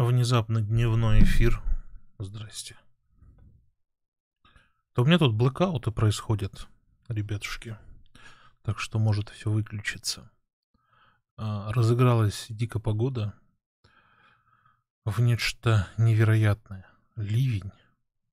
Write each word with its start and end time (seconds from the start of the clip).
Внезапно 0.00 0.62
дневной 0.62 1.22
эфир. 1.24 1.60
Здрасте. 2.18 2.74
То 4.94 5.02
у 5.02 5.04
меня 5.04 5.18
тут 5.18 5.34
блэкауты 5.34 5.90
происходят, 5.90 6.68
ребятушки. 7.08 7.76
Так 8.62 8.78
что 8.78 8.98
может 8.98 9.28
все 9.28 9.50
выключиться. 9.50 10.30
А, 11.36 11.70
разыгралась 11.74 12.46
дико 12.48 12.78
погода 12.78 13.34
в 15.04 15.20
нечто 15.20 15.86
невероятное. 15.98 16.86
Ливень 17.16 17.70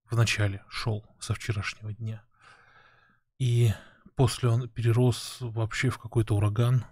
вначале 0.10 0.64
шел 0.70 1.06
со 1.20 1.34
вчерашнего 1.34 1.92
дня. 1.92 2.24
И 3.40 3.74
после 4.16 4.48
он 4.48 4.70
перерос 4.70 5.40
вообще 5.42 5.90
в 5.90 5.98
какой-то 5.98 6.38
ураган. 6.38 6.86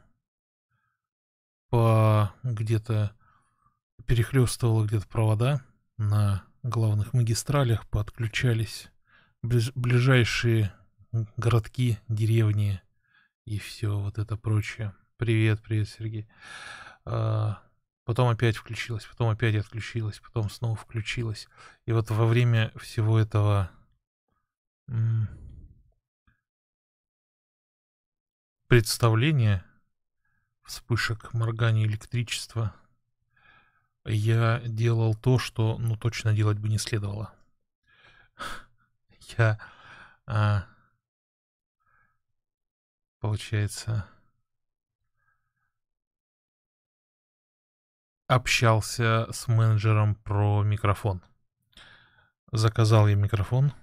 По 1.69 2.33
где-то 2.43 3.15
перехлестывало 4.05 4.85
где-то 4.85 5.07
провода 5.07 5.61
на 5.97 6.43
главных 6.63 7.13
магистралях, 7.13 7.87
подключались 7.89 8.89
ближ 9.41 9.71
ближайшие 9.75 10.73
городки, 11.37 11.99
деревни 12.07 12.81
и 13.45 13.59
все 13.59 13.99
вот 13.99 14.17
это 14.17 14.35
прочее. 14.35 14.93
Привет, 15.17 15.61
привет, 15.61 15.87
Сергей. 15.87 16.27
А, 17.05 17.61
потом 18.03 18.29
опять 18.29 18.57
включилась, 18.57 19.05
потом 19.05 19.29
опять 19.29 19.55
отключилась, 19.55 20.19
потом 20.19 20.49
снова 20.49 20.75
включилась. 20.75 21.47
И 21.85 21.91
вот 21.91 22.09
во 22.09 22.25
время 22.25 22.71
всего 22.75 23.19
этого 23.19 23.71
представления 28.67 29.63
вспышек 30.63 31.33
моргания 31.33 31.85
электричества 31.85 32.75
я 34.05 34.61
делал 34.65 35.15
то, 35.15 35.39
что, 35.39 35.77
ну, 35.77 35.95
точно 35.97 36.33
делать 36.33 36.59
бы 36.59 36.69
не 36.69 36.77
следовало. 36.77 37.33
Я, 39.37 39.59
а, 40.27 40.65
получается, 43.19 44.07
общался 48.27 49.27
с 49.31 49.47
менеджером 49.47 50.15
про 50.15 50.63
микрофон. 50.63 51.21
Заказал 52.51 53.07
я 53.07 53.15
микрофон, 53.15 53.73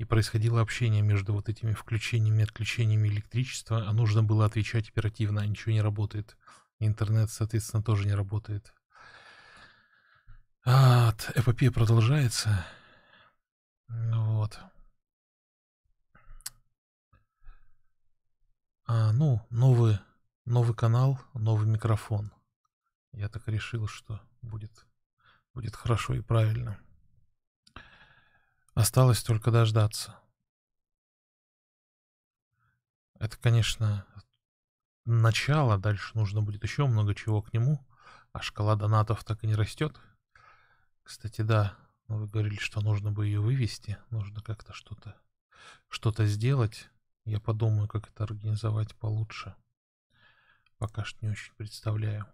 и 0.00 0.04
происходило 0.04 0.62
общение 0.62 1.02
между 1.02 1.34
вот 1.34 1.50
этими 1.50 1.72
включениями 1.72 2.40
и 2.40 2.44
отключениями 2.44 3.08
электричества, 3.08 3.86
а 3.86 3.92
нужно 3.92 4.22
было 4.22 4.46
отвечать 4.46 4.88
оперативно, 4.88 5.42
а 5.42 5.46
ничего 5.46 5.72
не 5.72 5.82
работает. 5.82 6.38
Интернет, 6.80 7.30
соответственно, 7.30 7.82
тоже 7.82 8.06
не 8.06 8.14
работает. 8.14 8.74
А, 10.64 11.14
эпопея 11.34 11.70
продолжается. 11.70 12.66
Вот. 13.88 14.58
А, 18.86 19.12
ну, 19.12 19.46
новый, 19.50 19.98
новый 20.46 20.74
канал, 20.74 21.20
новый 21.34 21.66
микрофон. 21.66 22.32
Я 23.12 23.28
так 23.28 23.46
решил, 23.46 23.86
что 23.86 24.20
будет, 24.40 24.86
будет 25.52 25.76
хорошо 25.76 26.14
и 26.14 26.22
правильно. 26.22 26.80
Осталось 28.72 29.22
только 29.22 29.50
дождаться. 29.50 30.18
Это, 33.18 33.36
конечно, 33.38 34.06
начало, 35.10 35.78
дальше 35.78 36.16
нужно 36.16 36.42
будет 36.42 36.62
еще 36.62 36.86
много 36.86 37.14
чего 37.14 37.42
к 37.42 37.52
нему, 37.52 37.86
а 38.32 38.40
шкала 38.40 38.76
донатов 38.76 39.24
так 39.24 39.42
и 39.44 39.46
не 39.46 39.54
растет. 39.54 40.00
Кстати, 41.02 41.42
да, 41.42 41.76
вы 42.08 42.26
говорили, 42.26 42.56
что 42.56 42.80
нужно 42.80 43.12
бы 43.12 43.26
ее 43.26 43.40
вывести, 43.40 43.98
нужно 44.10 44.40
как-то 44.40 44.72
что-то 44.72 45.16
что-то 45.88 46.26
сделать. 46.26 46.88
Я 47.24 47.40
подумаю, 47.40 47.88
как 47.88 48.08
это 48.08 48.24
организовать 48.24 48.94
получше. 48.96 49.54
Пока 50.78 51.04
что 51.04 51.24
не 51.24 51.32
очень 51.32 51.52
представляю, 51.54 52.26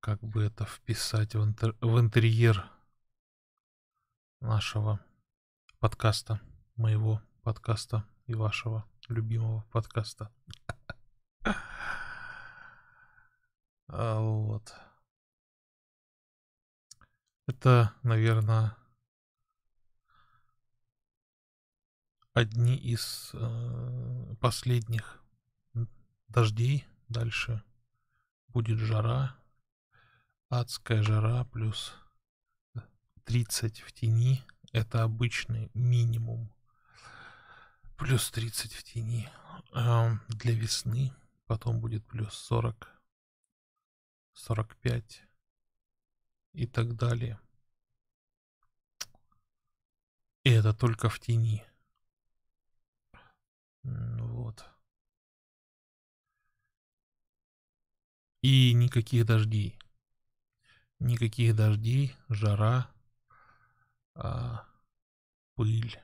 как 0.00 0.20
бы 0.20 0.42
это 0.42 0.64
вписать 0.64 1.34
в, 1.34 1.44
интер 1.44 1.76
в 1.80 2.00
интерьер 2.00 2.68
нашего 4.40 5.00
подкаста, 5.78 6.40
моего 6.74 7.22
подкаста 7.42 8.04
и 8.26 8.34
вашего 8.34 8.84
любимого 9.08 9.64
подкаста. 9.70 10.30
А, 13.88 14.20
вот. 14.20 14.74
Это, 17.46 17.94
наверное, 18.02 18.76
одни 22.34 22.76
из 22.76 23.30
э, 23.32 24.34
последних 24.40 25.22
дождей. 26.28 26.86
Дальше 27.08 27.62
будет 28.48 28.78
жара, 28.78 29.36
адская 30.48 31.02
жара 31.02 31.44
плюс 31.44 31.94
30 33.24 33.80
в 33.80 33.92
тени. 33.92 34.44
Это 34.72 35.04
обычный 35.04 35.70
минимум. 35.72 36.52
Плюс 37.96 38.30
30 38.30 38.74
в 38.74 38.82
тени. 38.82 39.30
Э, 39.72 40.10
для 40.28 40.52
весны 40.52 41.14
потом 41.46 41.80
будет 41.80 42.06
плюс 42.06 42.34
40 42.34 42.96
45 44.36 45.22
и 46.52 46.66
так 46.66 46.94
далее. 46.94 47.40
И 50.44 50.50
это 50.50 50.72
только 50.74 51.08
в 51.08 51.18
тени. 51.18 51.64
Вот. 53.82 54.64
И 58.42 58.72
никаких 58.74 59.26
дождей. 59.26 59.78
Никаких 60.98 61.56
дождей, 61.56 62.14
жара, 62.28 62.90
а, 64.14 64.66
пыль. 65.54 66.00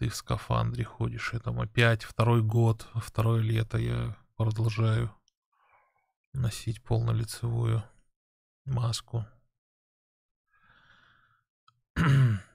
Ты 0.00 0.08
в 0.08 0.16
скафандре 0.16 0.82
ходишь, 0.82 1.34
это 1.34 1.50
опять 1.50 2.04
второй 2.04 2.42
год, 2.42 2.88
второе 2.94 3.42
лето 3.42 3.76
я 3.76 4.16
продолжаю 4.34 5.14
носить 6.32 6.82
полнолицевую 6.82 7.84
маску. 8.64 9.26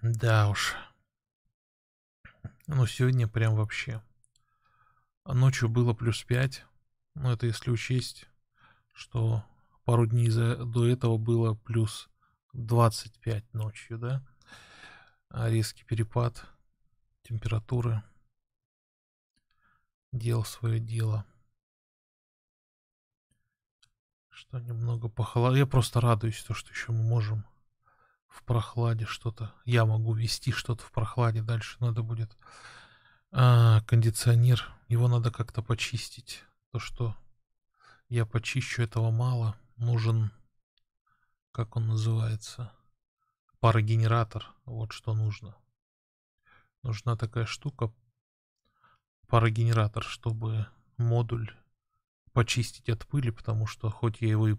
да 0.01 0.49
уж. 0.49 0.73
Ну, 2.65 2.87
сегодня 2.87 3.27
прям 3.27 3.53
вообще. 3.53 4.01
А 5.23 5.35
ночью 5.35 5.69
было 5.69 5.93
плюс 5.93 6.23
5. 6.23 6.65
Ну, 7.13 7.31
это 7.31 7.45
если 7.45 7.69
учесть, 7.69 8.27
что 8.91 9.45
пару 9.83 10.07
дней 10.07 10.29
за, 10.31 10.65
до 10.65 10.87
этого 10.87 11.19
было 11.19 11.53
плюс 11.53 12.09
25 12.53 13.53
ночью, 13.53 13.99
да? 13.99 14.25
А 15.29 15.47
резкий 15.47 15.83
перепад 15.83 16.43
температуры 17.27 18.03
делал 20.11 20.45
свое 20.45 20.79
дело 20.79 21.25
что 24.35 24.59
немного 24.59 25.07
похолодало. 25.07 25.55
Я 25.55 25.65
просто 25.65 26.01
радуюсь, 26.01 26.43
то, 26.43 26.53
что 26.53 26.69
еще 26.69 26.91
мы 26.91 27.03
можем 27.03 27.45
в 28.27 28.43
прохладе 28.43 29.05
что-то. 29.05 29.53
Я 29.63 29.85
могу 29.85 30.13
вести 30.13 30.51
что-то 30.51 30.83
в 30.83 30.91
прохладе. 30.91 31.41
Дальше 31.41 31.77
надо 31.79 32.03
будет 32.03 32.37
а, 33.31 33.81
кондиционер. 33.81 34.69
Его 34.89 35.07
надо 35.07 35.31
как-то 35.31 35.61
почистить. 35.61 36.43
То, 36.71 36.79
что 36.79 37.15
я 38.09 38.25
почищу, 38.25 38.81
этого 38.81 39.09
мало. 39.09 39.55
Нужен, 39.77 40.31
как 41.51 41.77
он 41.77 41.87
называется, 41.87 42.73
парогенератор. 43.61 44.53
Вот 44.65 44.91
что 44.91 45.13
нужно. 45.13 45.55
Нужна 46.85 47.15
такая 47.15 47.47
штука, 47.47 47.91
парогенератор, 49.27 50.03
чтобы 50.03 50.67
модуль 50.97 51.51
почистить 52.31 52.89
от 52.89 53.07
пыли, 53.07 53.31
потому 53.31 53.65
что 53.65 53.89
хоть 53.89 54.21
я 54.21 54.29
его 54.29 54.49
и 54.49 54.55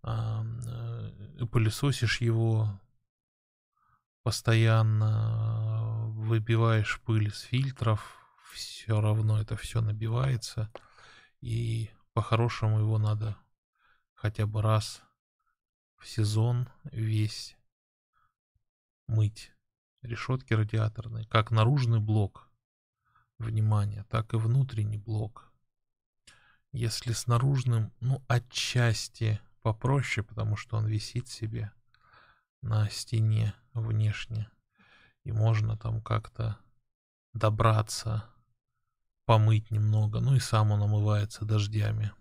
а, 0.00 0.42
э, 0.64 1.44
пылесосишь 1.44 2.22
его 2.22 2.80
постоянно, 4.22 6.06
выбиваешь 6.14 6.98
пыль 7.02 7.30
с 7.30 7.40
фильтров, 7.40 8.16
все 8.54 8.98
равно 8.98 9.38
это 9.38 9.54
все 9.54 9.82
набивается. 9.82 10.72
И 11.42 11.90
по-хорошему 12.14 12.78
его 12.78 12.96
надо 12.96 13.36
хотя 14.14 14.46
бы 14.46 14.62
раз 14.62 15.02
в 15.98 16.08
сезон 16.08 16.70
весь 16.84 17.54
мыть. 19.06 19.51
Решетки 20.02 20.52
радиаторные, 20.52 21.26
как 21.26 21.50
наружный 21.50 22.00
блок, 22.00 22.48
внимание, 23.38 24.04
так 24.08 24.34
и 24.34 24.36
внутренний 24.36 24.98
блок 24.98 25.52
Если 26.72 27.12
с 27.12 27.26
наружным, 27.26 27.92
ну, 28.00 28.22
отчасти 28.28 29.40
попроще, 29.62 30.24
потому 30.24 30.56
что 30.56 30.76
он 30.76 30.86
висит 30.86 31.28
себе 31.28 31.70
на 32.62 32.88
стене 32.88 33.54
внешне. 33.74 34.50
И 35.24 35.32
можно 35.32 35.76
там 35.76 36.00
как-то 36.02 36.58
добраться, 37.32 38.24
помыть 39.24 39.70
немного. 39.70 40.20
Ну 40.20 40.34
и 40.34 40.40
сам 40.40 40.70
он 40.70 40.82
омывается 40.82 41.44
дождями. 41.44 42.12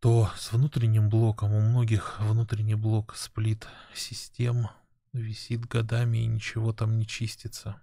То 0.00 0.30
с 0.36 0.52
внутренним 0.52 1.08
блоком, 1.08 1.52
у 1.52 1.60
многих 1.60 2.20
внутренний 2.20 2.76
блок 2.76 3.16
сплит 3.16 3.66
систем 3.94 4.68
висит 5.12 5.66
годами 5.66 6.18
и 6.18 6.26
ничего 6.26 6.72
там 6.72 6.98
не 6.98 7.06
чистится. 7.06 7.80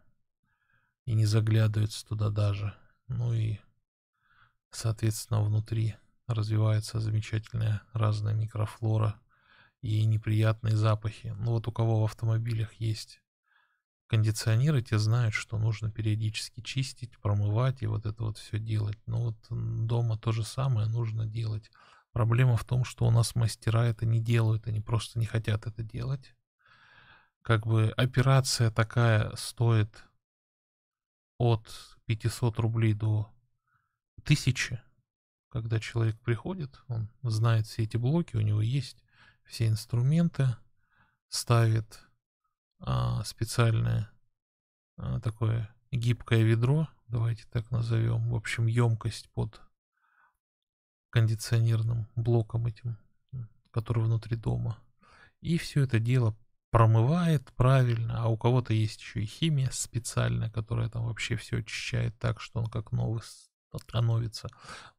И 1.05 1.13
не 1.13 1.25
заглядывается 1.25 2.05
туда 2.05 2.29
даже. 2.29 2.73
Ну 3.07 3.33
и, 3.33 3.59
соответственно, 4.71 5.41
внутри 5.41 5.95
развивается 6.27 6.99
замечательная 6.99 7.81
разная 7.93 8.33
микрофлора 8.33 9.19
и 9.81 10.03
неприятные 10.05 10.75
запахи. 10.75 11.35
Ну 11.37 11.51
вот 11.51 11.67
у 11.67 11.71
кого 11.71 12.01
в 12.01 12.05
автомобилях 12.05 12.73
есть 12.73 13.21
кондиционеры, 14.07 14.81
те 14.81 14.97
знают, 14.97 15.33
что 15.33 15.57
нужно 15.57 15.91
периодически 15.91 16.61
чистить, 16.61 17.17
промывать 17.19 17.81
и 17.81 17.87
вот 17.87 18.05
это 18.05 18.23
вот 18.23 18.37
все 18.37 18.59
делать. 18.59 18.97
Но 19.05 19.21
вот 19.21 19.35
дома 19.49 20.17
то 20.17 20.31
же 20.31 20.43
самое 20.43 20.87
нужно 20.87 21.25
делать. 21.25 21.71
Проблема 22.11 22.55
в 22.55 22.63
том, 22.63 22.85
что 22.85 23.05
у 23.05 23.11
нас 23.11 23.35
мастера 23.35 23.85
это 23.85 24.05
не 24.05 24.19
делают, 24.19 24.67
они 24.67 24.79
просто 24.79 25.19
не 25.19 25.25
хотят 25.25 25.67
это 25.67 25.83
делать. 25.83 26.34
Как 27.45 27.67
бы 27.67 27.91
операция 27.95 28.71
такая 28.71 29.35
стоит 29.35 30.03
от 31.37 31.95
500 32.05 32.57
рублей 32.57 32.95
до 32.95 33.31
1000. 34.23 34.81
Когда 35.49 35.79
человек 35.79 36.19
приходит, 36.21 36.81
он 36.87 37.07
знает 37.21 37.67
все 37.67 37.83
эти 37.83 37.97
блоки, 37.97 38.35
у 38.35 38.41
него 38.41 38.63
есть 38.63 38.97
все 39.43 39.67
инструменты, 39.67 40.55
ставит 41.29 41.99
а, 42.79 43.23
специальное 43.23 44.09
а, 44.97 45.19
такое 45.19 45.69
гибкое 45.91 46.41
ведро, 46.41 46.89
давайте 47.09 47.45
так 47.51 47.69
назовем, 47.69 48.27
в 48.31 48.35
общем, 48.35 48.65
емкость 48.65 49.29
под 49.29 49.61
кондиционерным 51.11 52.07
блоком 52.15 52.65
этим, 52.65 52.97
который 53.69 54.03
внутри 54.03 54.35
дома. 54.35 54.79
И 55.41 55.59
все 55.59 55.83
это 55.83 55.99
дело 55.99 56.35
промывает 56.71 57.51
правильно, 57.53 58.23
а 58.23 58.27
у 58.27 58.37
кого-то 58.37 58.73
есть 58.73 58.99
еще 59.01 59.23
и 59.23 59.25
химия 59.25 59.69
специальная, 59.71 60.49
которая 60.49 60.89
там 60.89 61.05
вообще 61.05 61.35
все 61.35 61.59
очищает 61.59 62.17
так, 62.19 62.41
что 62.41 62.59
он 62.59 62.67
как 62.67 62.91
новый 62.91 63.21
становится. 63.73 64.49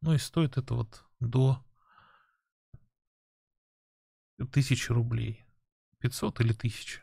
Ну 0.00 0.14
и 0.14 0.18
стоит 0.18 0.56
это 0.56 0.74
вот 0.74 1.04
до 1.20 1.62
тысячи 4.52 4.90
рублей. 4.92 5.46
500 5.98 6.40
или 6.40 6.52
1000. 6.52 7.00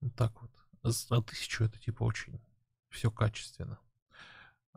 Вот 0.00 0.14
так 0.14 0.42
вот. 0.42 0.50
За 0.82 1.22
тысячу 1.22 1.64
это 1.64 1.78
типа 1.78 2.02
очень 2.02 2.40
все 2.90 3.10
качественно. 3.10 3.78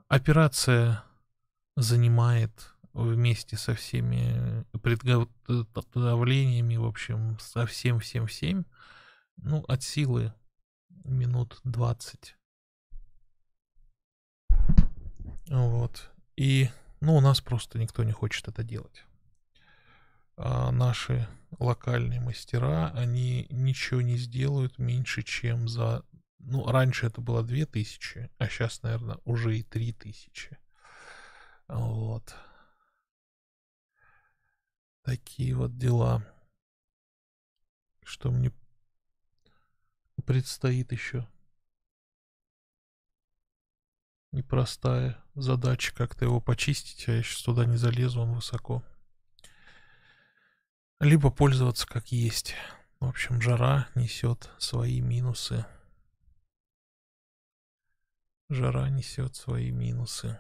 Операция 0.08 1.04
занимает 1.76 2.74
вместе 2.94 3.58
со 3.58 3.76
всеми 3.76 4.66
предготовлениями, 4.82 6.78
в 6.78 6.86
общем, 6.86 7.38
со 7.40 7.66
всем, 7.66 8.00
всем, 8.00 8.26
всем, 8.26 8.66
ну, 9.38 9.64
от 9.68 9.84
силы 9.84 10.34
минут 11.04 11.60
20. 11.64 12.36
Вот. 15.50 16.12
И, 16.36 16.70
ну, 17.00 17.16
у 17.16 17.22
нас 17.22 17.42
просто 17.42 17.80
никто 17.80 18.04
не 18.04 18.12
хочет 18.12 18.48
это 18.48 18.64
делать. 18.64 19.06
А 20.36 20.72
наши 20.72 21.28
локальные 21.60 22.20
мастера, 22.20 22.92
они 22.92 23.48
ничего 23.50 24.02
не 24.02 24.18
сделают 24.18 24.78
меньше, 24.78 25.24
чем 25.24 25.68
за... 25.68 26.04
Ну, 26.40 26.66
раньше 26.66 27.08
это 27.08 27.22
было 27.22 27.44
2000, 27.44 28.30
а 28.38 28.48
сейчас, 28.48 28.84
наверное, 28.84 29.18
уже 29.26 29.58
и 29.58 29.64
3000. 29.64 30.58
Вот. 31.68 32.36
Такие 35.02 35.56
вот 35.56 35.78
дела. 35.78 36.24
Что 38.04 38.32
мне 38.32 38.52
предстоит 40.28 40.92
еще? 40.92 41.26
Непростая 44.34 45.24
задача 45.36 45.96
как-то 45.96 46.26
его 46.26 46.42
почистить, 46.42 47.08
а 47.08 47.14
я 47.14 47.24
сейчас 47.24 47.42
туда 47.42 47.66
не 47.66 47.78
залезу, 47.78 48.22
он 48.22 48.34
высоко. 48.34 48.84
Либо 51.00 51.32
пользоваться 51.32 51.88
как 51.88 52.12
есть. 52.12 52.56
В 53.00 53.06
общем, 53.06 53.42
жара 53.42 53.88
несет 53.96 54.50
свои 54.58 55.00
минусы. 55.00 55.66
Жара 58.50 58.90
несет 58.90 59.36
свои 59.36 59.72
минусы. 59.72 60.38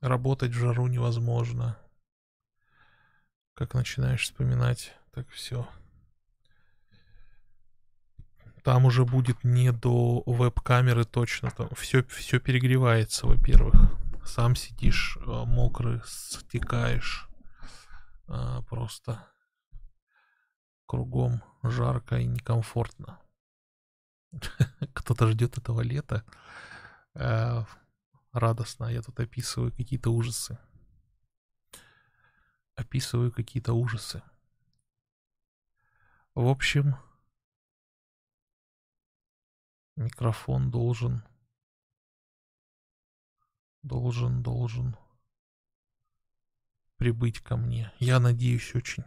Работать 0.00 0.50
в 0.50 0.58
жару 0.58 0.88
невозможно. 0.88 1.78
Как 3.54 3.72
начинаешь 3.72 4.24
вспоминать, 4.24 4.92
так 5.10 5.26
все. 5.30 5.66
Там 8.66 8.84
уже 8.84 9.04
будет 9.04 9.44
не 9.44 9.70
до 9.70 10.24
веб-камеры 10.26 11.04
точно. 11.04 11.52
Там 11.52 11.68
все, 11.76 12.02
все 12.02 12.40
перегревается, 12.40 13.28
во-первых. 13.28 13.96
Сам 14.24 14.56
сидишь 14.56 15.16
э, 15.20 15.44
мокрый, 15.46 16.00
стекаешь. 16.04 17.28
А, 18.26 18.62
просто 18.62 19.24
Кругом 20.84 21.44
жарко 21.62 22.16
и 22.18 22.26
некомфортно. 22.26 23.20
Кто-то 24.94 25.28
ждет 25.28 25.58
этого 25.58 25.82
лета. 25.82 26.24
Э, 27.14 27.62
радостно. 28.32 28.86
Я 28.86 29.00
тут 29.00 29.20
описываю 29.20 29.70
какие-то 29.70 30.10
ужасы. 30.10 30.58
Описываю 32.74 33.30
какие-то 33.30 33.74
ужасы. 33.74 34.24
В 36.34 36.48
общем, 36.48 36.96
микрофон 39.96 40.70
должен, 40.70 41.22
должен, 43.82 44.42
должен 44.42 44.96
прибыть 46.96 47.40
ко 47.40 47.56
мне. 47.56 47.92
Я 47.98 48.20
надеюсь 48.20 48.74
очень 48.74 49.04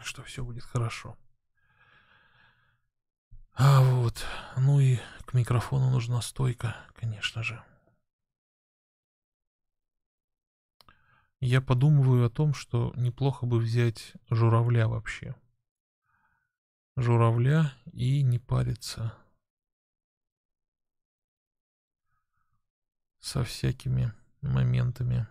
что 0.00 0.22
все 0.22 0.44
будет 0.44 0.64
хорошо. 0.64 1.16
А 3.52 3.82
вот, 3.82 4.24
ну 4.56 4.80
и 4.80 4.98
к 5.24 5.32
микрофону 5.32 5.90
нужна 5.90 6.20
стойка, 6.20 6.76
конечно 6.94 7.42
же. 7.42 7.62
Я 11.40 11.60
подумываю 11.60 12.26
о 12.26 12.30
том, 12.30 12.54
что 12.54 12.92
неплохо 12.96 13.46
бы 13.46 13.58
взять 13.58 14.14
журавля 14.30 14.88
вообще. 14.88 15.34
Журавля 16.96 17.72
и 17.92 18.22
не 18.22 18.38
париться 18.38 19.14
со 23.26 23.42
всякими 23.42 24.14
моментами. 24.40 25.26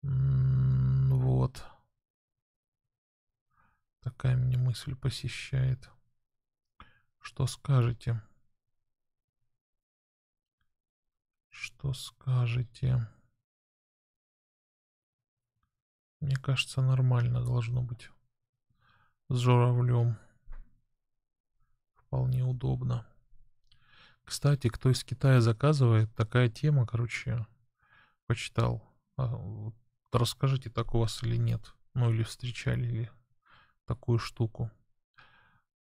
Вот. 0.00 1.62
Такая 4.00 4.36
меня 4.36 4.56
мысль 4.56 4.94
посещает. 4.96 5.90
Что 7.20 7.46
скажете? 7.46 8.22
Что 11.50 11.92
скажете? 11.92 13.06
Мне 16.20 16.36
кажется, 16.36 16.80
нормально 16.80 17.44
должно 17.44 17.82
быть. 17.82 18.08
С 19.28 19.36
журавлем. 19.40 20.18
Вполне 21.96 22.42
удобно. 22.42 23.06
Кстати, 24.26 24.68
кто 24.68 24.90
из 24.90 25.04
Китая 25.04 25.40
заказывает, 25.40 26.12
такая 26.16 26.48
тема, 26.48 26.84
короче, 26.84 27.46
почитал. 28.26 28.82
А, 29.16 29.40
расскажите, 30.12 30.68
так 30.68 30.94
у 30.94 30.98
вас 30.98 31.22
или 31.22 31.36
нет. 31.36 31.74
Ну 31.94 32.12
или 32.12 32.24
встречали 32.24 32.84
ли 32.84 33.10
такую 33.86 34.18
штуку. 34.18 34.68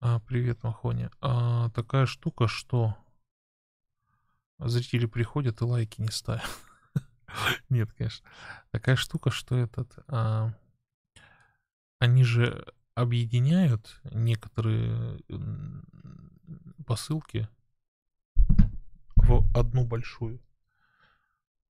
А, 0.00 0.20
привет, 0.20 0.62
Махони. 0.62 1.08
А, 1.22 1.70
такая 1.70 2.04
штука, 2.04 2.46
что 2.46 2.94
зрители 4.58 5.06
приходят 5.06 5.62
и 5.62 5.64
лайки 5.64 6.02
не 6.02 6.10
ставят. 6.10 6.44
Нет, 7.70 7.90
конечно. 7.94 8.28
Такая 8.70 8.96
штука, 8.96 9.30
что 9.30 9.56
этот... 9.56 9.90
А, 10.06 10.52
они 11.98 12.24
же 12.24 12.66
объединяют 12.94 14.02
некоторые 14.12 15.18
посылки 16.86 17.48
в 19.25 19.45
одну 19.54 19.85
большую, 19.85 20.40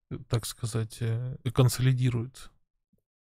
э, 0.09 0.17
так 0.29 0.45
сказать, 0.45 0.97
э, 1.01 1.37
консолидирует. 1.53 2.51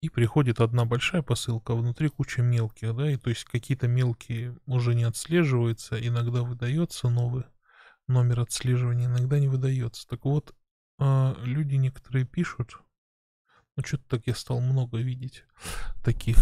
И 0.03 0.11
приходит 0.11 0.61
одна 0.61 0.85
большая 0.85 1.23
посылка, 1.23 1.73
а 1.73 1.77
внутри 1.77 2.09
куча 2.09 2.43
мелких, 2.43 2.95
да, 2.95 3.11
и 3.11 3.17
то 3.17 3.31
есть 3.31 3.45
какие-то 3.45 3.89
мелкие 3.89 4.57
уже 4.67 4.95
не 4.95 5.05
отслеживаются, 5.05 5.97
иногда 5.97 6.43
выдается 6.43 7.09
новый 7.09 7.45
номер 8.07 8.41
отслеживания, 8.41 9.07
иногда 9.07 9.39
не 9.39 9.49
выдается. 9.49 10.07
Так 10.07 10.25
вот, 10.25 10.55
а, 10.99 11.35
люди 11.43 11.77
некоторые 11.77 12.25
пишут, 12.25 12.79
ну 13.77 13.85
что-то 13.85 14.05
так 14.09 14.27
я 14.27 14.35
стал 14.35 14.61
много 14.61 14.99
видеть 14.99 15.45
таких 16.05 16.37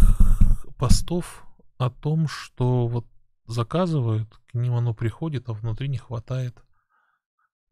постов 0.77 1.45
о 1.77 1.89
том, 1.89 2.27
что 2.27 2.87
вот 2.87 3.07
заказывают, 3.47 4.29
к 4.47 4.53
ним 4.53 4.73
оно 4.73 4.93
приходит, 4.93 5.49
а 5.49 5.53
внутри 5.53 5.87
не 5.87 5.97
хватает 5.97 6.61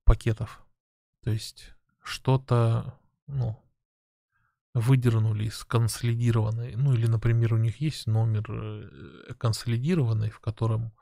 пакетов. 0.05 0.65
То 1.23 1.31
есть 1.31 1.73
что-то, 2.03 2.99
ну, 3.27 3.59
выдернули 4.73 5.45
из 5.45 5.63
консолидированной, 5.63 6.75
ну 6.75 6.93
или, 6.93 7.07
например, 7.07 7.53
у 7.53 7.57
них 7.57 7.79
есть 7.79 8.07
номер 8.07 8.45
э, 8.49 9.33
консолидированный, 9.37 10.31
в 10.31 10.39
котором 10.39 10.93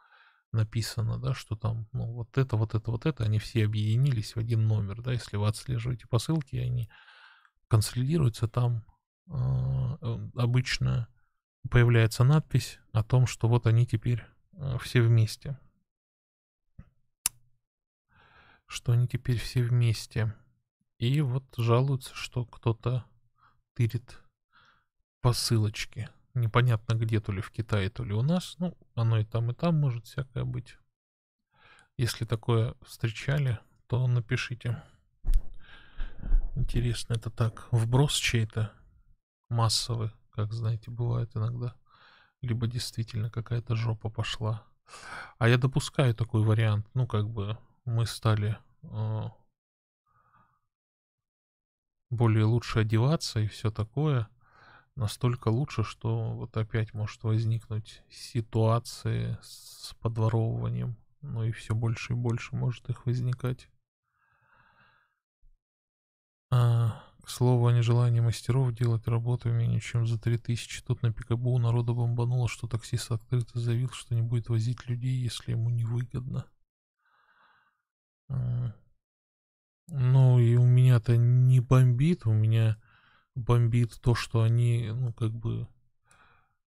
написано, 0.52 1.18
да, 1.18 1.34
что 1.34 1.56
там, 1.56 1.88
ну, 1.94 2.12
вот 2.12 2.38
это, 2.38 2.58
вот 2.58 2.76
это, 2.76 2.92
вот 2.92 3.06
это, 3.06 3.24
они 3.24 3.40
все 3.40 3.66
объединились 3.66 4.36
в 4.36 4.40
один 4.40 4.68
номер, 4.68 5.02
да, 5.02 5.14
если 5.14 5.38
вы 5.38 5.48
отслеживаете 5.48 6.08
посылки, 6.08 6.58
они 6.58 6.90
консолидируются, 7.70 8.50
там 8.50 8.86
а, 9.30 9.98
э, 10.02 10.30
обычно 10.36 11.08
появляется 11.70 12.26
надпись 12.26 12.80
о 12.92 13.04
том, 13.04 13.28
что 13.28 13.48
вот 13.48 13.66
они 13.68 13.86
теперь 13.86 14.26
э, 14.54 14.78
все 14.82 15.02
вместе. 15.02 15.58
Что 18.72 18.94
они 18.94 19.06
теперь 19.06 19.38
все 19.38 19.64
вместе. 19.64 20.34
И 20.98 21.20
вот 21.20 21.44
жалуются, 21.58 22.16
что 22.16 22.46
кто-то 22.46 23.04
тырит 23.76 24.18
посылочки. 25.20 26.10
Непонятно 26.36 26.94
где, 26.94 27.20
то 27.20 27.34
ли 27.34 27.42
в 27.42 27.52
Китае, 27.52 27.90
то 27.90 28.06
ли 28.06 28.14
у 28.14 28.22
нас. 28.22 28.56
Ну, 28.60 28.78
оно 28.96 29.20
и 29.20 29.26
там, 29.26 29.52
и 29.52 29.54
там 29.54 29.76
может 29.76 30.06
всякое 30.06 30.46
быть. 30.46 30.78
Если 31.98 32.24
такое 32.24 32.76
встречали, 32.82 33.60
то 33.88 34.08
напишите. 34.08 34.82
Интересно, 36.56 37.16
это 37.16 37.30
так, 37.30 37.68
вброс 37.72 38.16
чей-то 38.16 38.72
массовый, 39.50 40.12
как 40.30 40.54
знаете, 40.54 40.92
бывает 40.92 41.36
иногда. 41.36 41.76
Либо 42.42 42.68
действительно 42.68 43.30
какая-то 43.30 43.76
жопа 43.76 44.10
пошла. 44.10 44.64
А 45.40 45.50
я 45.50 45.58
допускаю 45.58 46.16
такой 46.16 46.42
вариант. 46.42 46.88
Ну, 46.94 47.06
как 47.06 47.30
бы 47.30 47.58
мы 47.86 48.06
стали 48.06 48.58
э, 48.84 49.22
более 52.10 52.46
лучше 52.46 52.80
одеваться 52.80 53.40
и 53.40 53.48
все 53.48 53.72
такое 53.72 54.30
настолько 54.96 55.50
лучше, 55.50 55.84
что 55.84 56.34
вот 56.34 56.56
опять 56.58 56.94
может 56.94 57.24
возникнуть 57.24 58.04
ситуации 58.10 59.38
с 59.42 59.96
подворовыванием. 60.00 60.96
Ну 61.22 61.44
и 61.44 61.52
все 61.52 61.76
больше 61.76 62.14
и 62.14 62.16
больше 62.16 62.56
может 62.56 62.90
их 62.90 63.06
возникать. 63.06 63.70
А, 66.50 67.04
к 67.24 67.30
слову 67.30 67.68
о 67.68 67.74
нежелании 67.74 68.20
мастеров 68.20 68.74
делать 68.74 69.08
работу 69.08 69.50
менее 69.50 69.80
чем 69.80 70.06
за 70.06 70.20
3000. 70.20 70.84
Тут 70.84 71.02
на 71.02 71.14
Пикабу 71.14 71.58
народа 71.58 71.94
бомбануло, 71.94 72.50
что 72.50 72.68
таксист 72.68 73.12
открыто 73.12 73.60
заявил, 73.60 73.90
что 73.90 74.16
не 74.16 74.22
будет 74.22 74.50
возить 74.50 74.88
людей, 74.88 75.16
если 75.16 75.52
ему 75.52 75.70
невыгодно. 75.70 76.46
А, 78.32 78.74
ну 79.88 80.40
и 80.40 80.56
у 80.56 80.66
меня-то 80.66 81.18
не 81.18 81.60
бомбит, 81.60 82.26
у 82.26 82.34
меня 82.34 82.78
бомбит 83.36 84.00
то, 84.02 84.16
что 84.16 84.42
они, 84.42 84.90
ну, 84.94 85.14
как 85.14 85.32
бы, 85.32 85.68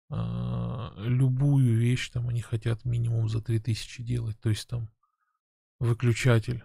э, 0.10 0.90
любую 0.98 1.78
вещь 1.78 2.10
там 2.10 2.30
они 2.30 2.42
хотят 2.42 2.86
минимум 2.86 3.30
за 3.30 3.42
3000 3.42 4.04
делать. 4.04 4.40
То 4.40 4.50
есть 4.50 4.68
там 4.68 4.90
выключатель 5.80 6.64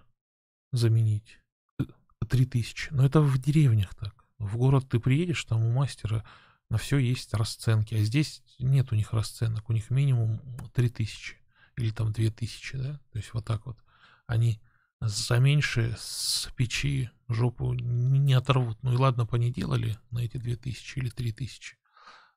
заменить 0.72 1.40
3000. 2.28 2.88
Но 2.90 3.04
это 3.04 3.20
в 3.20 3.38
деревнях 3.38 3.94
так. 3.94 4.14
В 4.38 4.56
город 4.56 4.88
ты 4.88 5.00
приедешь, 5.00 5.44
там 5.44 5.64
у 5.64 5.72
мастера 5.72 6.24
на 6.68 6.78
все 6.78 6.98
есть 6.98 7.32
расценки. 7.32 7.94
А 7.94 7.98
здесь 7.98 8.42
нет 8.58 8.92
у 8.92 8.96
них 8.96 9.12
расценок. 9.12 9.68
У 9.68 9.72
них 9.72 9.90
минимум 9.90 10.40
3000 10.74 11.38
или 11.76 11.90
там 11.90 12.12
2000, 12.12 12.76
да? 12.76 13.00
То 13.12 13.18
есть 13.18 13.32
вот 13.32 13.44
так 13.44 13.66
вот. 13.66 13.78
Они 14.26 14.60
за 15.00 15.38
меньше 15.38 15.94
с 15.98 16.50
печи 16.56 17.10
жопу 17.28 17.74
не 17.74 18.34
оторвут. 18.34 18.78
Ну 18.82 18.92
и 18.92 18.96
ладно, 18.96 19.26
по 19.26 19.36
не 19.36 19.50
делали 19.50 19.98
на 20.10 20.20
эти 20.20 20.36
2000 20.36 20.98
или 20.98 21.10
3000. 21.10 21.78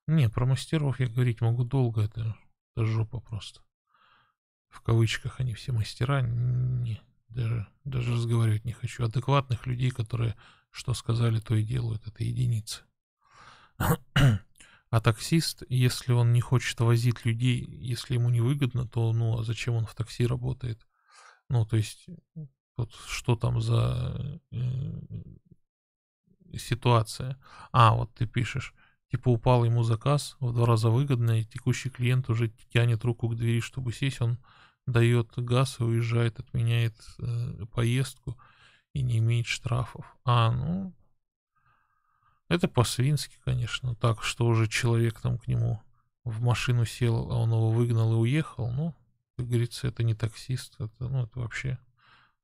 Не, 0.07 0.29
про 0.29 0.45
мастеров 0.45 0.99
я 0.99 1.07
говорить 1.07 1.41
могу 1.41 1.63
долго, 1.63 2.01
это, 2.01 2.35
это 2.75 2.85
жопа 2.85 3.19
просто. 3.19 3.61
В 4.69 4.81
кавычках 4.81 5.39
они 5.39 5.53
все 5.53 5.71
мастера, 5.71 6.21
не, 6.21 7.01
даже, 7.27 7.67
даже 7.83 8.13
разговаривать 8.13 8.65
не 8.65 8.73
хочу. 8.73 9.03
Адекватных 9.03 9.65
людей, 9.65 9.91
которые 9.91 10.35
что 10.71 10.93
сказали, 10.93 11.39
то 11.39 11.55
и 11.55 11.63
делают, 11.63 12.07
это 12.07 12.23
единицы. 12.23 12.83
А 14.91 15.01
таксист, 15.01 15.61
если 15.69 16.13
он 16.13 16.33
не 16.33 16.41
хочет 16.41 16.79
возить 16.79 17.23
людей, 17.23 17.63
если 17.63 18.15
ему 18.15 18.31
не 18.31 18.41
выгодно, 18.41 18.87
то 18.87 19.13
ну 19.13 19.39
а 19.39 19.43
зачем 19.43 19.75
он 19.75 19.85
в 19.85 19.93
такси 19.93 20.25
работает? 20.25 20.87
Ну, 21.49 21.65
то 21.65 21.77
есть, 21.77 22.07
вот 22.77 22.93
что 23.07 23.35
там 23.35 23.61
за 23.61 24.39
э, 24.51 24.57
ситуация. 26.57 27.37
А, 27.71 27.93
вот 27.93 28.13
ты 28.13 28.27
пишешь, 28.27 28.73
типа 29.11 29.29
упал 29.29 29.65
ему 29.65 29.83
заказ 29.83 30.37
в 30.39 30.53
два 30.53 30.65
раза 30.65 30.89
выгодно, 30.89 31.39
и 31.39 31.45
текущий 31.45 31.89
клиент 31.89 32.29
уже 32.29 32.49
тянет 32.71 33.03
руку 33.03 33.27
к 33.27 33.35
двери, 33.35 33.59
чтобы 33.59 33.93
сесть, 33.93 34.21
он 34.21 34.37
дает 34.85 35.33
газ 35.37 35.79
и 35.79 35.83
уезжает, 35.83 36.39
отменяет 36.39 36.95
э, 37.19 37.65
поездку 37.73 38.37
и 38.93 39.01
не 39.01 39.19
имеет 39.19 39.47
штрафов. 39.47 40.05
А, 40.25 40.51
ну, 40.51 40.93
это 42.47 42.67
по-свински, 42.67 43.37
конечно. 43.45 43.95
Так, 43.95 44.23
что 44.23 44.45
уже 44.45 44.67
человек 44.67 45.19
там 45.19 45.37
к 45.37 45.47
нему 45.47 45.81
в 46.23 46.41
машину 46.41 46.85
сел, 46.85 47.31
а 47.31 47.37
он 47.37 47.51
его 47.51 47.71
выгнал 47.71 48.13
и 48.13 48.17
уехал, 48.17 48.71
ну, 48.71 48.95
как 49.39 49.47
говорится, 49.47 49.87
это 49.87 50.03
не 50.03 50.15
таксист, 50.15 50.75
это, 50.81 51.07
ну, 51.07 51.23
это 51.23 51.39
вообще... 51.39 51.79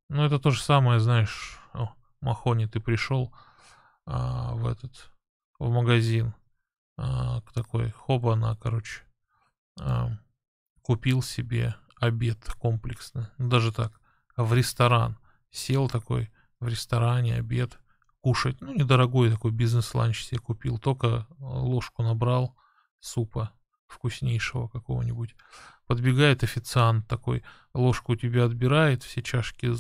Ну, 0.08 0.24
это 0.24 0.40
то 0.40 0.50
же 0.50 0.62
самое, 0.62 1.02
знаешь, 1.02 1.60
о, 1.74 1.94
Махони, 2.22 2.68
ты 2.68 2.80
пришел 2.80 3.36
а, 4.06 4.54
в 4.54 4.66
этот, 4.66 5.12
в 5.60 5.70
магазин, 5.70 6.34
а, 6.96 7.42
такой, 7.54 7.92
хоба-на, 7.92 8.56
короче, 8.56 9.02
а, 9.78 10.12
купил 10.82 11.22
себе 11.22 11.76
обед 12.00 12.40
комплексный, 12.60 13.28
ну, 13.40 13.50
даже 13.50 13.74
так, 13.74 14.00
в 14.38 14.54
ресторан, 14.54 15.18
сел 15.52 15.90
такой 15.90 16.32
в 16.62 16.70
ресторане, 16.70 17.36
обед, 17.36 17.78
кушать, 18.22 18.62
ну, 18.62 18.74
недорогой 18.74 19.30
такой 19.30 19.52
бизнес-ланч 19.52 20.24
себе 20.24 20.40
купил, 20.40 20.78
только 20.78 21.28
ложку 21.40 22.04
набрал 22.04 22.56
супа 23.02 23.52
вкуснейшего 23.96 24.68
какого-нибудь, 24.68 25.36
Подбегает 25.88 26.44
официант 26.44 27.08
такой, 27.08 27.44
ложку 27.74 28.14
у 28.14 28.16
тебя 28.16 28.46
отбирает, 28.46 29.04
все 29.04 29.22
чашки 29.22 29.72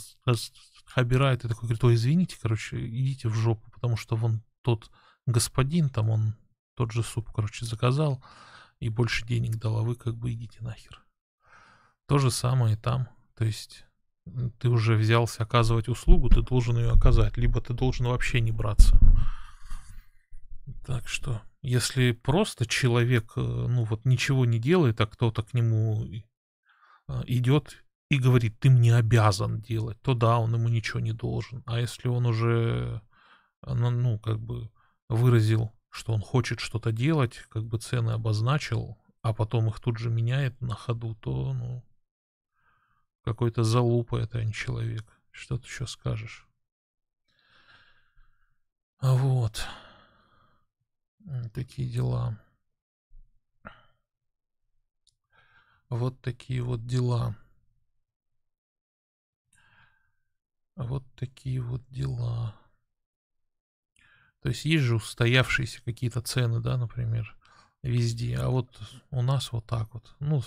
обирает 0.93 1.43
и 1.43 1.47
такой 1.47 1.63
говорит, 1.63 1.83
ой, 1.83 1.95
извините, 1.95 2.37
короче, 2.39 2.77
идите 2.87 3.27
в 3.27 3.33
жопу, 3.33 3.71
потому 3.71 3.97
что 3.97 4.15
вон 4.15 4.43
тот 4.61 4.91
господин, 5.25 5.89
там 5.89 6.11
он 6.11 6.35
тот 6.75 6.91
же 6.91 7.01
суп, 7.01 7.31
короче, 7.33 7.65
заказал 7.65 8.23
и 8.79 8.89
больше 8.89 9.25
денег 9.25 9.55
дал, 9.55 9.79
а 9.79 9.81
вы 9.81 9.95
как 9.95 10.15
бы 10.15 10.31
идите 10.31 10.59
нахер. 10.61 11.01
То 12.07 12.19
же 12.19 12.29
самое 12.29 12.75
и 12.75 12.77
там, 12.77 13.09
то 13.35 13.43
есть 13.43 13.85
ты 14.59 14.69
уже 14.69 14.95
взялся 14.95 15.41
оказывать 15.41 15.87
услугу, 15.87 16.29
ты 16.29 16.43
должен 16.43 16.77
ее 16.77 16.91
оказать, 16.91 17.35
либо 17.37 17.61
ты 17.61 17.73
должен 17.73 18.05
вообще 18.05 18.41
не 18.41 18.51
браться. 18.51 18.99
Так 20.85 21.07
что, 21.07 21.41
если 21.65 22.11
просто 22.11 22.65
человек, 22.65 23.33
э, 23.35 23.41
ну 23.41 23.83
вот 23.85 24.05
ничего 24.05 24.45
не 24.45 24.59
делает, 24.59 25.01
а 25.01 25.07
кто-то 25.07 25.43
к 25.43 25.53
нему 25.53 26.05
а, 27.07 27.23
идет 27.25 27.83
и 28.09 28.19
говорит, 28.19 28.59
ты 28.59 28.69
мне 28.69 28.95
обязан 28.95 29.61
делать, 29.61 29.99
то 30.01 30.13
да, 30.13 30.37
он 30.37 30.53
ему 30.53 30.69
ничего 30.69 30.99
не 30.99 31.11
должен. 31.11 31.63
А 31.65 31.79
если 31.79 32.07
он 32.07 32.27
уже, 32.27 33.01
э, 33.63 33.73
ну, 33.73 34.19
как 34.19 34.39
бы 34.39 34.69
выразил, 35.09 35.73
что 35.89 36.13
он 36.13 36.21
хочет 36.21 36.59
что-то 36.59 36.91
делать, 36.91 37.37
как 37.49 37.65
бы 37.65 37.79
цены 37.79 38.11
обозначил, 38.11 38.97
а 39.21 39.33
потом 39.33 39.67
их 39.69 39.79
тут 39.79 39.97
же 39.97 40.11
меняет 40.11 40.61
на 40.61 40.75
ходу, 40.75 41.15
то, 41.15 41.53
ну, 41.53 41.83
какой-то 43.23 43.63
залупа 43.63 44.17
это, 44.17 44.37
а 44.37 44.43
не 44.43 44.53
человек. 44.53 45.03
Что 45.31 45.57
ты 45.57 45.65
еще 45.65 45.87
скажешь? 45.87 46.47
Вот. 49.01 49.67
Такие 51.53 51.89
дела. 51.89 52.37
Вот 55.89 56.19
такие 56.21 56.61
вот 56.61 56.85
дела. 56.85 57.35
Вот 60.75 61.03
такие 61.15 61.61
вот 61.61 61.81
дела. 61.89 62.55
То 64.41 64.49
есть 64.49 64.65
есть 64.65 64.83
же 64.83 64.97
устоявшиеся 64.97 65.81
какие-то 65.83 66.21
цены, 66.21 66.59
да, 66.59 66.77
например, 66.77 67.35
везде. 67.81 68.37
А 68.37 68.49
вот 68.49 68.69
у 69.09 69.21
нас 69.21 69.51
вот 69.51 69.65
так 69.65 69.93
вот. 69.93 70.15
Ну, 70.19 70.43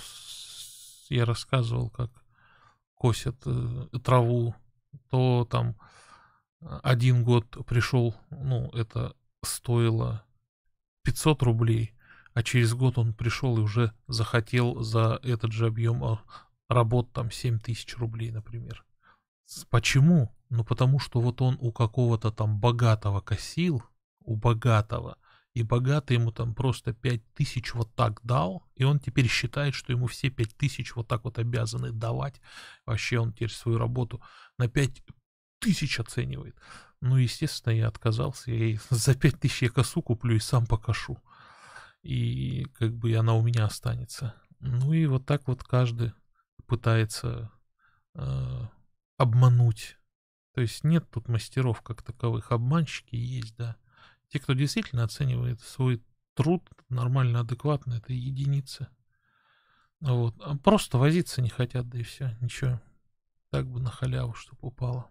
я 1.09 1.25
рассказывал, 1.25 1.91
как 1.91 2.11
косят 2.95 3.37
э, 3.47 3.99
траву, 4.05 4.55
то 5.11 5.47
там 5.51 5.77
один 6.61 7.25
год 7.25 7.67
пришел, 7.67 8.15
ну, 8.31 8.69
это 8.71 9.17
стоило 9.43 10.25
500 11.05 11.43
рублей, 11.43 11.95
а 12.35 12.43
через 12.43 12.75
год 12.75 12.99
он 12.99 13.13
пришел 13.15 13.59
и 13.59 13.61
уже 13.61 13.93
захотел 14.07 14.83
за 14.83 15.21
этот 15.23 15.53
же 15.53 15.67
объем 15.67 16.05
а, 16.05 16.23
работ 16.69 17.13
там 17.13 17.31
7 17.31 17.59
тысяч 17.59 17.97
рублей, 17.97 18.31
например. 18.31 18.85
Почему? 19.71 20.35
Ну, 20.51 20.65
потому 20.65 20.99
что 20.99 21.21
вот 21.21 21.41
он 21.41 21.57
у 21.61 21.73
какого-то 21.73 22.31
там 22.31 22.59
богатого 22.59 23.21
косил, 23.21 23.83
у 24.21 24.37
богатого, 24.37 25.19
и 25.55 25.63
богатый 25.63 26.15
ему 26.15 26.31
там 26.31 26.55
просто 26.55 26.93
5 26.93 27.35
тысяч 27.35 27.75
вот 27.75 27.95
так 27.95 28.21
дал, 28.23 28.65
и 28.77 28.85
он 28.85 29.01
теперь 29.01 29.27
считает, 29.29 29.75
что 29.75 29.93
ему 29.93 30.07
все 30.07 30.31
5 30.31 30.57
тысяч 30.57 30.95
вот 30.95 31.09
так 31.09 31.25
вот 31.25 31.39
обязаны 31.39 31.91
давать. 31.91 32.41
Вообще 32.87 33.19
он 33.19 33.33
теперь 33.33 33.51
свою 33.51 33.79
работу 33.79 34.23
на 34.59 34.69
5 34.69 35.03
тысяч 35.59 35.99
оценивает. 35.99 36.57
Ну, 37.01 37.17
естественно, 37.17 37.73
я 37.73 37.89
отказался. 37.89 38.51
Я 38.51 38.79
за 38.91 39.15
5 39.15 39.41
тысяч 39.41 39.63
я 39.63 39.71
косу 39.71 40.03
куплю 40.03 40.37
и 40.37 40.41
сам 40.41 40.67
покашу. 40.67 41.19
И 42.03 42.67
как 42.75 42.95
бы 42.95 43.15
она 43.15 43.35
у 43.35 43.43
меня 43.43 43.65
останется. 43.65 44.35
Ну 44.61 44.93
и 44.93 45.07
вот 45.07 45.27
так 45.27 45.47
вот 45.47 45.63
каждый 45.63 46.13
пытается 46.67 47.51
э, 48.15 48.67
обмануть. 49.17 49.97
То 50.55 50.61
есть 50.61 50.85
нет 50.85 51.09
тут 51.11 51.29
мастеров 51.29 51.83
как 51.83 52.03
таковых. 52.03 52.51
Обманщики 52.51 53.15
есть, 53.15 53.57
да. 53.57 53.77
Те, 54.29 54.41
кто 54.41 54.53
действительно 54.55 55.05
оценивает 55.05 55.61
свой 55.61 56.03
труд 56.35 56.69
нормально, 56.89 57.41
адекватно, 57.41 57.95
это 57.95 58.13
единицы. 58.13 58.89
Вот. 60.01 60.35
А 60.41 60.57
просто 60.57 60.99
возиться 60.99 61.43
не 61.43 61.49
хотят, 61.49 61.89
да 61.89 61.99
и 61.99 62.03
все. 62.03 62.37
Ничего. 62.41 62.81
Так 63.51 63.67
бы 63.67 63.81
на 63.81 63.91
халяву, 63.91 64.35
чтобы 64.35 64.69
упало. 64.69 65.11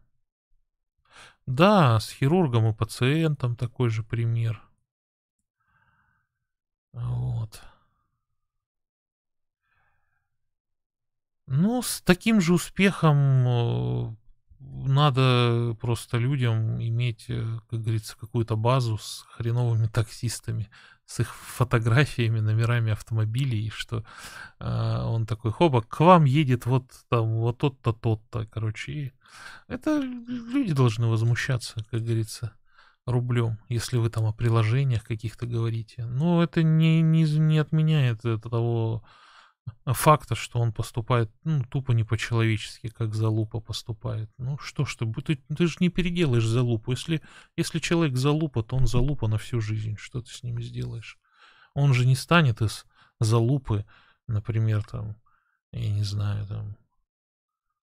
Да, 1.47 1.99
с 1.99 2.11
хирургом 2.11 2.67
и 2.67 2.73
пациентом 2.73 3.55
такой 3.55 3.89
же 3.89 4.03
пример. 4.03 4.61
Вот. 6.91 7.61
Ну, 11.45 11.81
с 11.81 12.01
таким 12.01 12.41
же 12.41 12.53
успехом 12.53 13.47
э, 13.47 14.15
надо 14.59 15.77
просто 15.79 16.17
людям 16.17 16.81
иметь, 16.83 17.25
э, 17.29 17.59
как 17.69 17.81
говорится, 17.81 18.17
какую-то 18.17 18.57
базу 18.57 18.97
с 18.97 19.25
хреновыми 19.29 19.87
таксистами, 19.87 20.69
с 21.07 21.21
их 21.21 21.33
фотографиями, 21.33 22.41
номерами 22.41 22.91
автомобилей, 22.91 23.71
что 23.73 24.03
э, 24.59 25.01
он 25.03 25.25
такой, 25.25 25.51
хоба, 25.51 25.81
к 25.81 26.01
вам 26.01 26.25
едет 26.25 26.65
вот 26.65 26.83
там 27.09 27.37
вот 27.37 27.57
тот-то, 27.57 27.93
тот-то, 27.93 28.45
короче. 28.45 28.91
И 28.91 29.13
это 29.69 30.01
люди 30.01 30.73
должны 30.73 31.07
возмущаться, 31.07 31.75
как 31.89 32.01
говорится, 32.01 32.51
рублем, 33.05 33.57
если 33.69 33.97
вы 33.97 34.09
там 34.09 34.25
о 34.25 34.33
приложениях 34.33 35.05
каких-то 35.05 35.47
говорите. 35.47 36.05
Но 36.05 36.43
это 36.43 36.61
не, 36.61 37.01
не, 37.01 37.23
не 37.23 37.57
отменяет 37.57 38.21
того 38.21 39.01
факта, 39.85 40.35
что 40.35 40.59
он 40.59 40.71
поступает 40.73 41.31
ну, 41.43 41.63
тупо 41.63 41.91
не 41.91 42.03
по-человечески, 42.03 42.89
как 42.89 43.13
залупа 43.13 43.59
поступает. 43.59 44.29
Ну 44.37 44.57
что 44.57 44.85
ж 44.85 44.95
ты, 44.95 45.13
ты, 45.21 45.35
ты 45.35 45.67
же 45.67 45.77
не 45.79 45.89
переделаешь 45.89 46.45
залупу. 46.45 46.91
Если, 46.91 47.21
если 47.55 47.79
человек 47.79 48.17
залупа, 48.17 48.63
то 48.63 48.75
он 48.75 48.87
залупа 48.87 49.27
на 49.27 49.37
всю 49.37 49.61
жизнь. 49.61 49.95
Что 49.97 50.21
ты 50.21 50.31
с 50.31 50.43
ним 50.43 50.61
сделаешь? 50.61 51.17
Он 51.73 51.93
же 51.93 52.05
не 52.05 52.15
станет 52.15 52.61
из 52.61 52.85
залупы, 53.19 53.85
например, 54.27 54.83
там, 54.83 55.15
я 55.71 55.89
не 55.89 56.03
знаю, 56.03 56.45
там, 56.47 56.77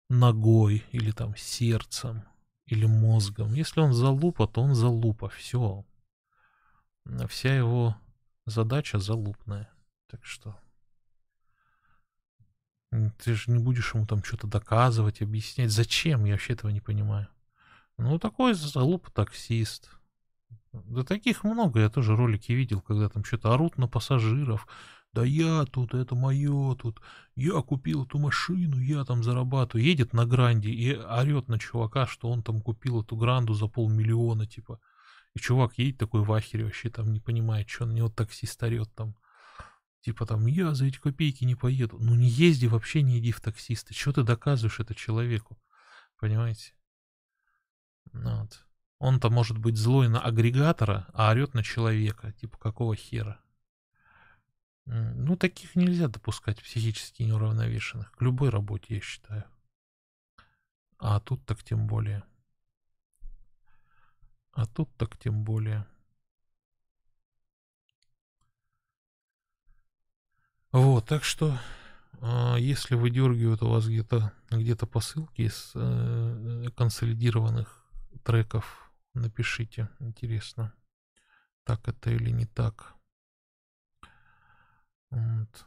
ногой 0.09 0.85
или 0.93 1.11
там 1.13 1.37
сердцем 1.37 2.25
или 2.67 2.87
мозгом. 2.87 3.55
Если 3.55 3.81
он 3.81 3.93
залупа, 3.93 4.47
то 4.47 4.63
он 4.63 4.75
залупа. 4.75 5.29
Все. 5.29 5.85
Вся 7.29 7.55
его 7.55 7.97
задача 8.47 8.99
залупная. 8.99 9.69
Так 10.09 10.25
что... 10.25 10.57
Ты 12.91 13.35
же 13.35 13.51
не 13.53 13.59
будешь 13.59 13.95
ему 13.95 14.07
там 14.07 14.25
что-то 14.25 14.47
доказывать, 14.49 15.23
объяснять. 15.23 15.71
Зачем? 15.71 16.25
Я 16.25 16.33
вообще 16.33 16.55
этого 16.55 16.71
не 16.71 16.81
понимаю. 16.81 17.29
Ну, 17.99 18.19
такой 18.19 18.55
залуп 18.55 19.11
таксист. 19.11 19.91
Да 20.73 21.05
таких 21.05 21.45
много. 21.45 21.81
Я 21.81 21.91
тоже 21.91 22.17
ролики 22.17 22.53
видел, 22.53 22.81
когда 22.81 23.09
там 23.09 23.25
что-то 23.25 23.53
орут 23.53 23.79
на 23.79 23.87
пассажиров. 23.87 24.67
Да 25.13 25.25
я 25.25 25.65
тут, 25.65 25.95
это 25.95 26.15
мое 26.15 26.75
тут. 26.77 27.01
Я 27.35 27.63
купил 27.63 28.05
эту 28.05 28.19
машину, 28.19 28.81
я 28.81 29.05
там 29.05 29.23
зарабатываю. 29.23 29.85
Едет 29.85 30.13
на 30.13 30.25
гранде 30.25 30.71
и 30.71 30.97
орет 30.97 31.49
на 31.49 31.59
чувака, 31.59 32.07
что 32.07 32.29
он 32.29 32.43
там 32.43 32.61
купил 32.61 33.03
эту 33.03 33.17
гранду 33.17 33.55
за 33.55 33.67
полмиллиона, 33.67 34.47
типа. 34.47 34.81
И 35.35 35.41
чувак 35.41 35.79
едет 35.79 35.99
такой 35.99 36.23
в 36.23 36.33
ахере, 36.33 36.65
вообще 36.65 36.91
там 36.91 37.13
не 37.13 37.21
понимает, 37.21 37.69
что 37.69 37.87
на 37.87 37.93
него 37.93 38.09
таксист 38.09 38.63
орет 38.63 38.93
там. 38.95 39.17
Типа 40.01 40.25
там, 40.25 40.47
я 40.47 40.75
за 40.75 40.87
эти 40.87 40.99
копейки 40.99 41.45
не 41.45 41.55
поеду. 41.55 41.99
Ну 41.99 42.15
не 42.15 42.29
езди 42.29 42.67
вообще, 42.67 43.03
не 43.03 43.19
иди 43.19 43.33
в 43.33 43.41
таксисты. 43.41 43.93
Что 43.95 44.13
ты 44.13 44.23
доказываешь 44.23 44.81
это 44.81 44.95
человеку? 44.95 45.61
Понимаете? 46.19 46.73
Ну, 48.13 48.41
вот. 48.41 48.67
Он-то 48.99 49.31
может 49.31 49.59
быть 49.59 49.77
злой 49.77 50.09
на 50.09 50.21
агрегатора, 50.21 51.07
а 51.13 51.31
орет 51.31 51.55
на 51.55 51.63
человека. 51.63 52.33
Типа, 52.33 52.59
какого 52.59 52.95
хера? 52.97 53.41
Ну, 54.85 55.37
таких 55.37 55.77
нельзя 55.77 56.09
допускать 56.09 56.63
психически 56.63 57.23
неуравновешенных. 57.23 58.11
К 58.13 58.23
любой 58.23 58.51
работе, 58.51 58.97
я 58.97 59.01
считаю. 59.01 59.45
А 60.99 61.21
тут 61.21 61.45
так 61.47 61.63
тем 61.63 61.87
более. 61.87 62.25
А 64.53 64.67
тут 64.67 64.95
так 64.97 65.17
тем 65.17 65.45
более. 65.45 65.87
Вот, 70.73 71.07
так 71.07 71.25
что, 71.25 71.59
э, 72.21 72.57
если 72.61 72.95
выдергивают 72.95 73.63
у 73.63 73.71
вас 73.71 73.87
где-то 73.87 74.33
где-то 74.51 74.87
посылки 74.87 75.43
из 75.43 75.73
э, 75.75 76.69
консолидированных 76.77 77.85
треков, 78.23 78.93
напишите, 79.15 79.89
интересно, 79.99 80.73
так 81.65 81.89
это 81.89 82.11
или 82.11 82.31
не 82.31 82.47
так. 82.47 82.95
Вот. 85.11 85.67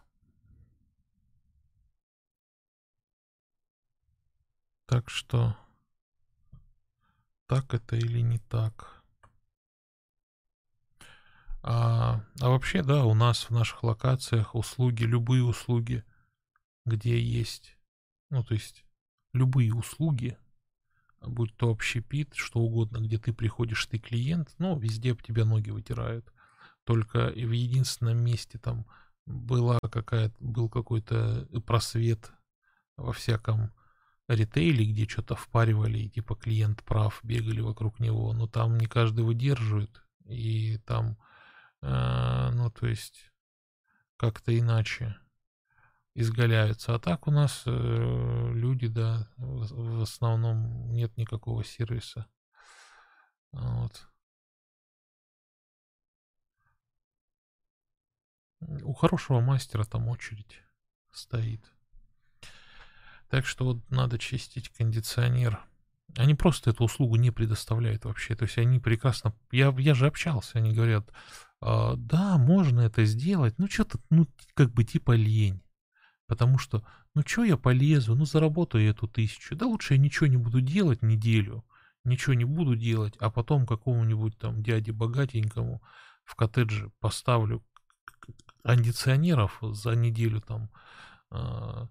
Так 4.85 5.09
что, 5.09 5.57
так 7.47 7.73
это 7.73 7.97
или 7.97 8.21
не 8.21 8.37
так. 8.37 9.02
А, 11.63 12.21
а 12.41 12.49
вообще, 12.49 12.83
да, 12.83 13.05
у 13.05 13.13
нас 13.13 13.49
в 13.49 13.51
наших 13.51 13.83
локациях 13.83 14.53
услуги, 14.53 15.03
любые 15.03 15.43
услуги, 15.43 16.03
где 16.85 17.17
есть, 17.17 17.77
ну, 18.29 18.43
то 18.43 18.53
есть, 18.53 18.83
любые 19.31 19.73
услуги, 19.73 20.37
будь 21.21 21.55
то 21.55 21.69
общепит, 21.69 22.35
что 22.35 22.59
угодно, 22.59 22.97
где 22.97 23.17
ты 23.17 23.31
приходишь, 23.31 23.85
ты 23.85 23.97
клиент, 23.97 24.53
ну, 24.57 24.77
везде 24.77 25.15
тебя 25.15 25.45
ноги 25.45 25.69
вытирают. 25.69 26.31
Только 26.83 27.29
в 27.29 27.51
единственном 27.51 28.17
месте 28.17 28.59
там 28.59 28.85
была 29.25 29.79
какая 29.79 30.33
был 30.41 30.67
какой-то 30.67 31.47
просвет 31.65 32.29
во 32.97 33.13
всяком 33.13 33.71
ритейле, 34.27 34.85
где 34.85 35.07
что-то 35.07 35.35
впаривали, 35.35 35.99
и 35.99 36.09
типа 36.09 36.35
клиент 36.35 36.83
прав, 36.83 37.21
бегали 37.23 37.61
вокруг 37.61 38.01
него, 38.01 38.33
но 38.33 38.47
там 38.47 38.77
не 38.77 38.85
каждый 38.85 39.23
выдерживает, 39.23 40.03
и 40.25 40.77
там 40.85 41.17
а, 41.85 42.51
ну, 42.51 42.71
то 42.71 42.87
есть 42.87 43.31
как-то 44.15 44.57
иначе 44.57 45.17
изгаляются. 46.15 46.95
А 46.95 46.99
так 46.99 47.27
у 47.27 47.31
нас 47.31 47.63
э, 47.65 48.51
люди, 48.53 48.87
да, 48.87 49.27
в 49.35 50.01
основном 50.01 50.93
нет 50.93 51.17
никакого 51.17 51.63
сервиса. 51.65 52.25
Вот. 53.51 54.07
У 58.61 58.93
хорошего 58.93 59.41
мастера 59.41 59.83
там 59.83 60.07
очередь 60.07 60.61
стоит. 61.11 61.69
Так 63.27 63.45
что 63.45 63.65
вот 63.65 63.91
надо 63.91 64.17
чистить 64.17 64.69
кондиционер. 64.69 65.59
Они 66.15 66.35
просто 66.35 66.69
эту 66.69 66.85
услугу 66.85 67.17
не 67.17 67.31
предоставляют 67.31 68.05
вообще. 68.05 68.35
То 68.35 68.43
есть 68.43 68.57
они 68.57 68.79
прекрасно... 68.79 69.35
Я, 69.51 69.73
я 69.77 69.93
же 69.95 70.07
общался, 70.07 70.59
они 70.59 70.73
говорят, 70.73 71.11
а, 71.65 71.95
да, 71.95 72.37
можно 72.37 72.81
это 72.81 73.05
сделать, 73.05 73.55
ну 73.57 73.69
что-то, 73.69 73.97
ну 74.09 74.27
как 74.53 74.73
бы 74.73 74.83
типа 74.83 75.13
лень. 75.13 75.61
Потому 76.27 76.57
что, 76.57 76.83
ну 77.15 77.21
что 77.25 77.45
я 77.45 77.55
полезу, 77.55 78.15
ну 78.15 78.25
заработаю 78.25 78.89
эту 78.89 79.07
тысячу. 79.07 79.55
Да 79.55 79.65
лучше 79.65 79.93
я 79.93 79.99
ничего 79.99 80.27
не 80.27 80.35
буду 80.35 80.59
делать 80.59 81.01
неделю, 81.01 81.63
ничего 82.03 82.33
не 82.33 82.43
буду 82.43 82.75
делать, 82.75 83.15
а 83.19 83.31
потом 83.31 83.65
какому-нибудь 83.65 84.37
там 84.37 84.61
дяде 84.61 84.91
богатенькому 84.91 85.81
в 86.25 86.35
коттедже 86.35 86.91
поставлю 86.99 87.63
кондиционеров 88.63 89.57
за 89.61 89.95
неделю 89.95 90.41
там 90.41 90.69
э, 91.31 91.87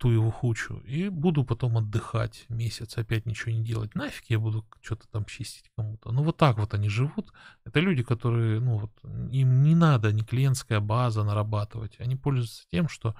ту 0.00 0.08
его 0.08 0.30
хучу 0.30 0.78
и 0.78 1.10
буду 1.10 1.44
потом 1.44 1.76
отдыхать 1.76 2.46
месяц, 2.48 2.96
опять 2.96 3.26
ничего 3.26 3.52
не 3.52 3.62
делать. 3.62 3.94
Нафиг 3.94 4.24
я 4.30 4.38
буду 4.38 4.66
что-то 4.80 5.06
там 5.08 5.26
чистить 5.26 5.70
кому-то. 5.76 6.10
Ну 6.10 6.22
вот 6.22 6.38
так 6.38 6.56
вот 6.56 6.72
они 6.72 6.88
живут. 6.88 7.30
Это 7.64 7.80
люди, 7.80 8.02
которые, 8.02 8.60
ну 8.60 8.78
вот, 8.78 8.92
им 9.30 9.62
не 9.62 9.74
надо 9.74 10.10
ни 10.10 10.22
клиентская 10.22 10.80
база 10.80 11.22
нарабатывать. 11.22 12.00
Они 12.00 12.16
пользуются 12.16 12.66
тем, 12.70 12.88
что 12.88 13.14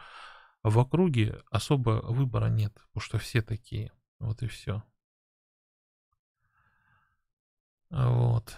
в 0.63 0.79
округе 0.79 1.43
особо 1.51 2.01
выбора 2.03 2.47
нет, 2.47 2.73
потому 2.73 3.05
что 3.05 3.19
все 3.19 3.43
такие. 3.43 3.93
Вот 4.19 4.43
и 4.43 4.47
все. 4.47 4.83
Вот. 7.91 8.57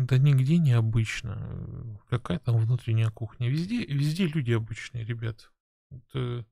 Да 0.00 0.16
нигде 0.16 0.56
не 0.56 0.72
обычно. 0.72 2.00
Какая 2.08 2.38
там 2.38 2.56
внутренняя 2.56 3.10
кухня? 3.10 3.50
Везде, 3.50 3.84
везде 3.84 4.26
люди 4.26 4.52
обычные, 4.52 5.04
ребят. 5.04 5.52
Это 5.90 6.46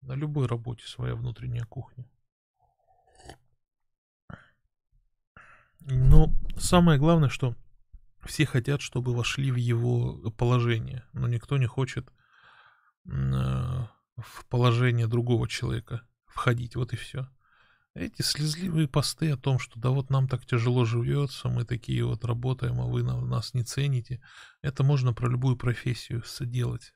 на 0.00 0.14
любой 0.14 0.46
работе 0.48 0.84
своя 0.84 1.14
внутренняя 1.14 1.64
кухня. 1.64 2.04
Но 5.80 6.32
самое 6.56 6.98
главное, 6.98 7.28
что 7.28 7.54
все 8.24 8.44
хотят, 8.44 8.80
чтобы 8.80 9.14
вошли 9.14 9.52
в 9.52 9.56
его 9.56 10.30
положение, 10.32 11.04
но 11.12 11.28
никто 11.28 11.58
не 11.58 11.66
хочет 11.66 12.08
э, 13.06 13.10
в 13.10 14.46
положение 14.48 15.06
другого 15.06 15.46
человека 15.46 16.02
входить. 16.26 16.74
Вот 16.74 16.92
и 16.92 16.96
все. 16.96 17.28
Эти 17.94 18.22
слезливые 18.22 18.88
посты 18.88 19.30
о 19.30 19.36
том, 19.36 19.60
что 19.60 19.78
да 19.78 19.90
вот 19.90 20.10
нам 20.10 20.26
так 20.26 20.44
тяжело 20.44 20.84
живется, 20.84 21.48
мы 21.48 21.64
такие 21.64 22.04
вот 22.04 22.24
работаем, 22.24 22.80
а 22.80 22.86
вы 22.86 23.04
нас 23.04 23.54
не 23.54 23.62
цените, 23.62 24.20
это 24.62 24.82
можно 24.82 25.12
про 25.12 25.28
любую 25.28 25.56
профессию 25.56 26.24
делать. 26.40 26.92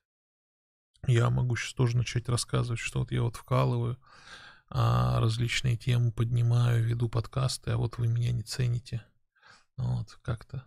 Я 1.07 1.31
могу 1.31 1.55
сейчас 1.55 1.75
тоже 1.75 1.97
начать 1.97 2.29
рассказывать, 2.29 2.81
что 2.81 2.99
вот 3.01 3.13
я 3.13 3.23
вот 3.23 3.37
вкалываю, 3.37 3.97
а 4.69 5.21
различные 5.21 5.77
темы 5.77 6.11
поднимаю, 6.11 6.85
веду 6.85 7.09
подкасты, 7.09 7.71
а 7.71 7.77
вот 7.77 7.99
вы 7.99 8.09
меня 8.09 8.33
не 8.33 8.43
цените. 8.43 9.05
Вот, 9.77 10.19
как-то. 10.23 10.65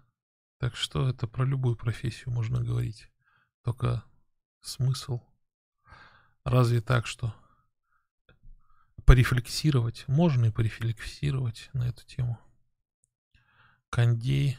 Так 0.59 0.77
что 0.77 1.09
это 1.09 1.27
про 1.27 1.43
любую 1.43 1.75
профессию 1.75 2.31
можно 2.31 2.63
говорить. 2.63 3.11
Только 3.65 4.05
смысл. 4.61 5.19
Разве 6.45 6.79
так, 6.79 7.05
что 7.05 7.35
порефлексировать. 9.05 10.05
Можно 10.07 10.45
и 10.45 10.51
порефлексировать 10.51 11.69
на 11.73 11.87
эту 11.89 12.05
тему. 12.05 12.39
Кондей 13.89 14.57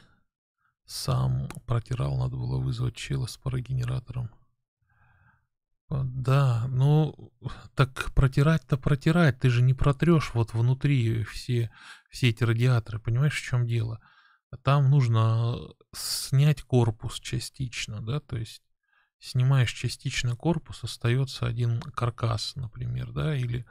сам 0.85 1.48
протирал, 1.66 2.18
надо 2.18 2.37
было 2.37 2.59
вызвать 2.59 2.94
чела 2.94 3.26
с 3.26 3.37
парогенератором. 3.37 4.31
Да, 5.88 6.66
ну, 6.68 7.33
так 7.74 8.12
протирать-то 8.14 8.78
протирать, 8.78 9.40
ты 9.40 9.50
же 9.50 9.62
не 9.62 9.74
протрешь 9.74 10.33
вот 10.33 10.55
внутри 10.55 11.22
все, 11.24 11.70
все 12.11 12.31
эти 12.31 12.44
радиаторы, 12.44 12.98
понимаешь, 12.98 13.38
в 13.38 13.44
чем 13.44 13.66
дело? 13.66 14.00
Там 14.62 14.90
нужно 14.90 15.59
снять 15.94 16.62
корпус 16.62 17.20
частично, 17.20 18.00
да, 18.00 18.20
то 18.20 18.37
есть 18.37 18.62
снимаешь 19.23 19.73
частично 19.73 20.35
корпус, 20.35 20.83
остается 20.83 21.47
один 21.47 21.81
каркас, 21.81 22.57
например, 22.57 23.13
да, 23.13 23.37
или 23.37 23.65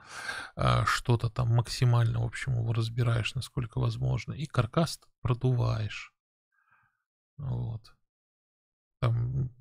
а, 0.56 0.86
что-то 0.86 1.30
там 1.30 1.50
максимально, 1.50 2.22
в 2.22 2.26
общем, 2.26 2.54
его 2.54 2.72
разбираешь, 2.72 3.36
насколько 3.36 3.80
возможно, 3.80 4.32
и 4.32 4.46
каркас 4.46 5.00
продуваешь. 5.22 6.14
Вот. 7.38 7.94
Там 9.02 9.52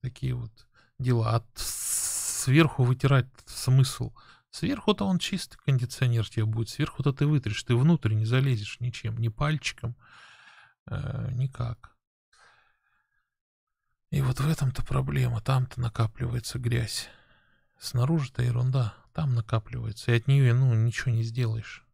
такие 0.00 0.34
вот 0.34 0.66
дела. 0.98 1.36
А 1.36 1.44
сверху 1.54 2.84
вытирать 2.84 3.28
смысл. 3.44 4.14
Сверху-то 4.50 5.04
он 5.04 5.18
чистый 5.18 5.58
кондиционер 5.58 6.28
тебе 6.28 6.46
будет, 6.46 6.70
сверху-то 6.70 7.12
ты 7.12 7.26
вытрешь, 7.26 7.62
ты 7.62 7.76
внутрь 7.76 8.14
не 8.14 8.24
залезешь 8.24 8.80
ничем, 8.80 9.18
ни 9.18 9.28
пальчиком, 9.28 9.96
э, 10.86 11.30
никак. 11.32 11.94
И 14.10 14.22
вот 14.22 14.40
в 14.40 14.48
этом-то 14.48 14.84
проблема, 14.84 15.40
там-то 15.40 15.80
накапливается 15.80 16.58
грязь. 16.58 17.08
Снаружи-то 17.78 18.42
ерунда, 18.42 18.94
там 19.12 19.34
накапливается, 19.34 20.12
и 20.12 20.16
от 20.16 20.26
нее, 20.26 20.52
ну, 20.52 20.74
ничего 20.74 21.12
не 21.12 21.22
сделаешь. 21.22 21.84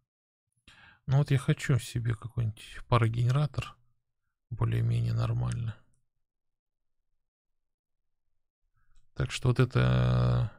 Ну 1.07 1.19
вот 1.19 1.31
я 1.31 1.39
хочу 1.39 1.79
себе 1.79 2.15
какой-нибудь 2.15 2.81
парогенератор, 2.89 3.77
более-менее 4.51 5.13
нормально. 5.13 5.77
Так 9.15 9.31
что 9.31 9.49
вот 9.49 9.61
эта 9.61 10.51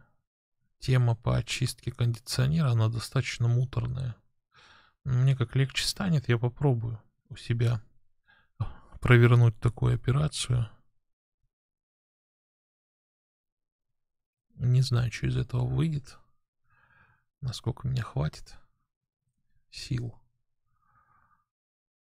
тема 0.79 1.15
по 1.15 1.37
очистке 1.37 1.91
кондиционера, 1.91 2.69
она 2.69 2.87
достаточно 2.87 3.47
муторная. 3.47 4.15
Мне 5.03 5.35
как 5.35 5.55
легче 5.55 5.85
станет, 5.85 6.29
я 6.29 6.37
попробую 6.37 7.01
у 7.29 7.35
себя 7.35 7.81
провернуть 8.99 9.59
такую 9.59 9.95
операцию. 9.95 10.69
Не 14.57 14.81
знаю, 14.81 15.11
что 15.11 15.27
из 15.27 15.37
этого 15.37 15.65
выйдет. 15.65 16.17
Насколько 17.41 17.87
меня 17.87 18.03
хватит 18.03 18.57
сил. 19.69 20.15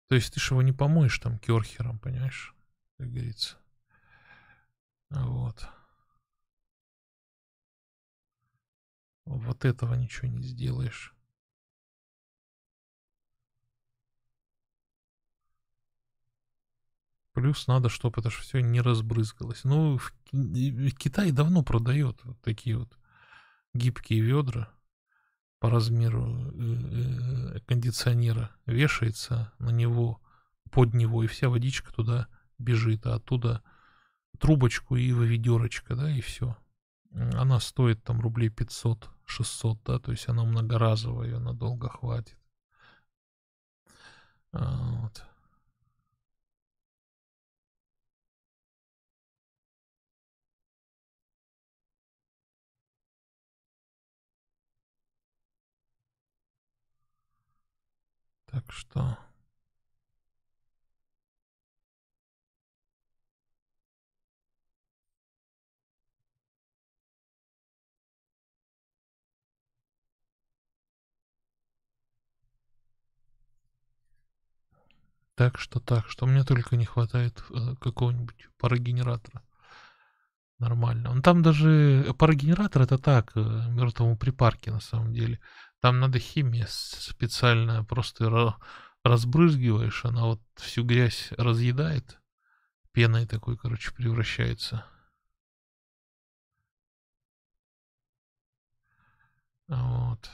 То 0.09 0.17
есть 0.17 0.35
ты 0.35 0.41
же 0.41 0.55
его 0.55 0.63
не 0.63 0.73
помоешь 0.73 1.19
там 1.21 1.39
керхером, 1.39 2.01
понимаешь? 2.01 2.55
Как 2.99 3.09
говорится. 3.09 3.57
Вот. 5.11 5.69
Вот 9.25 9.65
этого 9.65 9.95
ничего 9.95 10.27
не 10.27 10.43
сделаешь. 10.43 11.15
Плюс 17.41 17.67
надо, 17.69 17.89
чтобы 17.89 18.21
это 18.21 18.29
все 18.29 18.61
не 18.61 18.83
разбрызгалось. 18.83 19.65
Ну, 19.65 19.97
в, 19.97 20.13
в 20.31 20.91
Китай 20.91 21.33
давно 21.33 21.63
продает 21.63 22.23
вот 22.25 22.39
такие 22.43 22.77
вот 22.77 22.99
гибкие 23.73 24.21
ведра 24.21 24.69
по 25.59 25.71
размеру 25.71 26.53
э, 26.53 27.55
э, 27.55 27.61
кондиционера. 27.61 28.51
Вешается 28.67 29.55
на 29.59 29.71
него, 29.71 30.21
под 30.71 30.93
него, 30.93 31.25
и 31.25 31.29
вся 31.29 31.49
водичка 31.49 31.95
туда 31.95 32.29
бежит, 32.59 33.07
а 33.07 33.15
оттуда 33.15 33.63
трубочку 34.39 34.97
и 34.97 35.11
ведерочка, 35.11 35.97
да, 35.97 36.11
и 36.11 36.21
все. 36.21 36.59
Она 37.15 37.59
стоит 37.59 38.05
там 38.05 38.21
рублей 38.21 38.51
500-600, 38.51 39.79
да, 39.87 39.99
то 39.99 40.13
есть 40.13 40.29
она 40.29 40.45
многоразовая, 40.45 41.29
ее 41.29 41.39
надолго 41.39 41.89
хватит. 41.89 42.37
А, 44.53 45.01
вот. 45.01 45.25
Так 58.51 58.65
что... 58.73 59.17
Так 75.37 75.59
что 75.59 75.81
так, 75.81 76.07
что 76.09 76.27
мне 76.27 76.45
только 76.45 76.77
не 76.77 76.85
хватает 76.85 77.43
э, 77.49 77.75
какого-нибудь 77.81 78.51
парогенератора. 78.59 79.43
Нормально. 80.59 81.11
Он 81.11 81.23
там 81.23 81.43
даже 81.43 82.15
парогенератор 82.19 82.83
это 82.83 82.99
так, 82.99 83.33
э, 83.35 83.41
мертвому 83.41 84.19
припарке 84.19 84.71
на 84.71 84.81
самом 84.81 85.15
деле. 85.15 85.41
Там 85.81 85.99
надо 85.99 86.19
химия 86.19 86.67
специальная, 86.69 87.83
просто 87.83 88.57
разбрызгиваешь, 89.03 90.05
она 90.05 90.27
вот 90.27 90.43
всю 90.57 90.85
грязь 90.85 91.33
разъедает, 91.33 92.21
пеной 92.93 93.27
такой, 93.27 93.57
короче, 93.57 93.93
превращается. 93.93 94.85
Вот. 99.69 100.31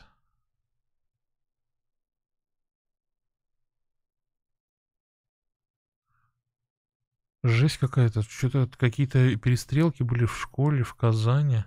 Жесть 7.43 7.79
какая-то. 7.79 8.23
Что-то 8.23 8.67
какие-то 8.77 9.37
перестрелки 9.37 10.03
были 10.03 10.25
в 10.25 10.37
школе 10.37 10.83
в 10.83 10.95
Казани. 10.95 11.65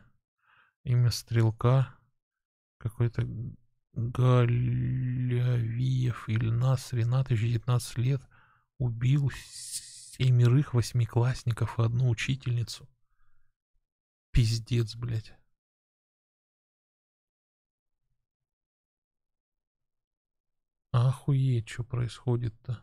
Имя 0.84 1.12
стрелка. 1.12 1.96
Какой-то 2.80 3.28
Галявиев 4.00 5.50
Ильнас 6.30 6.94
Ринатович, 6.94 7.42
19 7.42 7.98
лет, 7.98 8.22
убил 8.78 9.30
семерых 9.30 10.74
восьмиклассников 10.74 11.78
и 11.78 11.84
одну 11.84 12.10
учительницу. 12.10 12.88
Пиздец, 14.32 14.96
блядь. 14.96 15.34
Охуеть, 20.92 21.68
что 21.68 21.84
происходит-то? 21.84 22.82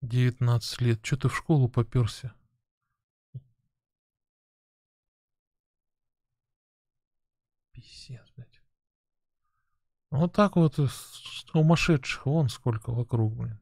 19 0.00 0.80
лет. 0.80 1.04
Что 1.04 1.16
ты 1.18 1.28
в 1.28 1.36
школу 1.36 1.68
поперся? 1.68 2.34
Пиздец, 7.72 8.30
блядь. 8.34 8.47
Вот 10.10 10.32
так 10.32 10.56
вот 10.56 10.76
сумасшедших 11.52 12.26
вон 12.26 12.48
сколько 12.48 12.90
вокруг, 12.90 13.32
блин. 13.34 13.58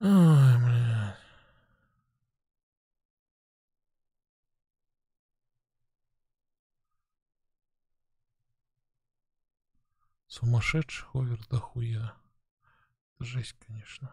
Ой, 0.00 0.58
блядь. 0.58 0.83
Сумасшедших 10.34 11.14
овер 11.14 11.38
дохуя. 11.46 12.12
Это 13.14 13.24
жесть, 13.24 13.54
конечно. 13.64 14.12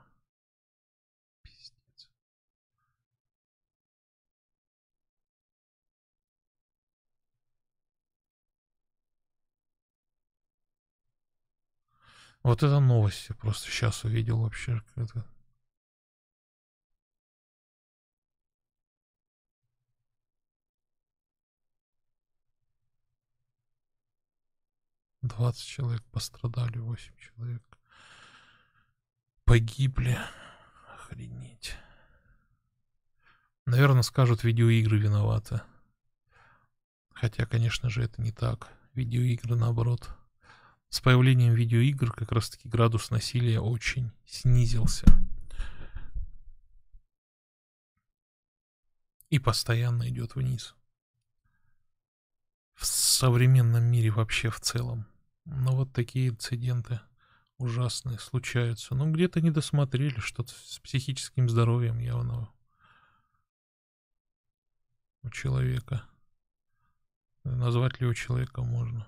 Пиздец. 1.42 2.12
Вот 12.44 12.62
это 12.62 12.80
новости. 12.80 13.34
Просто 13.34 13.72
сейчас 13.72 14.04
увидел 14.04 14.42
вообще. 14.42 14.84
Это 14.96 15.26
20 25.36 25.66
человек 25.66 26.04
пострадали, 26.12 26.78
8 26.78 27.14
человек 27.18 27.64
погибли. 29.46 30.18
Охренеть. 30.94 31.76
Наверное, 33.66 34.02
скажут, 34.02 34.44
видеоигры 34.44 34.98
виноваты. 34.98 35.62
Хотя, 37.14 37.46
конечно 37.46 37.90
же, 37.90 38.04
это 38.04 38.22
не 38.22 38.32
так. 38.32 38.70
Видеоигры, 38.94 39.56
наоборот. 39.56 40.10
С 40.90 41.00
появлением 41.00 41.54
видеоигр 41.54 42.12
как 42.12 42.32
раз-таки 42.32 42.68
градус 42.68 43.10
насилия 43.12 43.60
очень 43.60 44.12
снизился. 44.26 45.06
И 49.30 49.40
постоянно 49.40 50.10
идет 50.10 50.36
вниз. 50.36 50.76
В 52.74 52.86
современном 52.86 53.84
мире 53.84 54.10
вообще 54.10 54.50
в 54.50 54.60
целом. 54.60 55.11
Но 55.46 55.76
вот 55.76 55.92
такие 55.94 56.30
инциденты 56.30 57.00
ужасные 57.58 58.20
случаются. 58.20 58.96
Ну, 58.96 59.12
где-то 59.12 59.42
не 59.42 59.52
досмотрели 59.52 60.20
что-то 60.20 60.54
с 60.54 60.80
психическим 60.80 61.50
здоровьем 61.50 62.00
явного 62.00 62.52
у 65.24 65.30
человека. 65.30 66.04
Назвать 67.44 68.00
ли 68.00 68.06
его 68.06 68.14
человека 68.14 68.62
можно? 68.62 69.08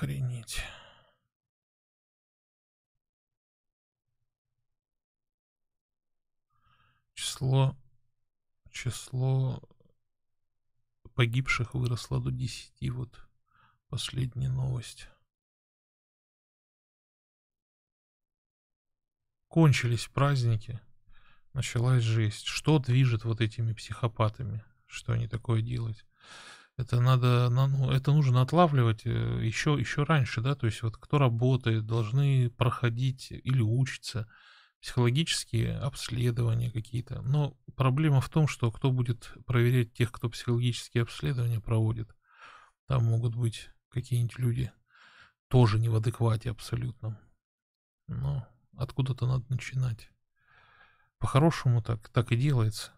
Охренеть. 0.00 0.62
Число, 7.12 7.76
число 8.70 9.62
погибших 11.14 11.74
выросло 11.74 12.18
до 12.18 12.30
10. 12.30 12.90
Вот 12.92 13.28
последняя 13.88 14.48
новость. 14.48 15.06
Кончились 19.48 20.06
праздники. 20.06 20.80
Началась 21.52 22.02
жесть. 22.02 22.46
Что 22.46 22.78
движет 22.78 23.24
вот 23.24 23.42
этими 23.42 23.74
психопатами? 23.74 24.64
Что 24.86 25.12
они 25.12 25.28
такое 25.28 25.60
делают? 25.60 26.06
Это 26.80 26.98
надо, 26.98 27.50
ну, 27.50 27.90
это 27.90 28.10
нужно 28.10 28.40
отлавливать 28.40 29.04
еще, 29.04 29.76
э, 29.76 29.80
еще 29.80 30.04
раньше, 30.04 30.40
да, 30.40 30.54
то 30.54 30.64
есть 30.64 30.82
вот 30.82 30.96
кто 30.96 31.18
работает, 31.18 31.86
должны 31.86 32.48
проходить 32.48 33.30
или 33.30 33.60
учиться 33.60 34.26
психологические 34.80 35.76
обследования 35.76 36.70
какие-то. 36.70 37.20
Но 37.20 37.54
проблема 37.76 38.22
в 38.22 38.30
том, 38.30 38.48
что 38.48 38.70
кто 38.70 38.90
будет 38.90 39.34
проверять 39.44 39.92
тех, 39.92 40.10
кто 40.10 40.30
психологические 40.30 41.02
обследования 41.02 41.60
проводит. 41.60 42.16
Там 42.86 43.04
могут 43.04 43.34
быть 43.34 43.68
какие-нибудь 43.90 44.38
люди 44.38 44.72
тоже 45.48 45.78
не 45.78 45.90
в 45.90 45.96
адеквате 45.96 46.50
абсолютном. 46.50 47.18
Но 48.06 48.48
откуда-то 48.74 49.26
надо 49.26 49.44
начинать. 49.50 50.10
По-хорошему 51.18 51.82
так, 51.82 52.08
так 52.08 52.32
и 52.32 52.36
делается 52.36 52.92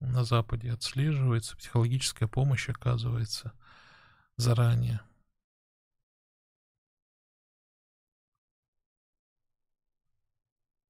на 0.00 0.24
Западе 0.24 0.72
отслеживается, 0.72 1.56
психологическая 1.56 2.28
помощь 2.28 2.68
оказывается 2.68 3.52
заранее. 4.36 5.00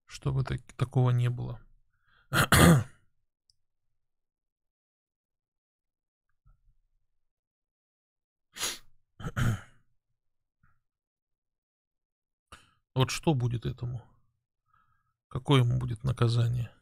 Чтобы 0.06 0.44
так, 0.44 0.60
такого 0.74 1.10
не 1.10 1.28
было. 1.30 1.60
Вот 12.94 13.10
что 13.10 13.32
будет 13.32 13.64
этому? 13.64 14.02
Какое 15.28 15.62
ему 15.62 15.78
будет 15.78 16.02
наказание? 16.02 16.72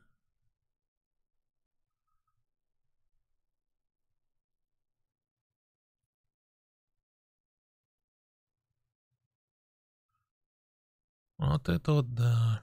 Вот 11.46 11.68
это 11.68 11.92
вот 11.92 12.14
да. 12.14 12.60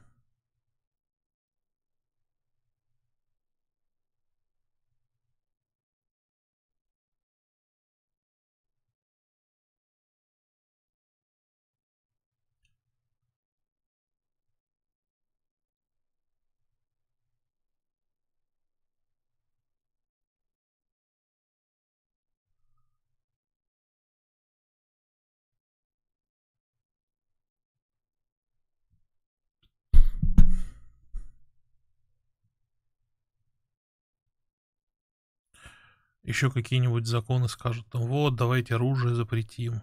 Еще 36.24 36.50
какие-нибудь 36.50 37.06
законы 37.06 37.48
скажут, 37.48 37.86
там, 37.88 38.04
вот, 38.04 38.36
давайте 38.36 38.76
оружие 38.76 39.16
запретим. 39.16 39.82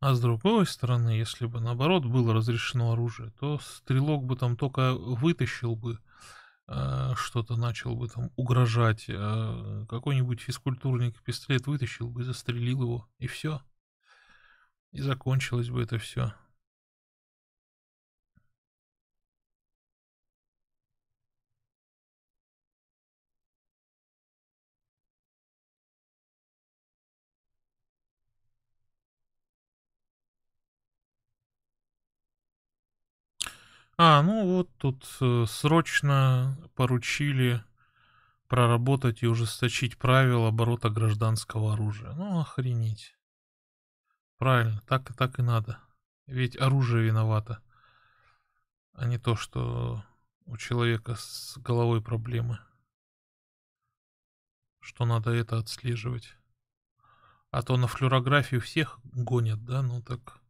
А 0.00 0.14
с 0.14 0.20
другой 0.20 0.66
стороны, 0.66 1.10
если 1.10 1.46
бы 1.46 1.60
наоборот 1.60 2.04
было 2.04 2.34
разрешено 2.34 2.92
оружие, 2.92 3.30
то 3.38 3.60
стрелок 3.60 4.24
бы 4.24 4.36
там 4.36 4.56
только 4.56 4.94
вытащил 4.94 5.76
бы 5.76 6.00
э, 6.66 7.12
что-то 7.14 7.54
начал 7.54 7.94
бы 7.94 8.08
там 8.08 8.30
угрожать, 8.34 9.04
э, 9.06 9.86
какой-нибудь 9.88 10.40
физкультурник 10.40 11.22
пистолет 11.22 11.68
вытащил 11.68 12.08
бы, 12.08 12.24
застрелил 12.24 12.82
его, 12.82 13.08
и 13.18 13.28
все. 13.28 13.62
И 14.90 15.00
закончилось 15.00 15.70
бы 15.70 15.82
это 15.82 15.98
все. 15.98 16.34
А, 33.98 34.22
ну 34.22 34.56
вот 34.56 34.70
тут 34.78 35.06
э, 35.20 35.44
срочно 35.46 36.56
поручили 36.74 37.62
проработать 38.48 39.22
и 39.22 39.26
ужесточить 39.26 39.98
правила 39.98 40.48
оборота 40.48 40.90
гражданского 40.90 41.74
оружия. 41.74 42.12
Ну, 42.12 42.40
охренеть. 42.40 43.16
Правильно, 44.38 44.82
так, 44.86 45.10
и 45.10 45.14
так 45.14 45.38
и 45.38 45.42
надо. 45.42 45.78
Ведь 46.26 46.56
оружие 46.56 47.04
виновато, 47.04 47.62
а 48.92 49.06
не 49.06 49.18
то, 49.18 49.36
что 49.36 50.04
у 50.46 50.56
человека 50.56 51.14
с 51.16 51.56
головой 51.58 52.02
проблемы. 52.02 52.58
Что 54.80 55.04
надо 55.04 55.30
это 55.30 55.58
отслеживать. 55.58 56.36
А 57.50 57.62
то 57.62 57.76
на 57.76 57.86
флюорографию 57.86 58.60
всех 58.60 58.98
гонят, 59.04 59.64
да? 59.64 59.82
Ну 59.82 60.02
так 60.02 60.41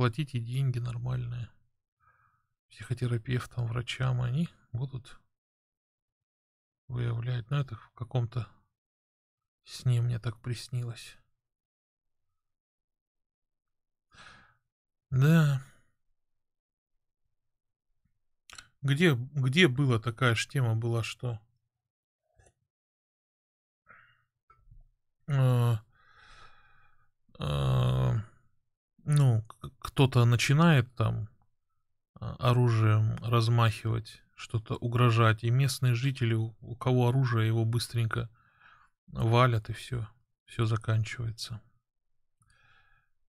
платите 0.00 0.38
деньги 0.38 0.78
нормальные 0.78 1.50
психотерапевтам, 2.70 3.66
врачам, 3.66 4.22
они 4.22 4.48
будут 4.72 5.20
выявлять. 6.88 7.50
Но 7.50 7.58
ну, 7.58 7.62
это 7.62 7.76
в 7.76 7.90
каком-то 7.90 8.48
сне 9.64 10.00
мне 10.00 10.18
так 10.18 10.40
приснилось. 10.40 11.18
Да. 15.10 15.62
Где, 18.80 19.14
где 19.14 19.68
была 19.68 19.98
такая 19.98 20.34
ж 20.34 20.46
тема 20.46 20.76
была, 20.76 21.02
что... 21.02 21.38
Э, 25.26 25.76
э, 27.38 28.29
ну, 29.04 29.44
кто-то 29.78 30.24
начинает 30.24 30.92
там 30.94 31.28
а, 32.14 32.36
оружием 32.38 33.16
размахивать, 33.22 34.22
что-то 34.34 34.76
угрожать, 34.76 35.44
и 35.44 35.50
местные 35.50 35.94
жители, 35.94 36.34
у 36.34 36.76
кого 36.76 37.08
оружие, 37.08 37.46
его 37.46 37.64
быстренько 37.64 38.28
валят, 39.08 39.70
и 39.70 39.72
все, 39.72 40.06
все 40.46 40.66
заканчивается. 40.66 41.60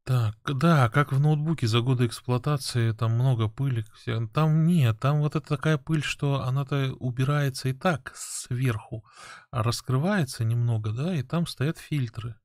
Так, 0.03 0.35
да, 0.45 0.89
как 0.89 1.11
в 1.11 1.19
ноутбуке 1.19 1.67
за 1.67 1.81
годы 1.81 2.07
эксплуатации, 2.07 2.91
там 2.91 3.13
много 3.13 3.47
пыли. 3.47 3.85
Там 4.33 4.65
нет, 4.65 4.99
там 4.99 5.19
вот 5.19 5.35
это 5.35 5.47
такая 5.47 5.77
пыль, 5.77 6.03
что 6.03 6.41
она-то 6.43 6.93
убирается 6.99 7.69
и 7.69 7.73
так 7.73 8.11
сверху, 8.15 9.05
а 9.51 9.61
раскрывается 9.61 10.43
немного, 10.43 10.91
да, 10.91 11.15
и 11.15 11.21
там 11.21 11.45
стоят 11.45 11.77
фильтры 11.77 12.35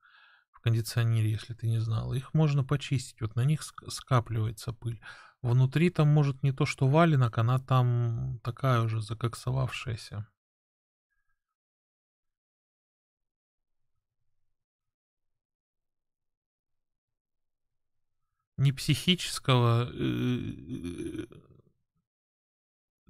кондиционере, 0.67 1.31
если 1.31 1.55
ты 1.55 1.69
не 1.69 1.79
знал. 1.79 2.13
Их 2.13 2.35
можно 2.35 2.65
почистить, 2.65 3.21
вот 3.21 3.37
на 3.37 3.45
них 3.45 3.63
скапливается 3.63 4.73
пыль. 4.73 5.01
Внутри 5.41 5.91
там 5.91 6.09
может 6.09 6.43
не 6.43 6.51
то 6.51 6.67
что 6.67 6.89
валенок, 6.89 7.39
она 7.39 7.61
там 7.61 8.41
такая 8.43 8.81
уже 8.81 9.01
закоксовавшаяся. 9.01 10.27
Не 18.57 18.73
психического 18.73 19.89
э, 19.93 21.27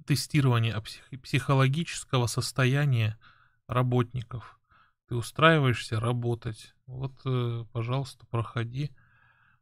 тестирования, 0.05 0.75
а 0.75 0.81
псих, 0.81 1.09
психологического 1.23 2.27
состояния 2.27 3.17
работников. 3.67 4.56
Ты 5.07 5.15
устраиваешься 5.15 5.99
работать. 5.99 6.75
Вот, 6.85 7.13
э, 7.25 7.65
пожалуйста, 7.71 8.25
проходи, 8.25 8.91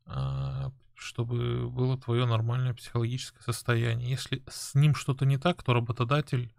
а, 0.06 0.72
чтобы 0.96 1.70
было 1.70 2.00
твое 2.00 2.26
нормальное 2.26 2.74
психологическое 2.74 3.42
состояние. 3.44 4.10
Если 4.10 4.44
с 4.48 4.74
ним 4.76 4.96
что-то 4.96 5.26
не 5.26 5.38
так, 5.38 5.62
то 5.64 5.74
работодатель 5.74 6.54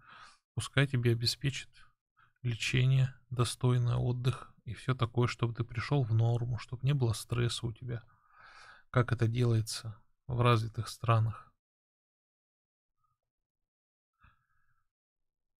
пускай 0.53 0.87
тебе 0.87 1.11
обеспечит 1.11 1.69
лечение, 2.43 3.13
достойный 3.29 3.95
отдых 3.95 4.53
и 4.63 4.73
все 4.73 4.95
такое, 4.95 5.27
чтобы 5.27 5.53
ты 5.53 5.63
пришел 5.63 6.03
в 6.03 6.13
норму, 6.13 6.57
чтобы 6.57 6.85
не 6.85 6.93
было 6.93 7.13
стресса 7.13 7.65
у 7.65 7.73
тебя. 7.73 8.03
Как 8.89 9.11
это 9.11 9.27
делается 9.27 9.97
в 10.27 10.41
развитых 10.41 10.87
странах. 10.87 11.51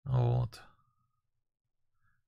Вот. 0.04 0.62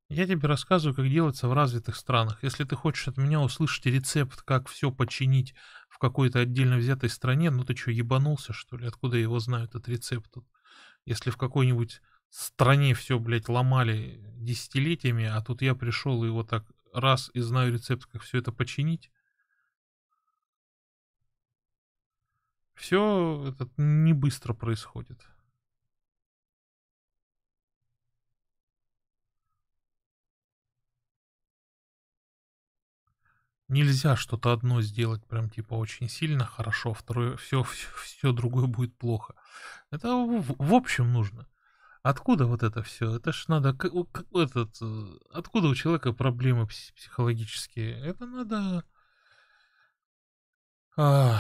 Я 0.10 0.26
тебе 0.26 0.48
рассказываю, 0.48 0.96
как 0.96 1.08
делается 1.08 1.48
в 1.48 1.54
развитых 1.54 1.96
странах. 1.96 2.44
Если 2.44 2.64
ты 2.64 2.76
хочешь 2.76 3.08
от 3.08 3.18
меня 3.18 3.42
услышать 3.42 3.86
рецепт, 3.86 4.42
как 4.42 4.68
все 4.68 4.92
починить 4.92 5.54
в 5.88 6.00
какой-то 6.00 6.40
отдельно 6.40 6.78
взятой 6.78 7.10
стране, 7.10 7.52
ну 7.52 7.64
ты 7.64 7.76
что, 7.76 7.92
ебанулся, 7.92 8.52
что 8.52 8.76
ли? 8.76 8.88
Откуда 8.88 9.18
его 9.18 9.38
знают, 9.38 9.76
этот 9.76 9.88
рецепт? 9.88 10.34
Если 11.06 11.30
в 11.30 11.38
какой-нибудь 11.38 12.02
стране 12.32 12.96
все, 12.96 13.20
блядь, 13.20 13.50
ломали 13.50 14.20
десятилетиями, 14.36 15.26
а 15.26 15.42
тут 15.44 15.62
я 15.62 15.76
пришел 15.76 16.24
и 16.24 16.30
вот 16.30 16.50
так 16.50 16.66
раз 16.92 17.30
и 17.36 17.40
знаю 17.40 17.72
рецепт, 17.72 18.08
как 18.08 18.24
все 18.24 18.40
это 18.40 18.52
починить, 18.52 19.12
все 22.74 23.46
это 23.50 23.70
не 23.78 24.14
быстро 24.14 24.54
происходит. 24.54 25.20
Нельзя 33.70 34.16
что-то 34.16 34.52
одно 34.52 34.82
сделать 34.82 35.24
прям 35.28 35.48
типа 35.48 35.76
очень 35.76 36.10
сильно 36.10 36.44
хорошо, 36.44 36.94
второе 36.94 37.38
все, 37.38 37.62
все, 37.64 37.88
все 38.04 38.32
другое 38.32 38.66
будет 38.66 38.98
плохо. 38.98 39.36
Это 39.92 40.10
в, 40.10 40.56
в 40.58 40.74
общем 40.74 41.14
нужно. 41.14 41.48
Откуда 42.02 42.48
вот 42.48 42.64
это 42.64 42.82
все? 42.82 43.18
Это 43.18 43.32
ж 43.32 43.48
надо 43.48 43.78
этот, 44.34 44.76
э, 44.82 45.18
откуда 45.32 45.68
у 45.68 45.76
человека 45.76 46.14
проблемы 46.14 46.66
психологические? 46.66 48.00
Это 48.00 48.26
надо, 48.26 48.84
а, 50.98 51.40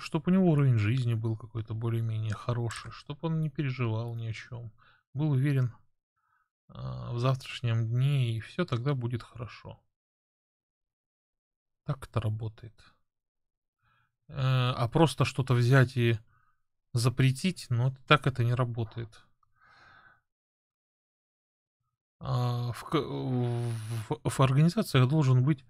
чтобы 0.00 0.30
у 0.30 0.34
него 0.34 0.50
уровень 0.52 0.78
жизни 0.78 1.14
был 1.14 1.36
какой-то 1.36 1.74
более-менее 1.74 2.34
хороший, 2.34 2.92
чтобы 2.92 3.18
он 3.22 3.40
не 3.40 3.50
переживал 3.50 4.14
ни 4.14 4.28
о 4.28 4.32
чем, 4.32 4.72
был 5.12 5.32
уверен 5.32 5.74
а, 6.68 7.12
в 7.12 7.18
завтрашнем 7.18 7.88
дне 7.88 8.30
и 8.30 8.40
все 8.40 8.64
тогда 8.64 8.94
будет 8.94 9.24
хорошо. 9.24 9.80
Так 11.88 12.06
это 12.06 12.20
работает. 12.20 12.74
Э, 14.28 14.74
а 14.76 14.88
просто 14.88 15.24
что-то 15.24 15.54
взять 15.54 15.96
и 15.96 16.18
запретить, 16.92 17.66
ну, 17.70 17.96
так 18.06 18.26
это 18.26 18.44
не 18.44 18.52
работает. 18.52 19.24
А 22.20 22.72
в, 22.72 22.84
в, 22.92 24.20
в 24.22 24.40
организациях 24.40 25.08
должен 25.08 25.42
быть 25.42 25.64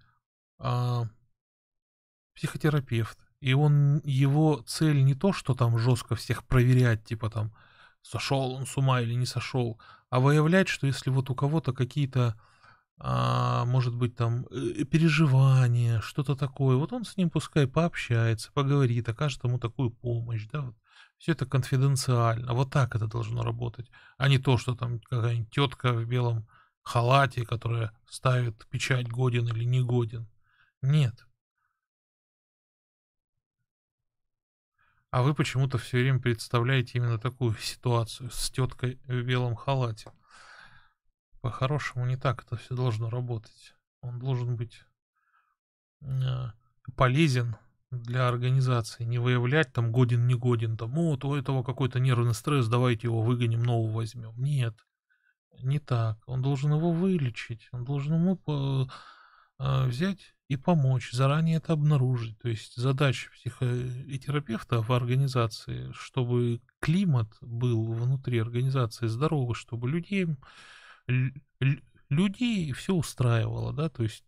а, 0.57 1.05
психотерапевт. 2.35 3.17
И 3.39 3.53
он, 3.53 4.01
его 4.03 4.61
цель 4.67 5.05
не 5.05 5.15
то, 5.15 5.31
что 5.31 5.55
там 5.55 5.79
жестко 5.79 6.15
всех 6.15 6.43
проверять, 6.45 7.05
типа 7.05 7.29
там, 7.29 7.55
сошел 8.01 8.55
он 8.55 8.65
с 8.65 8.75
ума 8.75 8.99
или 8.99 9.13
не 9.13 9.25
сошел, 9.25 9.79
а 10.09 10.19
выявлять, 10.19 10.67
что 10.67 10.85
если 10.85 11.11
вот 11.11 11.29
у 11.29 11.35
кого-то 11.35 11.71
какие-то 11.71 12.37
а, 12.99 13.65
может 13.65 13.95
быть, 13.95 14.15
там, 14.15 14.45
э, 14.51 14.83
переживания, 14.83 16.01
что-то 16.01 16.35
такое. 16.35 16.75
Вот 16.75 16.91
он 16.93 17.05
с 17.05 17.15
ним 17.17 17.29
пускай 17.29 17.67
пообщается, 17.67 18.51
поговорит, 18.53 19.07
окажет 19.07 19.43
ему 19.43 19.57
такую 19.57 19.91
помощь, 19.91 20.47
да, 20.51 20.61
вот. 20.61 20.75
Все 21.17 21.33
это 21.33 21.45
конфиденциально. 21.45 22.53
Вот 22.53 22.71
так 22.71 22.95
это 22.95 23.07
должно 23.07 23.43
работать. 23.43 23.91
А 24.17 24.29
не 24.29 24.37
то, 24.37 24.57
что 24.57 24.75
там 24.75 24.99
какая-нибудь 24.99 25.51
тетка 25.51 25.91
в 25.93 26.05
белом 26.05 26.47
халате, 26.81 27.45
которая 27.45 27.91
ставит 28.09 28.65
печать 28.67 29.09
годен 29.09 29.47
или 29.47 29.65
не 29.65 29.83
годен. 29.83 30.27
Нет. 30.81 31.25
А 35.11 35.23
вы 35.23 35.33
почему-то 35.33 35.77
все 35.77 35.97
время 35.97 36.19
представляете 36.19 36.99
именно 36.99 37.17
такую 37.17 37.55
ситуацию 37.57 38.29
с 38.31 38.49
теткой 38.51 38.99
в 39.05 39.21
белом 39.23 39.55
халате. 39.55 40.11
По-хорошему 41.41 42.05
не 42.05 42.17
так 42.17 42.43
это 42.43 42.57
все 42.57 42.75
должно 42.75 43.09
работать. 43.09 43.73
Он 44.01 44.19
должен 44.19 44.55
быть 44.55 44.83
э, 46.01 46.51
полезен 46.95 47.55
для 47.91 48.27
организации. 48.27 49.03
Не 49.03 49.19
выявлять 49.19 49.73
там 49.73 49.91
годен, 49.91 50.27
не 50.27 50.35
годен. 50.35 50.77
Там, 50.77 50.91
вот 50.91 51.25
у 51.25 51.35
этого 51.35 51.63
какой-то 51.63 51.99
нервный 51.99 52.33
стресс, 52.33 52.67
давайте 52.67 53.07
его 53.07 53.21
выгоним, 53.21 53.63
нового 53.63 53.97
возьмем. 53.97 54.33
Нет, 54.37 54.75
не 55.61 55.79
так. 55.79 56.17
Он 56.27 56.41
должен 56.41 56.73
его 56.73 56.91
вылечить. 56.91 57.67
Он 57.71 57.83
должен 57.83 58.15
ему 58.15 58.39
а, 59.57 59.85
взять 59.85 60.33
и 60.47 60.55
помочь, 60.55 61.11
заранее 61.11 61.57
это 61.57 61.73
обнаружить. 61.73 62.39
То 62.39 62.49
есть 62.49 62.75
задача 62.75 63.29
психотерапевта 63.31 64.81
в 64.81 64.91
организации, 64.91 65.91
чтобы 65.93 66.61
климат 66.79 67.29
был 67.41 67.85
внутри 67.91 68.39
организации 68.39 69.07
здоровый, 69.07 69.53
чтобы 69.53 69.89
людей, 69.89 70.27
людей 72.09 72.71
все 72.73 72.93
устраивало, 72.93 73.73
да, 73.73 73.89
то 73.89 74.03
есть 74.03 74.23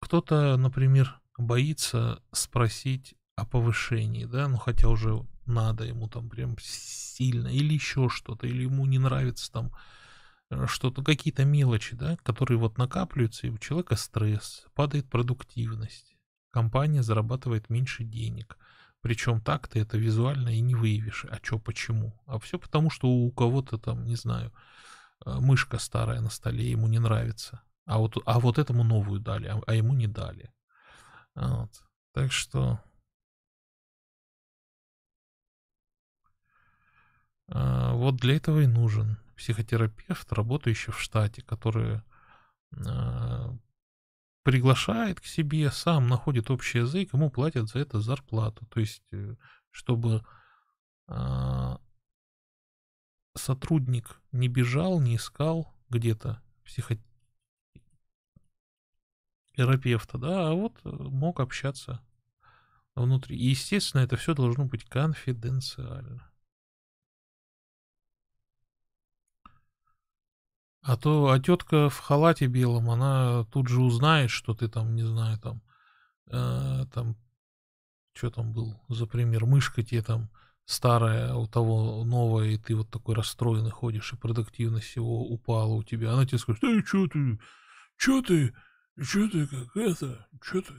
кто-то, 0.00 0.56
например, 0.56 1.20
боится 1.36 2.22
спросить 2.32 3.14
о 3.36 3.46
повышении, 3.46 4.24
да, 4.24 4.48
ну 4.48 4.56
хотя 4.56 4.88
уже 4.88 5.26
надо 5.46 5.84
ему 5.84 6.08
там 6.08 6.28
прям 6.28 6.56
сильно, 6.60 7.48
или 7.48 7.74
еще 7.74 8.08
что-то, 8.08 8.46
или 8.46 8.62
ему 8.62 8.86
не 8.86 8.98
нравится 8.98 9.50
там 9.50 9.72
э, 10.50 10.66
что-то, 10.66 11.02
какие-то 11.02 11.44
мелочи, 11.44 11.96
да, 11.96 12.16
которые 12.22 12.58
вот 12.58 12.78
накапливаются, 12.78 13.46
и 13.46 13.50
у 13.50 13.58
человека 13.58 13.96
стресс, 13.96 14.66
падает 14.74 15.08
продуктивность, 15.08 16.16
компания 16.50 17.02
зарабатывает 17.02 17.70
меньше 17.70 18.04
денег. 18.04 18.58
Причем 19.00 19.40
так 19.40 19.68
ты 19.68 19.80
это 19.80 19.96
визуально 19.96 20.48
и 20.48 20.60
не 20.60 20.74
выявишь. 20.74 21.24
А 21.30 21.38
что, 21.40 21.58
почему? 21.60 22.20
А 22.26 22.40
все 22.40 22.58
потому, 22.58 22.90
что 22.90 23.08
у 23.08 23.30
кого-то 23.30 23.78
там, 23.78 24.04
не 24.04 24.16
знаю, 24.16 24.52
мышка 25.24 25.78
старая 25.78 26.20
на 26.20 26.30
столе, 26.30 26.70
ему 26.70 26.88
не 26.88 26.98
нравится. 26.98 27.62
А 27.88 27.98
вот, 27.98 28.16
а 28.26 28.38
вот 28.38 28.58
этому 28.58 28.84
новую 28.84 29.18
дали, 29.18 29.48
а, 29.48 29.60
а 29.66 29.74
ему 29.74 29.94
не 29.94 30.06
дали. 30.06 30.52
Вот. 31.34 31.70
Так 32.12 32.32
что... 32.32 32.80
А, 37.50 37.94
вот 37.94 38.16
для 38.16 38.36
этого 38.36 38.60
и 38.60 38.66
нужен 38.66 39.16
психотерапевт, 39.36 40.30
работающий 40.32 40.92
в 40.92 41.00
штате, 41.00 41.42
который 41.42 42.02
а, 42.86 43.56
приглашает 44.42 45.20
к 45.20 45.24
себе, 45.24 45.70
сам 45.70 46.08
находит 46.08 46.50
общий 46.50 46.78
язык, 46.78 47.14
ему 47.14 47.30
платят 47.30 47.68
за 47.68 47.78
это 47.78 48.00
зарплату. 48.00 48.66
То 48.66 48.80
есть, 48.80 49.06
э, 49.12 49.34
чтобы 49.70 50.22
а, 51.06 51.80
сотрудник 53.38 54.20
не 54.32 54.48
бежал, 54.48 55.00
не 55.00 55.16
искал 55.16 55.74
где-то 55.88 56.42
психотерапевта, 56.64 57.08
терапевта, 59.58 60.18
да, 60.18 60.50
а 60.50 60.52
вот 60.52 60.78
э, 60.84 60.88
мог 60.88 61.40
общаться 61.40 62.00
внутри. 62.94 63.36
И, 63.36 63.48
естественно, 63.48 64.02
это 64.02 64.16
все 64.16 64.32
должно 64.32 64.66
быть 64.66 64.84
конфиденциально. 64.84 66.30
А 70.82 70.96
то, 70.96 71.30
а 71.30 71.40
тетка 71.40 71.90
в 71.90 71.98
халате 71.98 72.46
белом, 72.46 72.88
она 72.88 73.44
тут 73.46 73.66
же 73.68 73.80
узнает, 73.80 74.30
что 74.30 74.54
ты 74.54 74.68
там, 74.68 74.94
не 74.94 75.02
знаю, 75.02 75.38
там, 75.38 75.60
э, 76.26 76.86
там, 76.94 77.16
что 78.14 78.30
там 78.30 78.52
был 78.52 78.80
за 78.88 79.06
пример, 79.06 79.44
мышка 79.44 79.82
тебе 79.82 80.02
там 80.02 80.30
старая, 80.68 81.32
у 81.32 81.46
того 81.46 82.04
новая, 82.04 82.48
и 82.48 82.58
ты 82.58 82.76
вот 82.76 82.90
такой 82.90 83.14
расстроенный 83.14 83.70
ходишь, 83.70 84.12
и 84.12 84.16
продуктивность 84.16 84.94
его 84.96 85.22
упала 85.22 85.72
у 85.72 85.82
тебя. 85.82 86.12
Она 86.12 86.26
тебе 86.26 86.38
скажет, 86.38 86.62
эй, 86.62 86.84
что 86.84 87.06
ты, 87.06 87.38
что 87.96 88.20
ты, 88.20 88.54
что 89.00 89.28
ты 89.30 89.46
как 89.46 89.76
это, 89.76 90.28
что 90.42 90.60
ты, 90.60 90.74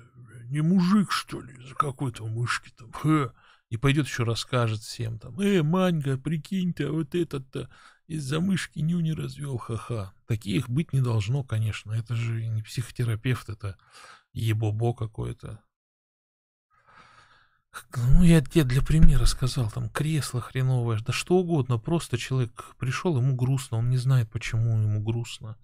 не 0.50 0.62
мужик, 0.62 1.12
что 1.12 1.42
ли, 1.42 1.56
за 1.68 1.74
какой-то 1.74 2.28
мышки 2.28 2.72
там, 2.78 2.92
ха. 2.92 3.34
И 3.70 3.78
пойдет 3.78 4.06
еще 4.06 4.24
расскажет 4.24 4.82
всем 4.82 5.18
там, 5.18 5.40
э, 5.40 5.64
Манька, 5.64 6.20
прикинь-то, 6.20 6.92
вот 6.92 7.16
этот-то 7.16 7.68
из-за 8.06 8.40
мышки 8.40 8.80
нюни 8.80 9.12
развел, 9.12 9.58
ха-ха. 9.58 10.14
Таких 10.28 10.70
быть 10.70 10.94
не 10.94 11.02
должно, 11.02 11.44
конечно, 11.44 11.94
это 11.94 12.16
же 12.16 12.46
не 12.46 12.62
психотерапевт, 12.62 13.50
это 13.50 13.76
ебобо 14.34 14.94
какое-то. 14.94 15.64
Ну, 17.96 18.24
я 18.24 18.42
тебе 18.42 18.64
для 18.64 18.82
примера 18.82 19.26
сказал, 19.26 19.70
там 19.70 19.90
кресло 19.90 20.42
хреновое, 20.42 21.00
да 21.00 21.14
что 21.14 21.36
угодно, 21.36 21.78
просто 21.78 22.18
человек 22.18 22.76
пришел, 22.78 23.18
ему 23.18 23.36
грустно, 23.36 23.78
он 23.78 23.90
не 23.90 23.98
знает, 23.98 24.30
почему 24.32 24.80
ему 24.80 25.02
грустно. 25.02 25.58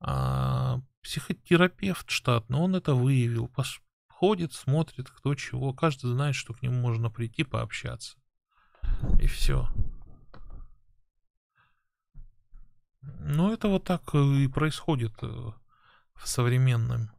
А 0.00 0.80
психотерапевт 1.02 2.10
штатный, 2.10 2.58
он 2.58 2.74
это 2.74 2.94
выявил, 2.94 3.50
ходит, 4.08 4.52
смотрит, 4.52 5.10
кто 5.10 5.34
чего, 5.34 5.72
каждый 5.72 6.12
знает, 6.12 6.34
что 6.34 6.54
к 6.54 6.62
нему 6.62 6.80
можно 6.80 7.10
прийти 7.10 7.44
пообщаться. 7.44 8.16
И 9.20 9.26
все. 9.26 9.68
Ну, 13.02 13.52
это 13.52 13.68
вот 13.68 13.84
так 13.84 14.14
и 14.14 14.48
происходит 14.48 15.12
э, 15.22 15.26
в 15.26 16.28
современном 16.28 17.10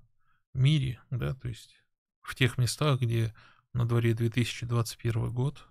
мире, 0.54 1.00
да, 1.12 1.36
то 1.36 1.48
есть 1.48 1.76
в 2.22 2.34
тех 2.34 2.58
местах, 2.58 3.00
где 3.02 3.34
на 3.76 3.86
дворе 3.86 4.14
2021 4.14 5.32
год, 5.32 5.68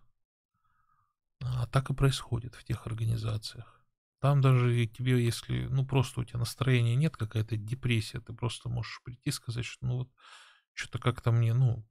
а 1.40 1.66
так 1.66 1.90
и 1.90 1.94
происходит 1.94 2.54
в 2.54 2.64
тех 2.64 2.86
организациях. 2.86 3.80
Там 4.20 4.40
даже 4.40 4.86
тебе, 4.86 5.24
если, 5.24 5.66
ну, 5.66 5.86
просто 5.86 6.20
у 6.20 6.24
тебя 6.24 6.38
настроения 6.38 6.96
нет, 6.96 7.16
какая-то 7.16 7.56
депрессия, 7.56 8.20
ты 8.20 8.32
просто 8.32 8.68
можешь 8.68 9.02
прийти 9.04 9.30
и 9.30 9.32
сказать, 9.32 9.64
что, 9.64 9.86
ну, 9.86 9.98
вот, 9.98 10.10
что-то 10.72 10.98
как-то 10.98 11.32
мне, 11.32 11.54
ну, 11.54 11.86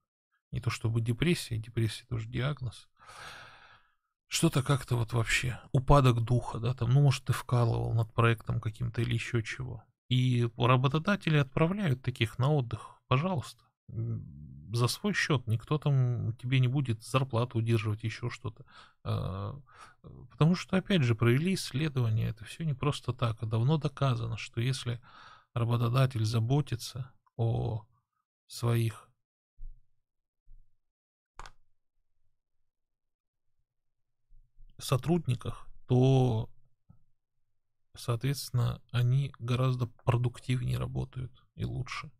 не 0.51 0.59
то 0.59 0.69
чтобы 0.69 1.01
депрессия, 1.01 1.57
депрессия 1.57 2.05
тоже 2.05 2.27
диагноз, 2.27 2.89
что-то 4.27 4.63
как-то 4.63 4.95
вот 4.95 5.13
вообще, 5.13 5.59
упадок 5.71 6.21
духа, 6.21 6.59
да, 6.59 6.73
там, 6.73 6.91
ну, 6.91 7.01
может, 7.01 7.25
ты 7.25 7.33
вкалывал 7.33 7.93
над 7.93 8.13
проектом 8.13 8.61
каким-то 8.61 9.01
или 9.01 9.13
еще 9.13 9.43
чего. 9.43 9.83
И 10.09 10.47
работодатели 10.57 11.37
отправляют 11.37 12.01
таких 12.03 12.37
на 12.37 12.51
отдых, 12.51 13.01
пожалуйста, 13.07 13.63
за 14.73 14.87
свой 14.87 15.13
счет. 15.13 15.45
Никто 15.47 15.77
там 15.77 16.33
тебе 16.37 16.59
не 16.59 16.67
будет 16.67 17.03
зарплату 17.03 17.59
удерживать, 17.59 18.03
еще 18.03 18.29
что-то. 18.29 18.65
А, 19.03 19.59
потому 20.31 20.55
что, 20.55 20.77
опять 20.77 21.03
же, 21.03 21.15
провели 21.15 21.53
исследования. 21.53 22.29
Это 22.29 22.43
все 22.43 22.65
не 22.65 22.73
просто 22.73 23.13
так. 23.13 23.41
А 23.41 23.45
давно 23.45 23.77
доказано, 23.77 24.35
что 24.35 24.61
если 24.61 24.99
работодатель 25.53 26.25
заботится 26.25 27.11
о 27.37 27.85
своих 28.47 29.09
сотрудниках, 34.79 35.67
то, 35.87 36.49
соответственно, 37.95 38.81
они 38.91 39.33
гораздо 39.37 39.85
продуктивнее 39.85 40.79
работают 40.79 41.31
и 41.55 41.63
лучше. 41.63 42.11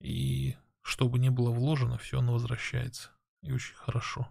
И 0.00 0.56
что 0.88 1.06
бы 1.08 1.18
ни 1.18 1.28
было 1.28 1.50
вложено, 1.50 1.98
все 1.98 2.18
оно 2.20 2.32
возвращается. 2.32 3.10
И 3.42 3.52
очень 3.52 3.74
хорошо. 3.74 4.26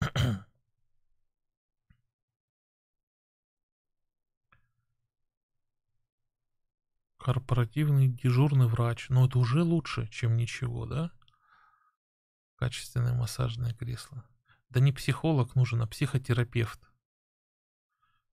Корпоративный 7.18 8.06
дежурный 8.06 8.68
врач. 8.68 9.08
Но 9.08 9.26
это 9.26 9.40
уже 9.40 9.64
лучше, 9.64 10.06
чем 10.06 10.36
ничего, 10.36 10.86
да? 10.86 11.10
Качественное 12.54 13.14
массажное 13.14 13.74
кресло. 13.74 14.24
Да 14.70 14.78
не 14.78 14.92
психолог 14.92 15.56
нужен, 15.56 15.82
а 15.82 15.88
психотерапевт. 15.88 16.87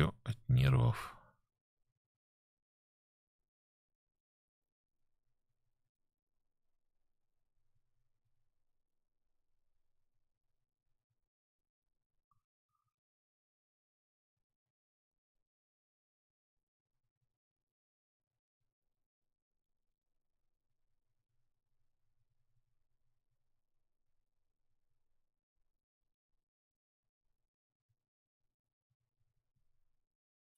Все 0.00 0.14
от 0.24 0.38
нервов. 0.48 1.14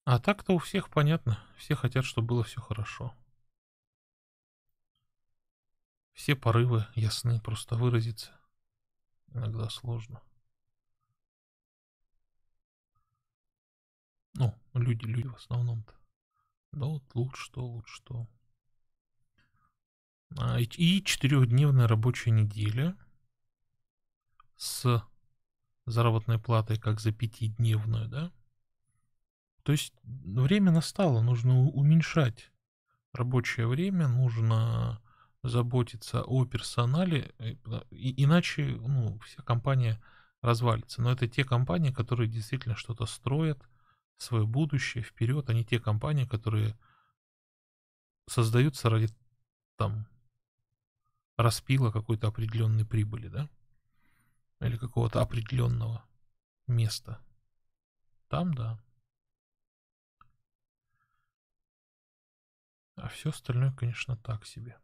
А 0.05 0.19
так-то 0.19 0.55
у 0.55 0.59
всех 0.59 0.91
понятно. 0.91 1.39
Все 1.57 1.75
хотят, 1.75 2.05
чтобы 2.05 2.29
было 2.29 2.45
все 2.45 2.61
хорошо. 2.61 3.15
Все 6.13 6.37
порывы 6.37 6.87
ясны, 6.95 7.41
просто 7.41 7.77
выразиться 7.77 8.33
иногда 9.35 9.69
сложно. 9.71 10.21
Ну, 14.35 14.55
люди, 14.75 15.05
люди 15.05 15.29
в 15.29 15.35
основном-то. 15.35 15.95
Да 16.73 16.87
вот 16.87 17.03
лучше 17.15 17.43
что, 17.43 17.67
лучше 17.67 17.95
что. 17.95 18.27
А, 20.39 20.59
и 20.59 21.03
четырехдневная 21.05 21.87
рабочая 21.87 22.31
неделя 22.31 22.97
с 24.57 25.05
заработной 25.85 26.39
платой 26.39 26.79
как 26.79 27.01
за 27.01 27.13
пятидневную, 27.13 28.09
да? 28.09 28.33
То 29.63 29.73
есть 29.73 29.93
время 30.03 30.73
настало, 30.73 31.21
нужно 31.21 31.61
уменьшать 31.61 32.51
рабочее 33.13 33.67
время, 33.67 34.09
нужно 34.09 35.01
заботиться 35.43 36.23
о 36.23 36.45
персонале, 36.45 37.33
э, 37.39 37.55
иначе 37.91 38.77
ну, 38.81 39.19
вся 39.21 39.43
компания 39.43 40.01
развалится. 40.41 41.03
Но 41.03 41.13
это 41.13 41.29
те 41.29 41.45
компании, 41.45 41.91
которые 41.91 42.29
действительно 42.29 42.77
что-то 42.77 43.07
строят, 43.07 43.69
свое 44.19 44.47
будущее 44.47 45.03
вперед, 45.03 45.49
а 45.51 45.55
не 45.55 45.65
те 45.65 45.81
компании, 45.81 46.25
которые 46.25 46.77
создаются 48.29 48.89
ради 48.89 49.09
там 49.77 50.07
распила 51.37 51.91
какой-то 51.91 52.29
определенной 52.29 52.85
прибыли, 52.85 53.29
да? 53.29 53.49
Или 54.61 54.77
какого-то 54.77 55.21
определенного 55.21 56.05
места. 56.69 57.21
Там, 58.29 58.55
да. 58.55 58.79
А 62.97 63.09
все 63.09 63.31
остальное, 63.31 63.73
конечно, 63.73 64.17
так 64.17 64.47
себе. 64.47 64.79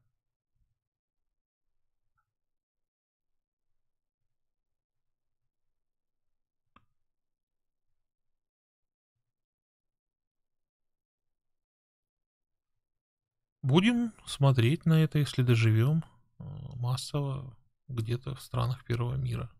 Будем 13.63 14.15
смотреть 14.25 14.87
на 14.87 15.03
это, 15.03 15.19
если 15.19 15.43
доживем 15.43 16.03
э, 16.39 16.45
массово 16.77 17.55
где-то 17.89 18.35
в 18.35 18.41
странах 18.41 18.85
первого 18.85 19.17
мира. 19.17 19.51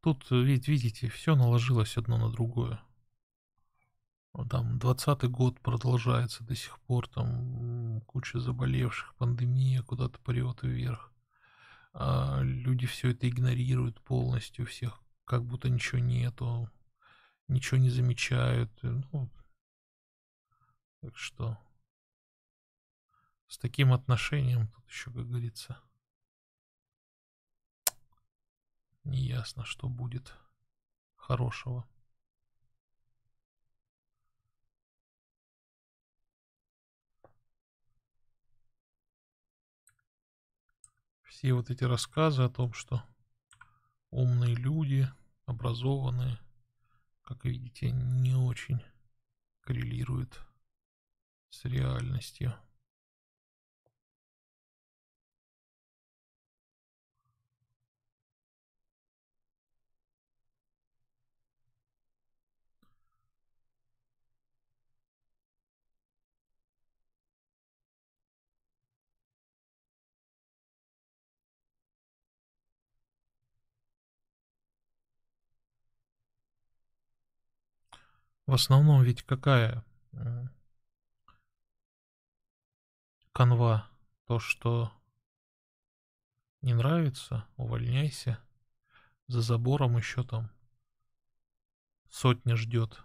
Тут, 0.00 0.28
ведь 0.30 0.66
видите, 0.66 1.08
все 1.08 1.36
наложилось 1.36 1.96
одно 1.96 2.18
на 2.18 2.30
другое. 2.30 2.82
Там 4.50 4.78
двадцатый 4.78 5.28
год 5.28 5.60
продолжается 5.60 6.44
до 6.44 6.54
сих 6.54 6.78
пор, 6.80 7.08
там 7.08 8.00
куча 8.02 8.38
заболевших, 8.38 9.14
пандемия 9.16 9.82
куда-то 9.82 10.18
прет 10.20 10.62
вверх. 10.62 11.12
А 11.92 12.40
люди 12.42 12.86
все 12.86 13.10
это 13.10 13.28
игнорируют 13.28 14.00
полностью, 14.00 14.64
всех 14.66 15.00
как 15.24 15.44
будто 15.44 15.68
ничего 15.68 15.98
нету, 15.98 16.70
ничего 17.48 17.78
не 17.78 17.90
замечают. 17.90 18.70
Ну, 18.82 19.28
так 21.00 21.16
что 21.16 21.58
с 23.48 23.58
таким 23.58 23.92
отношением 23.92 24.68
тут 24.68 24.86
еще, 24.88 25.10
как 25.10 25.26
говорится, 25.26 25.80
не 29.04 29.20
ясно, 29.20 29.64
что 29.64 29.88
будет 29.88 30.34
хорошего. 31.16 31.86
Все 41.38 41.52
вот 41.52 41.70
эти 41.70 41.84
рассказы 41.84 42.42
о 42.42 42.48
том, 42.48 42.72
что 42.72 43.00
умные 44.10 44.56
люди, 44.56 45.08
образованные, 45.46 46.36
как 47.22 47.44
видите, 47.44 47.92
не 47.92 48.34
очень 48.34 48.82
коррелируют 49.60 50.40
с 51.50 51.64
реальностью. 51.64 52.56
В 78.48 78.54
основном 78.54 79.02
ведь 79.02 79.24
какая 79.24 79.84
канва? 83.32 83.86
То, 84.24 84.38
что 84.38 84.90
не 86.62 86.72
нравится, 86.72 87.46
увольняйся. 87.58 88.38
За 89.26 89.42
забором 89.42 89.98
еще 89.98 90.24
там 90.24 90.50
сотня 92.08 92.56
ждет. 92.56 92.98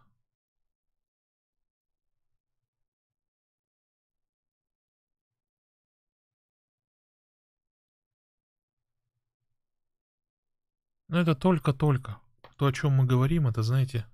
Но 11.10 11.20
это 11.20 11.36
только-только. 11.36 12.22
То, 12.56 12.68
о 12.68 12.72
чем 12.72 12.94
мы 12.94 13.06
говорим, 13.06 13.46
это, 13.46 13.62
знаете, 13.62 14.08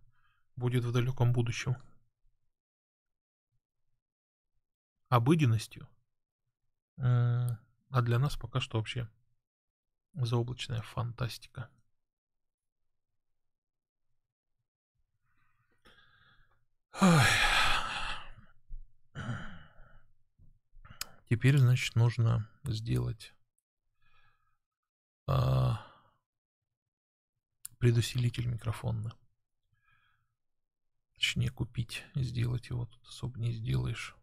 будет 0.60 0.84
в 0.84 0.92
далеком 0.92 1.34
будущем. 1.34 1.76
Обыденностью. 5.08 5.88
А 6.98 8.02
для 8.04 8.20
нас 8.20 8.36
пока 8.36 8.60
что 8.60 8.78
вообще 8.78 9.10
заоблачная 10.14 10.82
фантастика. 10.82 11.70
Ой. 17.02 17.24
Теперь, 21.30 21.58
значит, 21.58 21.96
нужно 21.96 22.50
сделать 22.64 23.34
а, 25.28 25.86
предусилитель 27.78 28.48
микрофона. 28.48 29.14
Точнее, 31.20 31.50
купить, 31.50 32.06
сделать 32.16 32.70
его 32.70 32.86
тут 32.86 33.06
особо 33.06 33.38
не 33.42 33.52
сделаешь. 33.52 34.16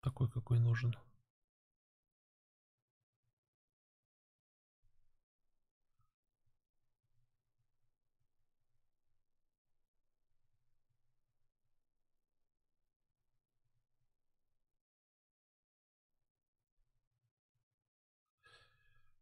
Такой, 0.00 0.30
какой 0.30 0.60
нужен. 0.60 0.96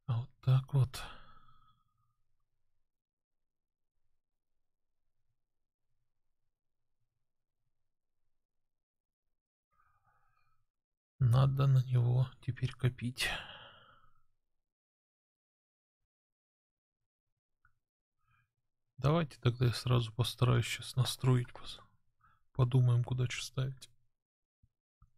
А 0.06 0.20
вот 0.20 0.30
так 0.42 0.72
вот. 0.74 1.02
Надо 11.34 11.66
на 11.66 11.82
него 11.82 12.30
теперь 12.46 12.72
копить. 12.72 13.28
Давайте 18.98 19.40
тогда 19.40 19.66
я 19.66 19.72
сразу 19.72 20.12
постараюсь 20.12 20.64
сейчас 20.64 20.94
настроить. 20.94 21.48
Подумаем, 22.52 23.02
куда 23.02 23.26
что 23.26 23.44
ставить. 23.44 23.90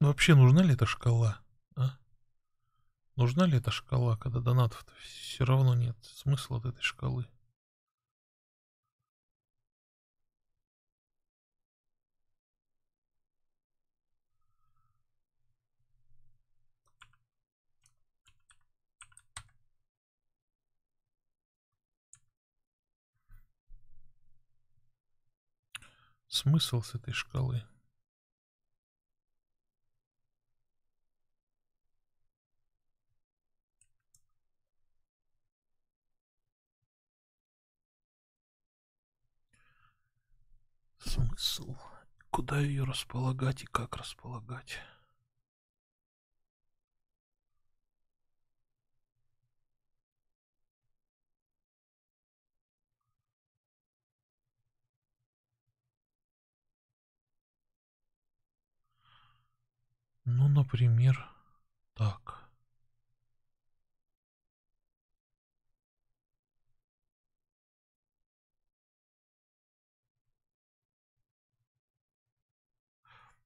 Ну, 0.01 0.09
вообще, 0.09 0.35
нужна 0.35 0.63
ли 0.63 0.73
эта 0.73 0.87
шкала? 0.87 1.43
А? 1.77 1.99
Нужна 3.17 3.45
ли 3.45 3.59
эта 3.59 3.71
шкала, 3.71 4.17
когда 4.17 4.41
донатов 4.41 4.87
все 5.03 5.45
равно 5.45 5.75
нет 5.75 5.99
смысла 6.03 6.57
от 6.57 6.65
этой 6.65 6.81
шкалы? 6.81 7.27
Смысл 26.37 26.83
с 26.83 26.95
этой 26.95 27.15
шкалы? 27.15 27.65
Смысл? 40.99 41.75
Куда 42.29 42.59
ее 42.59 42.85
располагать 42.85 43.63
и 43.63 43.67
как 43.67 43.97
располагать? 43.97 44.79
Ну, 60.27 60.49
например, 60.49 61.25
так. 61.95 62.51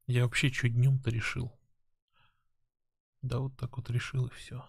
Я 0.07 0.25
вообще 0.25 0.51
что 0.51 0.71
днем-то 0.71 1.11
решил? 1.11 1.53
Да 3.21 3.41
вот 3.41 3.57
так 3.59 3.77
вот 3.77 3.91
решил 3.91 4.29
и 4.29 4.31
все. 4.31 4.67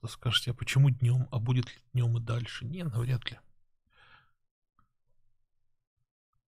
То 0.00 0.08
скажете, 0.08 0.52
а 0.52 0.54
почему 0.54 0.88
днем, 0.88 1.28
а 1.30 1.38
будет 1.38 1.66
ли 1.66 1.82
днем 1.92 2.16
и 2.16 2.20
дальше? 2.20 2.64
Не, 2.64 2.82
навряд 2.82 3.30
ли. 3.30 3.38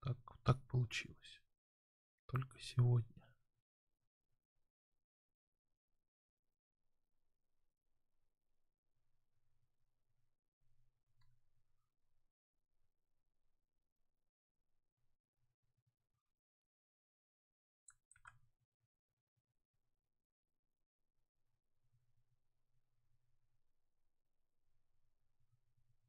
Так, 0.01 0.16
так 0.42 0.61
получилось. 0.66 1.42
Только 2.26 2.59
сегодня. 2.59 3.14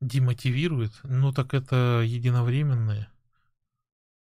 Демотивирует? 0.05 0.91
Ну 1.03 1.31
так 1.33 1.55
это 1.55 2.03
единовременное. 2.05 3.11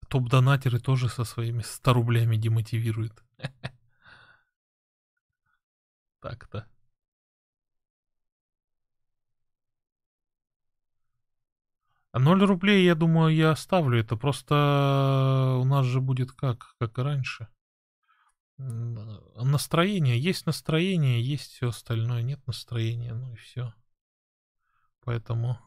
Топ-донатеры 0.09 0.81
тоже 0.81 1.11
со 1.11 1.25
своими 1.25 1.61
100 1.61 1.93
рублями 1.93 2.37
демотивируют. 2.37 3.23
Так-то. 6.21 6.67
А 12.13 12.19
0 12.19 12.45
рублей, 12.47 12.87
я 12.87 12.95
думаю, 12.95 13.37
я 13.37 13.51
оставлю. 13.51 14.01
Это 14.01 14.17
просто 14.17 15.59
у 15.61 15.65
нас 15.65 15.85
же 15.85 16.01
будет 16.01 16.33
как, 16.33 16.75
как 16.79 16.99
и 16.99 17.03
раньше. 17.03 17.49
Настроение. 18.57 20.19
Есть 20.19 20.47
настроение, 20.47 21.23
есть 21.23 21.53
все 21.53 21.69
остальное. 21.69 22.23
Нет 22.23 22.45
настроения, 22.47 23.13
ну 23.13 23.35
и 23.35 23.37
все. 23.37 23.75
Поэтому... 25.09 25.59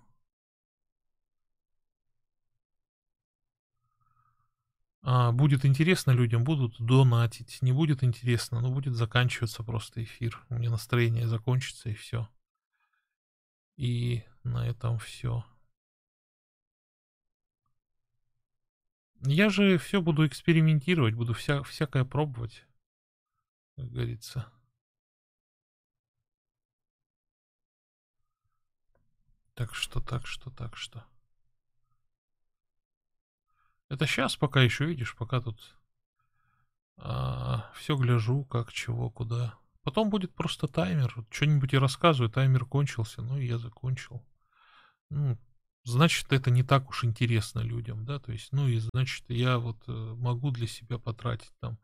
А, 5.01 5.31
будет 5.31 5.65
интересно 5.65 6.11
людям, 6.11 6.43
будут 6.43 6.79
донатить. 6.79 7.59
Не 7.63 7.71
будет 7.71 8.03
интересно, 8.03 8.61
но 8.61 8.69
будет 8.69 8.93
заканчиваться 8.93 9.63
просто 9.63 10.03
эфир. 10.03 10.45
У 10.49 10.53
меня 10.53 10.69
настроение 10.69 11.27
закончится 11.27 11.89
и 11.89 11.95
все. 11.95 12.29
И 13.77 14.23
на 14.43 14.67
этом 14.67 14.99
все. 14.99 15.43
Я 19.21 19.49
же 19.49 19.79
все 19.79 20.03
буду 20.03 20.27
экспериментировать, 20.27 21.15
буду 21.15 21.33
вся, 21.33 21.63
всякое 21.63 22.05
пробовать, 22.05 22.67
как 23.75 23.89
говорится. 23.89 24.53
Так 29.62 29.76
что, 29.76 29.99
так 30.01 30.26
что, 30.26 30.49
так 30.49 30.76
что. 30.76 31.05
Это 33.89 34.07
сейчас 34.07 34.36
пока 34.36 34.59
еще, 34.59 34.88
видишь, 34.88 35.16
пока 35.16 35.39
тут 35.39 35.78
а, 36.97 37.72
все 37.76 37.95
гляжу, 37.95 38.43
как, 38.45 38.74
чего, 38.74 39.12
куда. 39.12 39.53
Потом 39.84 40.09
будет 40.09 40.34
просто 40.34 40.68
таймер. 40.68 41.14
Что-нибудь 41.30 41.74
я 41.74 41.80
рассказываю, 41.80 42.32
таймер 42.32 42.66
кончился, 42.66 43.22
ну 43.22 43.38
и 43.38 43.45
я 43.45 43.59
закончил. 43.59 44.26
Ну, 45.12 45.38
значит, 45.84 46.34
это 46.34 46.49
не 46.49 46.64
так 46.64 46.89
уж 46.89 47.03
интересно 47.03 47.59
людям, 47.59 48.03
да, 48.03 48.18
то 48.18 48.32
есть, 48.32 48.51
ну 48.51 48.68
и 48.68 48.80
значит, 48.80 49.26
я 49.30 49.59
вот 49.59 49.78
э, 49.88 49.91
могу 49.91 50.49
для 50.49 50.66
себя 50.66 50.97
потратить 50.97 51.53
там 51.59 51.78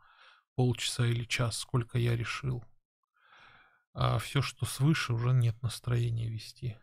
полчаса 0.56 1.06
или 1.06 1.26
час, 1.26 1.60
сколько 1.60 2.00
я 2.00 2.16
решил. 2.16 2.66
А 3.94 4.18
все, 4.18 4.42
что 4.42 4.66
свыше, 4.66 5.14
уже 5.14 5.32
нет 5.32 5.62
настроения 5.62 6.28
вести. 6.28 6.76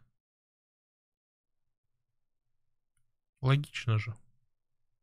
Логично 3.45 3.99
же. 3.99 4.17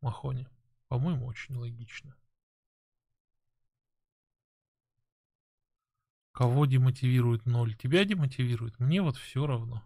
Махони. 0.01 0.47
По-моему, 0.87 1.27
очень 1.27 1.55
логично. 1.55 2.17
Кого 6.31 6.65
демотивирует 6.65 7.45
ноль? 7.45 7.75
Тебя 7.75 8.03
демотивирует? 8.03 8.79
Мне 8.79 9.03
вот 9.03 9.15
все 9.15 9.45
равно. 9.45 9.83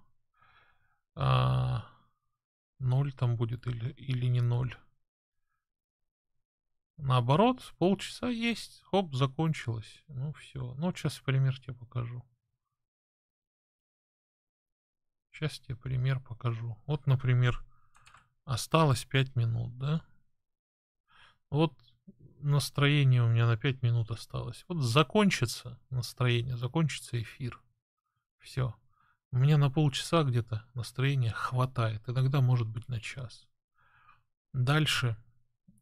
А, 1.16 1.86
ноль 2.80 3.12
там 3.12 3.36
будет 3.36 3.68
или, 3.68 3.90
или 3.92 4.28
не 4.28 4.40
ноль. 4.40 4.74
Наоборот, 6.96 7.74
полчаса 7.78 8.30
есть. 8.30 8.82
Хоп, 8.84 9.14
закончилось. 9.16 10.02
Ну 10.08 10.32
все. 10.32 10.74
Ну, 10.76 10.94
сейчас 10.94 11.20
пример 11.20 11.60
тебе 11.60 11.74
покажу. 11.74 12.24
Сейчас 15.34 15.60
тебе 15.60 15.76
пример 15.76 16.22
покажу. 16.22 16.82
Вот, 16.86 17.06
например, 17.06 17.62
Осталось 18.46 19.06
5 19.06 19.36
минут, 19.36 19.78
да? 19.78 20.06
Вот 21.50 21.74
настроение 22.40 23.24
у 23.24 23.28
меня 23.28 23.48
на 23.48 23.58
5 23.58 23.82
минут 23.82 24.12
осталось. 24.12 24.64
Вот 24.68 24.84
закончится 24.84 25.80
настроение, 25.90 26.56
закончится 26.56 27.22
эфир. 27.22 27.62
Все. 28.38 28.76
У 29.32 29.38
меня 29.38 29.58
на 29.58 29.72
полчаса 29.72 30.24
где-то 30.24 30.64
настроения 30.76 31.32
хватает. 31.32 32.08
Иногда 32.08 32.42
может 32.42 32.68
быть 32.68 32.88
на 32.88 33.02
час. 33.02 33.48
Дальше 34.54 35.18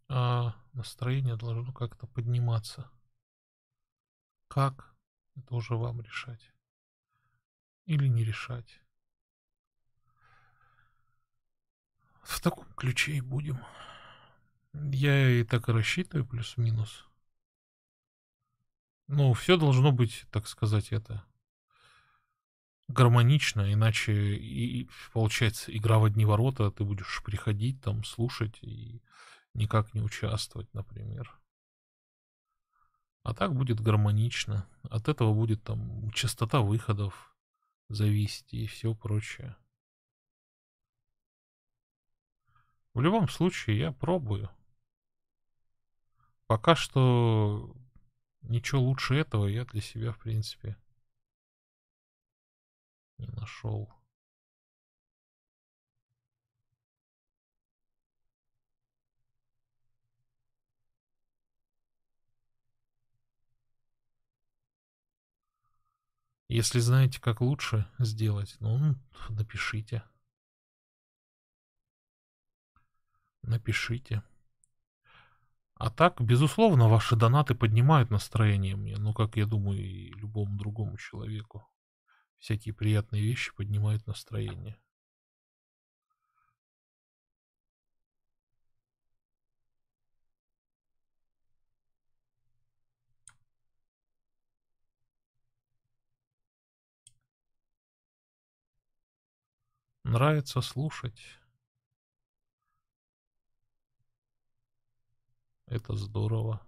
а, 0.08 0.56
настроение 0.72 1.36
должно 1.36 1.74
как-то 1.74 2.08
подниматься. 2.08 2.90
Как? 4.48 4.96
Это 5.36 5.56
уже 5.56 5.76
вам 5.76 6.02
решать. 6.02 6.52
Или 7.86 8.08
не 8.08 8.24
решать. 8.24 8.83
В 12.24 12.42
таком 12.42 12.66
ключе 12.76 13.14
и 13.14 13.22
будем. 13.22 13.60
Я 14.74 15.30
и 15.30 15.44
так 15.44 15.70
и 15.70 15.72
рассчитываю 15.72 16.26
плюс-минус. 16.26 17.06
Ну, 19.08 19.34
все 19.34 19.58
должно 19.58 19.92
быть, 19.92 20.26
так 20.32 20.48
сказать, 20.48 20.92
это 20.92 21.24
гармонично, 22.88 23.72
иначе 23.72 24.14
и, 24.36 24.90
получается 25.12 25.76
игра 25.76 26.00
в 26.00 26.06
одни 26.06 26.26
ворота, 26.26 26.72
ты 26.72 26.84
будешь 26.84 27.22
приходить 27.24 27.82
там, 27.82 28.04
слушать 28.04 28.58
и 28.62 29.02
никак 29.54 29.94
не 29.94 30.02
участвовать, 30.02 30.74
например. 30.74 31.38
А 33.24 33.34
так 33.34 33.56
будет 33.56 33.80
гармонично. 33.80 34.68
От 34.84 35.08
этого 35.08 35.34
будет 35.34 35.64
там 35.64 36.12
частота 36.12 36.62
выходов 36.62 37.36
зависеть 37.90 38.54
и 38.54 38.68
все 38.68 38.94
прочее. 38.94 39.56
В 42.94 43.02
любом 43.02 43.28
случае, 43.28 43.80
я 43.80 43.92
пробую. 43.92 44.50
Пока 46.46 46.76
что 46.76 47.76
ничего 48.42 48.82
лучше 48.82 49.16
этого 49.16 49.48
я 49.48 49.66
для 49.66 49.82
себя, 49.82 50.12
в 50.12 50.20
принципе, 50.20 50.78
не 53.18 53.28
нашел. 53.28 53.90
Если 66.48 66.80
знаете, 66.80 67.20
как 67.20 67.42
лучше 67.42 67.88
сделать, 67.98 68.58
ну, 68.60 68.96
напишите. 69.30 70.04
Напишите. 73.44 74.24
А 75.76 75.90
так, 75.90 76.22
безусловно, 76.22 76.88
ваши 76.88 77.16
донаты 77.16 77.56
поднимают 77.56 78.10
настроение 78.10 78.76
мне, 78.76 78.98
ну, 78.98 79.14
как 79.14 79.36
я 79.38 79.46
думаю, 79.46 79.80
и 79.80 80.12
любому 80.14 80.58
другому 80.58 80.98
человеку. 80.98 81.68
Всякие 82.40 82.74
приятные 82.74 83.24
вещи 83.24 83.54
поднимают 83.56 84.08
настроение. 84.08 84.78
Нравится 100.06 100.62
слушать. 100.62 101.22
Это 105.74 105.96
здорово. 105.96 106.62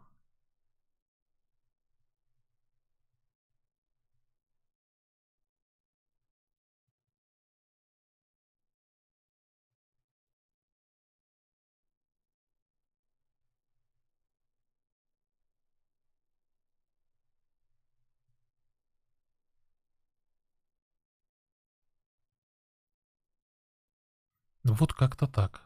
Вот 24.64 24.93
как-то 24.93 25.28
так. 25.28 25.62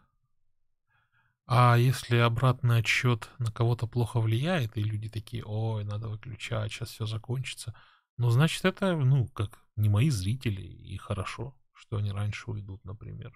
А 1.51 1.77
если 1.77 2.17
обратный 2.17 2.77
отсчет 2.77 3.31
на 3.39 3.51
кого-то 3.51 3.87
плохо 3.87 4.19
влияет, 4.19 4.77
и 4.77 4.83
люди 4.83 5.09
такие, 5.09 5.43
ой, 5.43 5.83
надо 5.83 6.07
выключать, 6.07 6.71
сейчас 6.71 6.89
все 6.89 7.07
закончится, 7.07 7.73
ну, 8.17 8.29
значит, 8.29 8.63
это, 8.65 8.95
ну, 8.95 9.27
как 9.29 9.57
не 9.75 9.89
мои 9.89 10.11
зрители, 10.11 10.61
и 10.61 10.95
хорошо, 10.97 11.57
что 11.73 11.97
они 11.97 12.11
раньше 12.11 12.51
уйдут, 12.51 12.85
например. 12.85 13.33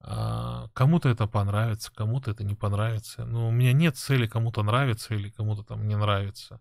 А, 0.00 0.70
кому-то 0.72 1.08
это 1.08 1.28
понравится, 1.28 1.92
кому-то 1.94 2.32
это 2.32 2.42
не 2.42 2.56
понравится. 2.56 3.24
Но 3.24 3.42
ну, 3.42 3.48
у 3.50 3.52
меня 3.52 3.72
нет 3.72 3.96
цели 3.96 4.26
кому-то 4.26 4.64
нравится 4.64 5.14
или 5.14 5.30
кому-то 5.30 5.62
там 5.62 5.86
не 5.86 5.96
нравится. 5.96 6.60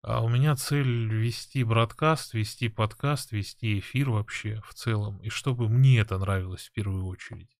А 0.00 0.22
у 0.24 0.30
меня 0.30 0.56
цель 0.56 1.12
вести 1.12 1.64
бродкаст, 1.64 2.32
вести 2.32 2.70
подкаст, 2.70 3.32
вести 3.32 3.78
эфир 3.78 4.08
вообще 4.08 4.62
в 4.64 4.72
целом. 4.72 5.18
И 5.18 5.28
чтобы 5.28 5.68
мне 5.68 5.98
это 5.98 6.16
нравилось 6.16 6.68
в 6.68 6.72
первую 6.72 7.04
очередь. 7.04 7.59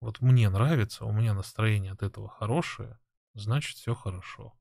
Вот 0.00 0.20
мне 0.20 0.48
нравится, 0.48 1.04
у 1.04 1.12
меня 1.12 1.34
настроение 1.34 1.92
от 1.92 2.02
этого 2.02 2.28
хорошее, 2.28 2.98
значит 3.34 3.76
все 3.76 3.94
хорошо. 3.94 4.54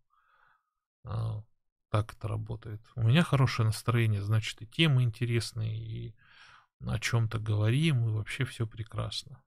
А, 1.03 1.43
так 1.89 2.13
это 2.13 2.27
работает. 2.27 2.81
У 2.95 3.01
меня 3.01 3.23
хорошее 3.23 3.65
настроение, 3.67 4.21
значит 4.21 4.61
и 4.61 4.67
темы 4.67 5.03
интересные, 5.03 5.77
и 5.77 6.15
о 6.81 6.99
чем-то 6.99 7.39
говорим, 7.39 8.07
и 8.07 8.11
вообще 8.11 8.45
все 8.45 8.67
прекрасно. 8.67 9.41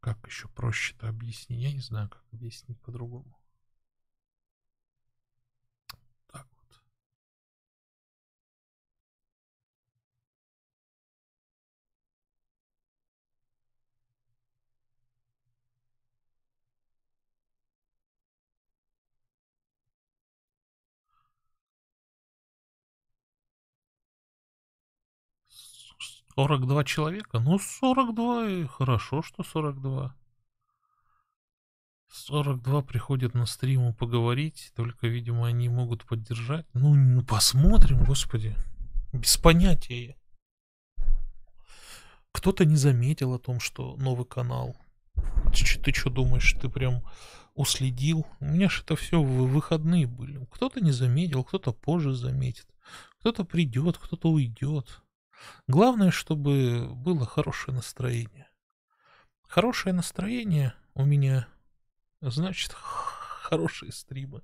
Как 0.00 0.26
еще 0.26 0.48
проще-то 0.48 1.08
объяснить? 1.08 1.60
Я 1.60 1.72
не 1.72 1.80
знаю, 1.80 2.08
как 2.08 2.24
объяснить 2.32 2.80
по-другому. 2.80 3.38
42 26.38 26.84
человека? 26.84 27.40
Ну, 27.40 27.58
42, 27.58 28.48
и 28.48 28.66
хорошо, 28.66 29.22
что 29.22 29.42
42. 29.42 30.14
42 32.12 32.82
приходят 32.82 33.34
на 33.34 33.44
стриму 33.44 33.92
поговорить, 33.92 34.70
только, 34.76 35.08
видимо, 35.08 35.48
они 35.48 35.68
могут 35.68 36.04
поддержать. 36.04 36.64
Ну, 36.74 36.94
ну 36.94 37.24
посмотрим, 37.24 38.04
господи. 38.04 38.54
Без 39.12 39.36
понятия. 39.36 40.14
Кто-то 42.30 42.64
не 42.64 42.76
заметил 42.76 43.34
о 43.34 43.40
том, 43.40 43.58
что 43.58 43.96
новый 43.96 44.24
канал. 44.24 44.76
Ты, 45.52 45.80
ты 45.80 45.92
что 45.92 46.08
думаешь, 46.08 46.54
ты 46.62 46.68
прям 46.68 47.02
уследил? 47.54 48.24
У 48.38 48.44
меня 48.44 48.68
же 48.68 48.82
это 48.82 48.94
все 48.94 49.20
в 49.20 49.48
выходные 49.48 50.06
были. 50.06 50.46
Кто-то 50.52 50.80
не 50.80 50.92
заметил, 50.92 51.42
кто-то 51.42 51.72
позже 51.72 52.14
заметит. 52.14 52.68
Кто-то 53.18 53.42
придет, 53.42 53.98
кто-то 53.98 54.30
уйдет. 54.30 55.02
Главное, 55.66 56.10
чтобы 56.10 56.88
было 56.94 57.26
хорошее 57.26 57.74
настроение. 57.74 58.48
Хорошее 59.42 59.94
настроение 59.94 60.74
у 60.94 61.04
меня 61.04 61.48
Значит, 62.20 62.72
хорошие 62.72 63.92
стримы, 63.92 64.42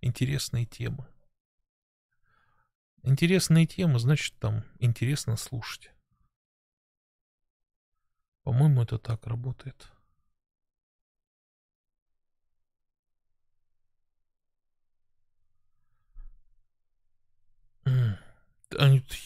интересные 0.00 0.64
темы. 0.64 1.06
Интересные 3.02 3.66
темы, 3.66 3.98
значит, 3.98 4.34
там 4.38 4.64
интересно 4.78 5.36
слушать. 5.36 5.90
По-моему, 8.42 8.82
это 8.82 8.98
так 8.98 9.26
работает. 9.26 9.90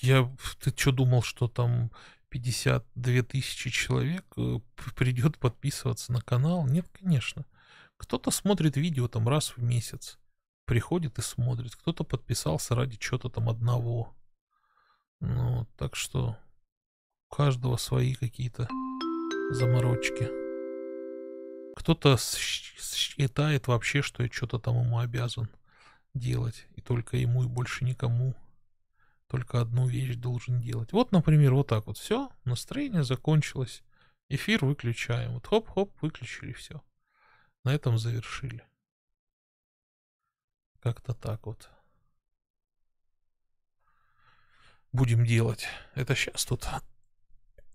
Я, 0.01 0.30
ты 0.61 0.72
что 0.76 0.92
думал, 0.92 1.22
что 1.22 1.49
там 1.49 1.90
52 2.30 3.22
тысячи 3.22 3.70
человек 3.70 4.24
э, 4.36 4.59
придет 4.97 5.38
подписываться 5.38 6.12
на 6.12 6.20
канал? 6.20 6.66
Нет, 6.66 6.86
конечно. 6.92 7.45
Кто-то 7.97 8.30
смотрит 8.30 8.76
видео 8.76 9.09
там 9.09 9.28
раз 9.28 9.57
в 9.57 9.62
месяц. 9.62 10.18
Приходит 10.66 11.18
и 11.18 11.22
смотрит. 11.22 11.76
Кто-то 11.76 12.05
подписался 12.05 12.74
ради 12.74 12.97
чего-то 12.97 13.28
там 13.28 13.49
одного. 13.49 14.14
Ну, 15.20 15.66
так 15.76 15.95
что 15.95 16.36
у 17.30 17.34
каждого 17.34 17.76
свои 17.76 18.14
какие-то 18.14 18.68
заморочки. 19.51 20.28
Кто-то 21.76 22.16
считает 22.18 23.66
вообще, 23.66 24.03
что 24.03 24.22
я 24.22 24.28
что-то 24.30 24.59
там 24.59 24.80
ему 24.80 24.99
обязан 24.99 25.49
делать. 26.14 26.66
И 26.76 26.80
только 26.80 27.16
ему 27.16 27.45
и 27.45 27.47
больше 27.47 27.84
никому. 27.84 28.34
Только 29.29 29.61
одну 29.61 29.87
вещь 29.87 30.16
должен 30.16 30.61
делать. 30.61 30.93
Вот, 30.93 31.12
например, 31.12 31.55
вот 31.55 31.68
так 31.68 31.87
вот. 31.87 31.99
Все, 31.99 32.31
настроение 32.45 33.05
закончилось. 33.05 33.83
Эфир 34.29 34.64
выключаем. 34.64 35.33
Вот 35.33 35.47
хоп-хоп, 35.47 35.93
выключили 36.01 36.53
все. 36.53 36.83
На 37.64 37.75
этом 37.75 37.99
завершили. 37.99 38.64
Как-то 40.81 41.14
так 41.14 41.47
вот. 41.47 41.70
Будем 44.93 45.25
делать. 45.25 45.66
Это 45.95 46.14
сейчас 46.14 46.45
тут 46.45 46.66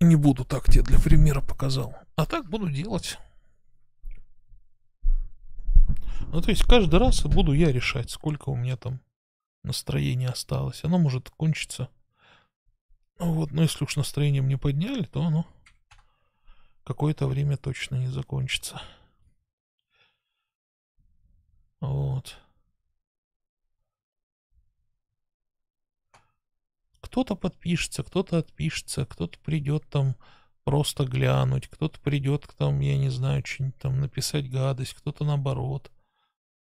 не 0.00 0.16
буду 0.16 0.44
так 0.44 0.64
тебе 0.64 0.82
для 0.82 0.98
примера 0.98 1.40
показал. 1.40 1.94
А 2.16 2.24
так 2.24 2.48
буду 2.48 2.70
делать. 2.70 3.18
Ну, 6.32 6.40
то 6.40 6.50
есть 6.50 6.62
каждый 6.64 6.98
раз 6.98 7.24
буду 7.24 7.52
я 7.52 7.72
решать, 7.72 8.10
сколько 8.10 8.50
у 8.50 8.56
меня 8.56 8.76
там 8.76 9.00
настроения 9.62 10.28
осталось. 10.28 10.84
Оно 10.84 10.98
может 10.98 11.30
кончиться 11.30 11.88
Вот, 13.18 13.52
но 13.52 13.62
если 13.62 13.84
уж 13.84 13.96
настроение 13.96 14.42
мне 14.42 14.58
подняли, 14.58 15.04
то 15.04 15.22
оно 15.22 15.46
какое-то 16.84 17.26
время 17.26 17.56
точно 17.56 17.96
не 17.96 18.08
закончится. 18.08 18.80
Вот. 21.80 22.36
Кто-то 27.00 27.34
подпишется, 27.34 28.02
кто-то 28.02 28.38
отпишется, 28.38 29.04
кто-то 29.04 29.38
придет 29.40 29.88
там 29.88 30.16
просто 30.64 31.04
глянуть, 31.04 31.68
кто-то 31.68 31.98
придет 32.00 32.48
там, 32.56 32.80
я 32.80 32.96
не 32.96 33.08
знаю, 33.08 33.44
что-нибудь 33.44 33.78
там 33.78 34.00
написать 34.00 34.50
гадость, 34.50 34.94
кто-то 34.94 35.24
наоборот. 35.24 35.90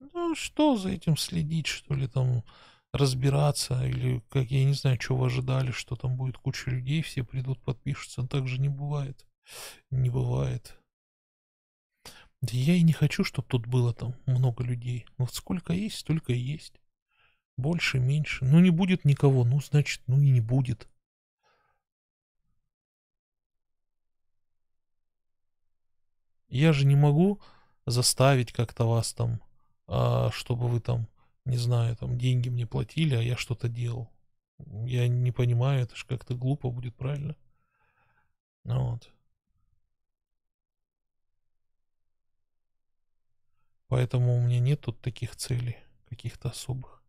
Ну, 0.00 0.34
что 0.34 0.76
за 0.76 0.90
этим 0.90 1.16
следить, 1.16 1.66
что 1.66 1.94
ли, 1.94 2.06
там 2.06 2.44
разбираться, 2.92 3.84
или, 3.84 4.22
как 4.30 4.50
я 4.50 4.64
не 4.64 4.74
знаю, 4.74 5.00
что 5.00 5.16
вы 5.16 5.26
ожидали, 5.26 5.70
что 5.70 5.96
там 5.96 6.16
будет 6.16 6.38
куча 6.38 6.70
людей, 6.70 7.02
все 7.02 7.22
придут, 7.24 7.60
подпишутся. 7.62 8.26
Так 8.26 8.48
же 8.48 8.60
не 8.60 8.68
бывает. 8.68 9.26
Не 9.90 10.10
бывает. 10.10 10.78
Да 12.40 12.50
я 12.52 12.74
и 12.74 12.82
не 12.82 12.92
хочу, 12.92 13.24
чтобы 13.24 13.48
тут 13.48 13.66
было 13.66 13.92
там 13.92 14.14
много 14.26 14.62
людей. 14.62 15.06
Вот 15.16 15.34
сколько 15.34 15.72
есть, 15.72 15.98
столько 15.98 16.32
и 16.32 16.38
есть. 16.38 16.80
Больше, 17.56 17.98
меньше. 17.98 18.44
Ну, 18.44 18.60
не 18.60 18.70
будет 18.70 19.04
никого, 19.04 19.44
ну, 19.44 19.60
значит, 19.60 20.02
ну 20.06 20.20
и 20.20 20.30
не 20.30 20.40
будет. 20.40 20.88
Я 26.48 26.72
же 26.72 26.86
не 26.86 26.96
могу 26.96 27.40
заставить 27.84 28.52
как-то 28.52 28.88
вас 28.88 29.12
там, 29.12 29.40
а, 29.86 30.30
чтобы 30.30 30.68
вы 30.68 30.80
там 30.80 31.08
не 31.48 31.56
знаю, 31.56 31.96
там 31.96 32.18
деньги 32.18 32.50
мне 32.50 32.66
платили, 32.66 33.14
а 33.14 33.22
я 33.22 33.36
что-то 33.36 33.68
делал. 33.68 34.10
Я 34.86 35.08
не 35.08 35.32
понимаю, 35.32 35.82
это 35.82 35.96
же 35.96 36.04
как-то 36.06 36.34
глупо 36.34 36.70
будет, 36.70 36.94
правильно? 36.94 37.36
Ну 38.64 38.92
вот. 38.92 39.10
Поэтому 43.86 44.36
у 44.36 44.40
меня 44.42 44.60
нет 44.60 44.82
тут 44.82 45.00
таких 45.00 45.34
целей, 45.36 45.78
каких-то 46.10 46.50
особых, 46.50 47.02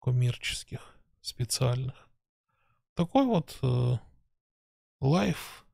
коммерческих, 0.00 0.96
специальных. 1.20 2.08
Такой 2.94 3.26
вот 3.26 3.58
э, 3.62 3.98
лайф, 5.00 5.66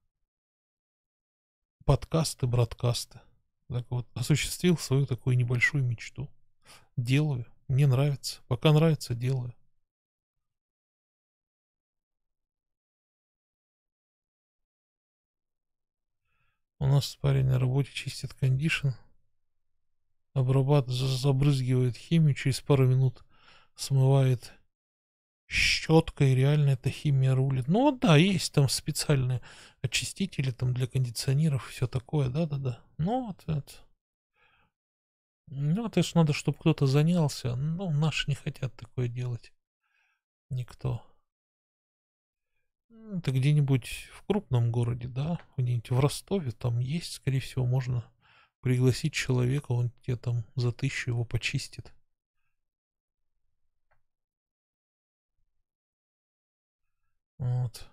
подкасты, 1.84 2.49
бродкасты. 2.49 3.20
Так 3.68 3.88
вот, 3.90 4.09
осуществил 4.14 4.76
свою 4.76 5.07
такую 5.07 5.36
небольшую 5.36 5.84
мечту. 5.84 6.28
Делаю. 6.97 7.47
Мне 7.68 7.86
нравится. 7.86 8.40
Пока 8.48 8.72
нравится, 8.72 9.14
делаю. 9.14 9.54
У 16.78 16.86
нас 16.86 17.16
парень 17.16 17.46
на 17.46 17.58
работе 17.58 17.90
чистит 17.92 18.34
кондишн, 18.34 18.88
обрабатывает, 20.34 21.00
забрызгивает 21.00 21.96
химию, 21.96 22.34
через 22.34 22.60
пару 22.60 22.86
минут 22.86 23.24
смывает 23.74 24.52
щеткой, 25.48 26.34
реально 26.34 26.70
эта 26.70 26.90
химия 26.90 27.34
рулит. 27.34 27.68
Ну 27.68 27.90
да, 27.92 28.16
есть 28.16 28.52
там 28.52 28.68
специальные 28.68 29.40
очистители 29.80 30.50
там 30.50 30.74
для 30.74 30.86
кондиционеров, 30.86 31.68
все 31.68 31.86
такое, 31.86 32.28
да-да-да. 32.28 32.80
Ну 32.98 33.26
вот 33.28 33.42
это. 33.46 33.72
Ну, 35.47 35.86
это 35.86 36.03
ж 36.03 36.14
надо, 36.14 36.32
чтобы 36.32 36.59
кто-то 36.59 36.86
занялся. 36.86 37.57
Ну, 37.57 37.90
наши 37.90 38.28
не 38.28 38.34
хотят 38.34 38.74
такое 38.76 39.09
делать. 39.09 39.53
Никто. 40.51 41.03
Это 43.12 43.32
где-нибудь 43.32 44.09
в 44.12 44.22
крупном 44.24 44.72
городе, 44.72 45.09
да, 45.09 45.38
где-нибудь 45.57 45.90
в 45.90 46.01
Ростове, 46.01 46.53
там 46.53 46.78
есть, 46.80 47.12
скорее 47.12 47.40
всего, 47.40 47.66
можно 47.66 48.05
пригласить 48.61 49.12
человека, 49.12 49.72
он 49.72 49.90
тебе 50.03 50.16
там 50.16 50.45
за 50.57 50.72
тысячу 50.72 51.11
его 51.11 51.24
почистит. 51.24 51.92
Вот. 57.38 57.86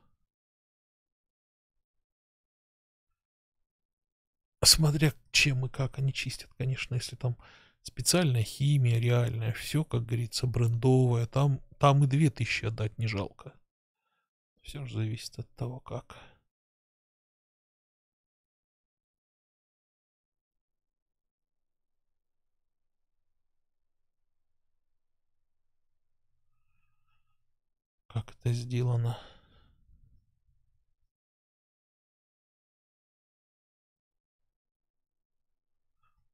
Смотря 4.63 5.13
чем 5.31 5.65
и 5.65 5.69
как 5.69 5.97
они 5.97 6.13
чистят, 6.13 6.49
конечно, 6.57 6.95
если 6.95 7.15
там 7.15 7.35
специальная 7.81 8.43
химия 8.43 8.99
реальная, 8.99 9.53
все, 9.53 9.83
как 9.83 10.05
говорится, 10.05 10.45
брендовое, 10.45 11.25
там, 11.25 11.61
там 11.79 12.03
и 12.03 12.07
две 12.07 12.29
тысячи 12.29 12.65
отдать 12.65 12.97
не 12.99 13.07
жалко. 13.07 13.53
Все 14.61 14.85
же 14.85 14.93
зависит 14.95 15.39
от 15.39 15.49
того, 15.55 15.79
как. 15.79 16.15
Как 28.07 28.29
это 28.31 28.53
сделано. 28.53 29.17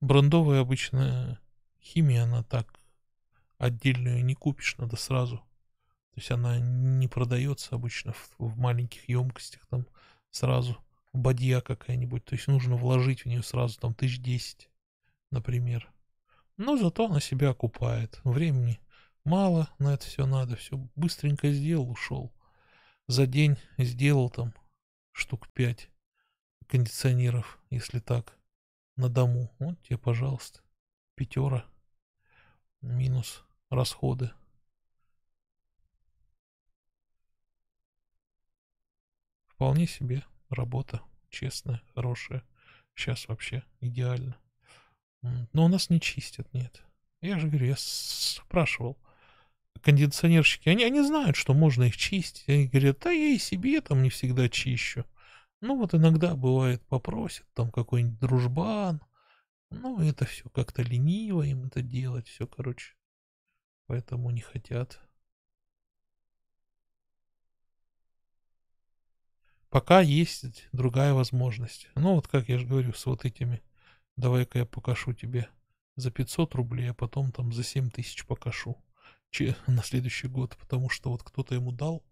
Брендовая 0.07 0.61
обычная 0.61 1.37
химия, 1.81 2.23
она 2.23 2.41
так 2.41 2.79
отдельную 3.57 4.23
не 4.23 4.35
купишь, 4.35 4.77
надо 4.77 4.95
сразу. 4.95 5.39
То 5.39 6.15
есть 6.15 6.31
она 6.31 6.59
не 6.59 7.09
продается 7.09 7.75
обычно 7.75 8.13
в, 8.13 8.35
в 8.37 8.57
маленьких 8.57 9.09
емкостях, 9.09 9.65
там 9.65 9.85
сразу 10.31 10.77
бадья 11.11 11.59
какая-нибудь. 11.59 12.23
То 12.23 12.35
есть 12.35 12.47
нужно 12.47 12.77
вложить 12.77 13.23
в 13.23 13.25
нее 13.25 13.43
сразу 13.43 13.81
там 13.81 13.93
тысяч 13.93 14.21
десять, 14.21 14.69
например. 15.29 15.91
Но 16.55 16.77
зато 16.77 17.07
она 17.07 17.19
себя 17.19 17.49
окупает. 17.49 18.21
Времени 18.23 18.79
мало 19.25 19.69
на 19.77 19.93
это 19.93 20.05
все 20.05 20.25
надо. 20.25 20.55
Все 20.55 20.77
быстренько 20.95 21.51
сделал, 21.51 21.91
ушел. 21.91 22.33
За 23.07 23.27
день 23.27 23.57
сделал 23.77 24.29
там 24.29 24.53
штук 25.11 25.49
пять 25.49 25.89
кондиционеров, 26.67 27.59
если 27.69 27.99
так 27.99 28.36
на 28.97 29.09
дому. 29.09 29.53
Вот 29.59 29.81
тебе, 29.83 29.97
пожалуйста, 29.97 30.61
пятера 31.15 31.65
минус 32.81 33.43
расходы. 33.69 34.31
Вполне 39.47 39.87
себе 39.87 40.23
работа 40.49 41.01
честная, 41.29 41.81
хорошая. 41.95 42.43
Сейчас 42.95 43.27
вообще 43.27 43.63
идеально. 43.79 44.37
Но 45.21 45.65
у 45.65 45.67
нас 45.67 45.89
не 45.89 45.99
чистят, 45.99 46.51
нет. 46.53 46.83
Я 47.21 47.39
же 47.39 47.47
говорю, 47.47 47.67
я 47.67 47.75
спрашивал. 47.77 48.97
Кондиционерщики, 49.81 50.69
они, 50.69 50.83
они 50.83 51.01
знают, 51.01 51.35
что 51.35 51.53
можно 51.53 51.83
их 51.83 51.97
чистить. 51.97 52.47
Они 52.49 52.67
говорят, 52.67 52.99
да 52.99 53.11
я 53.11 53.29
и 53.29 53.37
себе 53.37 53.81
там 53.81 54.01
не 54.01 54.09
всегда 54.09 54.49
чищу. 54.49 55.05
Ну 55.61 55.75
вот 55.77 55.95
иногда 55.95 56.35
бывает 56.35 56.85
попросят 56.85 57.45
там 57.53 57.71
какой-нибудь 57.71 58.19
дружбан. 58.19 59.01
Ну 59.69 60.01
это 60.01 60.25
все 60.25 60.49
как-то 60.49 60.81
лениво 60.83 61.41
им 61.41 61.65
это 61.65 61.81
делать, 61.81 62.27
все, 62.27 62.45
короче. 62.47 62.95
Поэтому 63.87 64.29
не 64.31 64.41
хотят. 64.41 64.99
Пока 69.69 70.01
есть 70.01 70.67
другая 70.71 71.13
возможность. 71.13 71.89
Ну 71.95 72.15
вот 72.15 72.27
как 72.27 72.49
я 72.49 72.57
же 72.57 72.65
говорю, 72.65 72.93
с 72.93 73.05
вот 73.05 73.25
этими. 73.25 73.61
Давай-ка 74.15 74.59
я 74.59 74.65
покажу 74.65 75.13
тебе 75.13 75.49
за 75.95 76.11
500 76.11 76.55
рублей, 76.55 76.91
а 76.91 76.93
потом 76.93 77.31
там 77.31 77.51
за 77.51 77.63
7 77.63 77.89
тысяч 77.89 78.25
покажу. 78.25 78.77
На 79.67 79.83
следующий 79.83 80.27
год, 80.27 80.55
потому 80.57 80.89
что 80.89 81.11
вот 81.11 81.23
кто-то 81.23 81.53
ему 81.55 81.71
дал 81.71 82.03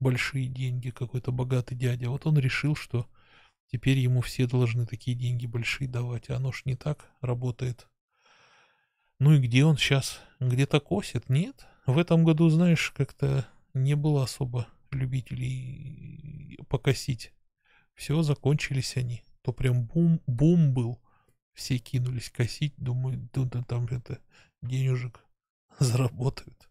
большие 0.00 0.48
деньги, 0.48 0.90
какой-то 0.90 1.32
богатый 1.32 1.74
дядя. 1.74 2.10
Вот 2.10 2.26
он 2.26 2.38
решил, 2.38 2.74
что 2.76 3.06
теперь 3.70 3.98
ему 3.98 4.20
все 4.20 4.46
должны 4.46 4.86
такие 4.86 5.16
деньги 5.16 5.46
большие 5.46 5.88
давать. 5.88 6.30
А 6.30 6.36
оно 6.36 6.52
ж 6.52 6.62
не 6.64 6.76
так 6.76 7.10
работает. 7.20 7.88
Ну 9.18 9.34
и 9.34 9.40
где 9.40 9.64
он 9.64 9.76
сейчас? 9.76 10.20
Где-то 10.40 10.80
косит? 10.80 11.28
Нет? 11.28 11.66
В 11.86 11.98
этом 11.98 12.24
году, 12.24 12.48
знаешь, 12.48 12.92
как-то 12.96 13.48
не 13.74 13.96
было 13.96 14.24
особо 14.24 14.68
любителей 14.90 16.58
покосить. 16.68 17.32
Все, 17.94 18.22
закончились 18.22 18.96
они. 18.96 19.24
То 19.42 19.52
прям 19.52 19.86
бум, 19.86 20.20
бум 20.26 20.72
был. 20.72 21.00
Все 21.54 21.78
кинулись 21.78 22.30
косить, 22.30 22.74
думаю, 22.76 23.28
да, 23.32 23.42
да 23.42 23.62
там 23.64 23.86
это 23.86 24.20
денежек 24.62 25.24
заработают. 25.80 26.68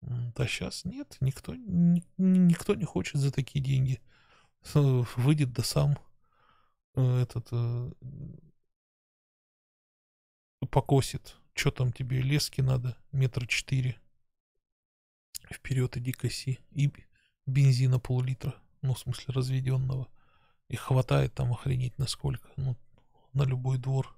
А 0.00 0.46
сейчас 0.46 0.84
нет, 0.84 1.16
никто, 1.20 1.54
ни, 1.54 2.04
никто 2.16 2.74
не 2.74 2.84
хочет 2.84 3.20
за 3.20 3.32
такие 3.32 3.64
деньги. 3.64 4.00
Выйдет 4.74 5.52
да 5.52 5.62
сам 5.62 5.98
э, 6.94 7.22
этот 7.22 7.48
э, 7.50 7.90
покосит. 10.70 11.36
Что 11.54 11.70
там 11.70 11.92
тебе, 11.92 12.20
лески 12.20 12.60
надо? 12.60 12.96
Метр 13.10 13.46
четыре. 13.46 14.00
Вперед 15.50 15.96
иди 15.96 16.12
коси. 16.12 16.60
И 16.70 16.92
бензина 17.46 17.98
пол-литра, 17.98 18.54
ну, 18.82 18.94
в 18.94 18.98
смысле, 18.98 19.34
разведенного. 19.34 20.08
И 20.68 20.76
хватает 20.76 21.34
там 21.34 21.52
охренеть 21.52 21.98
насколько, 21.98 22.48
ну, 22.56 22.76
на 23.32 23.42
любой 23.42 23.78
двор 23.78 24.16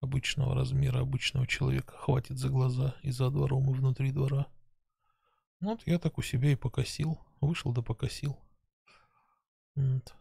обычного 0.00 0.54
размера, 0.54 1.00
обычного 1.00 1.46
человека 1.46 1.96
хватит 1.96 2.38
за 2.38 2.48
глаза 2.50 2.94
и 3.02 3.10
за 3.10 3.30
двором, 3.30 3.70
и 3.70 3.74
внутри 3.74 4.12
двора. 4.12 4.46
Вот 5.60 5.86
я 5.86 5.98
так 5.98 6.18
у 6.18 6.22
себя 6.22 6.52
и 6.52 6.56
покосил, 6.56 7.18
вышел 7.40 7.72
да 7.72 7.82
покосил. 7.82 8.38
Вот. 9.74 10.14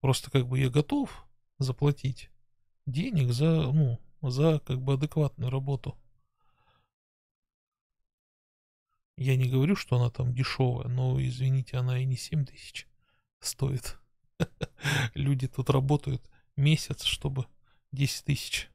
Просто 0.00 0.30
как 0.30 0.46
бы 0.48 0.58
я 0.58 0.68
готов 0.68 1.26
заплатить 1.58 2.30
денег 2.86 3.32
за, 3.32 3.72
ну, 3.72 4.00
за 4.20 4.60
как 4.60 4.80
бы 4.80 4.94
адекватную 4.94 5.50
работу. 5.50 5.96
Я 9.16 9.36
не 9.36 9.48
говорю, 9.48 9.76
что 9.76 9.96
она 9.96 10.10
там 10.10 10.34
дешевая, 10.34 10.88
но, 10.88 11.20
извините, 11.22 11.76
она 11.76 11.98
и 11.98 12.04
не 12.04 12.16
7 12.16 12.44
тысяч 12.44 12.88
стоит. 13.40 13.98
Люди 15.14 15.46
тут 15.46 15.70
работают 15.70 16.28
месяц, 16.56 17.04
чтобы 17.04 17.46
10 17.92 18.24
тысяч 18.24 18.70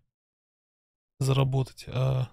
заработать, 1.20 1.86
а 1.88 2.32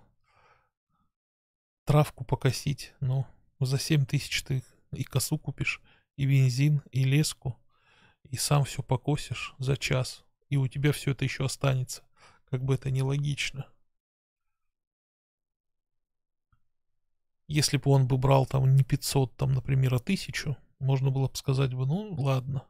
травку 1.85 2.25
покосить, 2.25 2.95
ну, 3.01 3.27
за 3.61 3.79
7 3.79 4.07
тысяч 4.07 4.43
ты 4.43 4.63
и 4.93 5.05
косу 5.05 5.39
купишь, 5.39 5.81
и 6.17 6.27
бензин, 6.27 6.83
и 6.91 7.05
леску, 7.05 7.59
и 8.25 8.37
сам 8.37 8.65
все 8.65 8.83
покосишь 8.83 9.55
за 9.59 9.77
час, 9.77 10.25
и 10.49 10.57
у 10.57 10.67
тебя 10.69 10.93
все 10.93 11.13
это 11.13 11.25
еще 11.25 11.45
останется. 11.45 12.03
Как 12.51 12.63
бы 12.63 12.75
это 12.75 12.91
нелогично. 12.91 13.67
Если 17.47 17.77
бы 17.77 17.91
он 17.91 18.07
бы 18.07 18.17
брал 18.17 18.47
там 18.47 18.75
не 18.75 18.85
500, 18.85 19.37
там, 19.37 19.53
например, 19.53 19.95
а 19.95 19.99
1000, 19.99 20.57
можно 20.79 21.11
было 21.11 21.29
бы 21.29 21.37
сказать 21.37 21.75
бы, 21.75 21.87
ну, 21.87 22.15
ладно, 22.15 22.67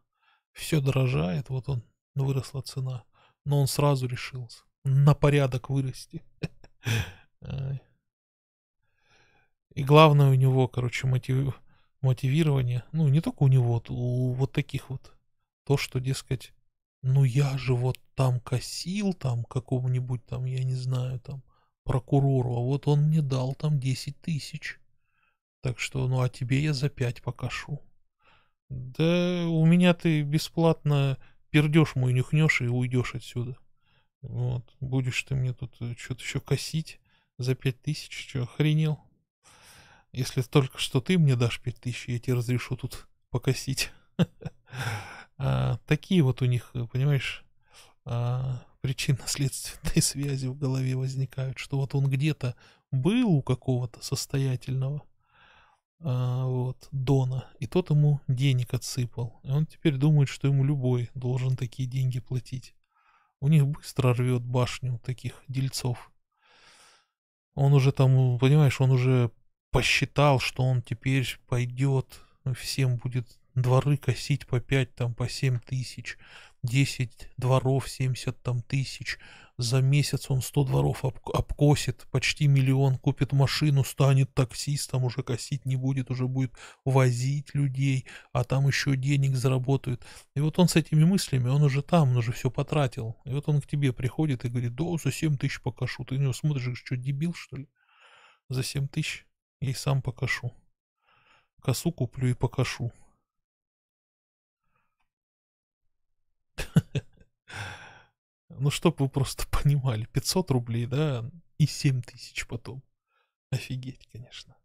все 0.53 0.81
дорожает, 0.81 1.49
вот 1.49 1.69
он, 1.69 1.85
выросла 2.15 2.63
цена. 2.63 3.05
Но 3.45 3.61
он 3.61 3.67
сразу 3.67 4.07
решился 4.07 4.65
на 4.85 5.15
порядок 5.15 5.71
вырасти. 5.71 6.23
И 9.75 9.83
главное 9.83 10.31
у 10.31 10.35
него, 10.35 10.69
короче, 10.69 11.07
мотив... 11.07 11.61
мотивирование, 12.01 12.85
ну, 12.93 13.09
не 13.09 13.21
только 13.21 13.43
у 13.43 13.49
него, 13.49 13.83
у 13.89 14.33
вот 14.33 14.53
таких 14.53 14.91
вот, 14.91 15.13
то, 15.65 15.77
что, 15.77 16.01
дескать, 16.01 16.53
ну 17.03 17.25
я 17.25 17.59
же 17.59 17.75
вот 17.75 17.99
там 18.15 18.41
косил, 18.41 19.13
там 19.13 19.45
какому-нибудь 19.45 20.25
там, 20.27 20.45
я 20.45 20.63
не 20.63 20.75
знаю, 20.75 21.21
там, 21.21 21.43
прокурору, 21.85 22.57
а 22.57 22.61
вот 22.61 22.89
он 22.89 23.09
мне 23.09 23.23
дал 23.23 23.55
там 23.55 23.79
10 23.79 24.21
тысяч. 24.21 24.79
Так 25.61 25.79
что, 25.79 26.07
ну 26.09 26.21
а 26.21 26.29
тебе 26.29 26.63
я 26.63 26.73
за 26.73 26.89
5 26.89 27.23
покашу. 27.23 27.81
Да 28.69 29.47
у 29.49 29.65
меня 29.67 29.95
ты 29.95 30.23
бесплатно 30.23 31.19
пердеж 31.51 31.95
мой 31.95 32.13
нюхнешь 32.13 32.61
и 32.63 32.67
уйдешь 32.67 33.15
отсюда. 33.15 33.57
Вот, 34.23 34.65
будешь 34.81 35.23
ты 35.23 35.35
мне 35.35 35.53
тут 35.53 35.75
э, 35.81 35.95
что-то 35.99 36.23
еще 36.23 36.41
косить 36.41 36.99
за 37.37 37.55
5 37.55 37.83
тысяч, 37.83 38.29
что, 38.29 38.43
охренел? 38.43 38.99
Если 40.15 40.43
только 40.43 40.79
что 40.79 41.01
ты 41.01 41.19
мне 41.19 41.35
дашь 41.35 41.61
5 41.61 41.81
тысяч, 41.81 42.09
я 42.09 42.19
тебе 42.21 42.35
разрешу 42.35 42.77
тут 42.77 43.07
покосить. 43.31 43.91
А, 45.37 45.79
такие 45.87 46.23
вот 46.23 46.43
у 46.43 46.45
них, 46.45 46.73
понимаешь, 46.93 47.45
а, 48.05 48.63
причинно-следственные 48.83 50.01
связи 50.03 50.47
в 50.47 50.57
голове 50.57 50.95
возникают, 50.95 51.59
что 51.59 51.77
вот 51.77 51.97
он 51.97 52.09
где-то 52.09 52.55
был 52.93 53.29
у 53.29 53.43
какого-то 53.43 54.01
состоятельного 54.01 55.03
а, 56.01 56.47
вот, 56.47 56.89
Дона, 56.93 57.49
и 57.59 57.67
тот 57.67 57.91
ему 57.91 58.21
денег 58.29 58.75
отсыпал. 58.75 59.41
И 59.43 59.51
он 59.51 59.67
теперь 59.67 59.97
думает, 59.97 60.29
что 60.29 60.47
ему 60.47 60.65
любой 60.65 61.11
должен 61.15 61.57
такие 61.57 61.89
деньги 61.89 62.21
платить. 62.21 62.73
У 63.41 63.49
них 63.49 63.67
быстро 63.67 64.15
рвет 64.15 64.43
башню 64.45 65.01
таких 65.05 65.43
дельцов. 65.49 66.13
Он 67.57 67.73
уже 67.73 67.91
там, 67.91 68.39
понимаешь, 68.39 68.81
он 68.81 68.93
уже 68.93 69.33
посчитал, 69.75 70.39
что 70.39 70.63
он 70.63 70.83
теперь 70.83 71.27
пойдет, 71.49 72.21
всем 72.55 72.97
будет 72.97 73.27
дворы 73.57 73.97
косить 73.97 74.47
по 74.47 74.61
5, 74.61 74.95
там, 74.95 75.15
по 75.15 75.29
7 75.29 75.59
тысяч, 75.59 76.17
10 76.63 77.31
дворов, 77.37 77.89
70 77.89 78.41
там 78.41 78.63
тысяч, 78.63 79.19
за 79.59 79.83
месяц 79.83 80.31
он 80.31 80.43
100 80.43 80.65
дворов 80.67 81.05
об, 81.05 81.19
обкосит, 81.29 82.07
почти 82.13 82.47
миллион, 82.47 82.99
купит 82.99 83.33
машину, 83.33 83.83
станет 83.83 84.33
таксистом, 84.33 85.03
уже 85.03 85.25
косить 85.25 85.67
не 85.67 85.75
будет, 85.75 86.09
уже 86.09 86.29
будет 86.29 86.53
возить 86.85 87.53
людей, 87.53 88.07
а 88.33 88.45
там 88.45 88.69
еще 88.69 88.97
денег 88.97 89.35
заработают. 89.35 90.07
И 90.37 90.41
вот 90.41 90.57
он 90.61 90.69
с 90.69 90.77
этими 90.77 91.03
мыслями, 91.03 91.49
он 91.49 91.63
уже 91.63 91.83
там, 91.83 92.11
он 92.11 92.19
уже 92.19 92.31
все 92.31 92.49
потратил. 92.49 93.17
И 93.25 93.31
вот 93.31 93.49
он 93.49 93.61
к 93.61 93.67
тебе 93.67 93.93
приходит 93.93 94.45
и 94.45 94.49
говорит, 94.49 94.77
да, 94.77 94.85
за 95.03 95.11
7 95.11 95.37
тысяч 95.37 95.61
покашу. 95.61 96.05
Ты 96.05 96.15
на 96.15 96.23
него 96.23 96.33
смотришь, 96.33 96.79
что, 96.79 96.97
дебил, 96.97 97.35
что 97.35 97.57
ли? 97.57 97.69
За 98.49 98.63
7 98.63 98.87
тысяч 98.87 99.27
и 99.71 99.75
сам 99.75 100.03
покашу. 100.03 100.53
Косу 101.61 101.93
куплю 101.93 102.29
и 102.29 102.35
покашу. 102.35 102.93
Ну, 108.57 108.71
чтобы 108.71 108.97
вы 109.01 109.09
просто 109.09 109.47
понимали, 109.51 110.05
500 110.07 110.51
рублей, 110.53 110.87
да, 110.87 111.29
и 111.59 111.67
7 111.67 112.03
тысяч 112.03 112.47
потом. 112.47 112.85
Офигеть, 113.51 114.07
конечно. 114.13 114.57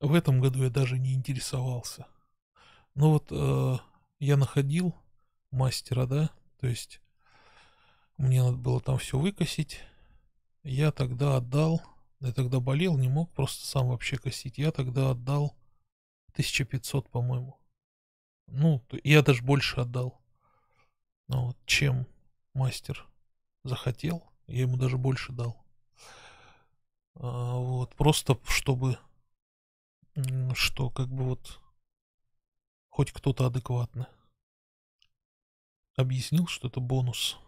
В 0.00 0.14
этом 0.14 0.40
году 0.40 0.62
я 0.62 0.70
даже 0.70 0.98
не 0.98 1.12
интересовался. 1.12 2.06
Ну 2.94 3.10
вот, 3.10 3.26
э, 3.30 3.76
я 4.18 4.36
находил 4.36 4.94
мастера, 5.50 6.06
да, 6.06 6.30
то 6.58 6.66
есть 6.66 7.00
мне 8.16 8.42
надо 8.42 8.56
было 8.56 8.80
там 8.80 8.98
все 8.98 9.18
выкосить. 9.18 9.80
Я 10.62 10.92
тогда 10.92 11.36
отдал, 11.36 11.82
я 12.26 12.32
тогда 12.32 12.60
болел, 12.60 12.96
не 12.96 13.08
мог 13.08 13.30
просто 13.32 13.66
сам 13.66 13.88
вообще 13.88 14.16
косить. 14.16 14.58
Я 14.58 14.72
тогда 14.72 15.10
отдал 15.10 15.54
1500, 16.32 17.10
по-моему. 17.10 17.58
Ну, 18.46 18.82
я 19.02 19.22
даже 19.22 19.42
больше 19.42 19.80
отдал. 19.80 20.20
Ну, 21.28 21.54
чем 21.66 22.06
мастер 22.52 23.06
захотел, 23.62 24.22
я 24.46 24.62
ему 24.62 24.76
даже 24.76 24.98
больше 24.98 25.32
дал. 25.32 25.64
А, 27.14 27.56
вот, 27.56 27.94
просто 27.94 28.38
чтобы, 28.46 28.98
что 30.54 30.90
как 30.90 31.08
бы 31.08 31.24
вот, 31.24 31.60
хоть 32.88 33.12
кто-то 33.12 33.46
адекватно 33.46 34.08
объяснил, 35.96 36.46
что 36.46 36.68
это 36.68 36.80
бонус. 36.80 37.38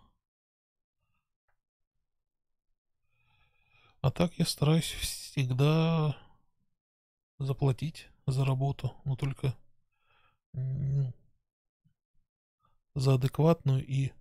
А 4.07 4.13
так 4.13 4.39
я 4.39 4.47
стараюсь 4.47 4.93
всегда 4.93 6.17
заплатить 7.41 8.07
за 8.29 8.45
работу, 8.45 8.95
но 9.05 9.17
только 9.17 9.53
за 12.95 13.15
адекватную 13.15 13.85
и 13.85 14.13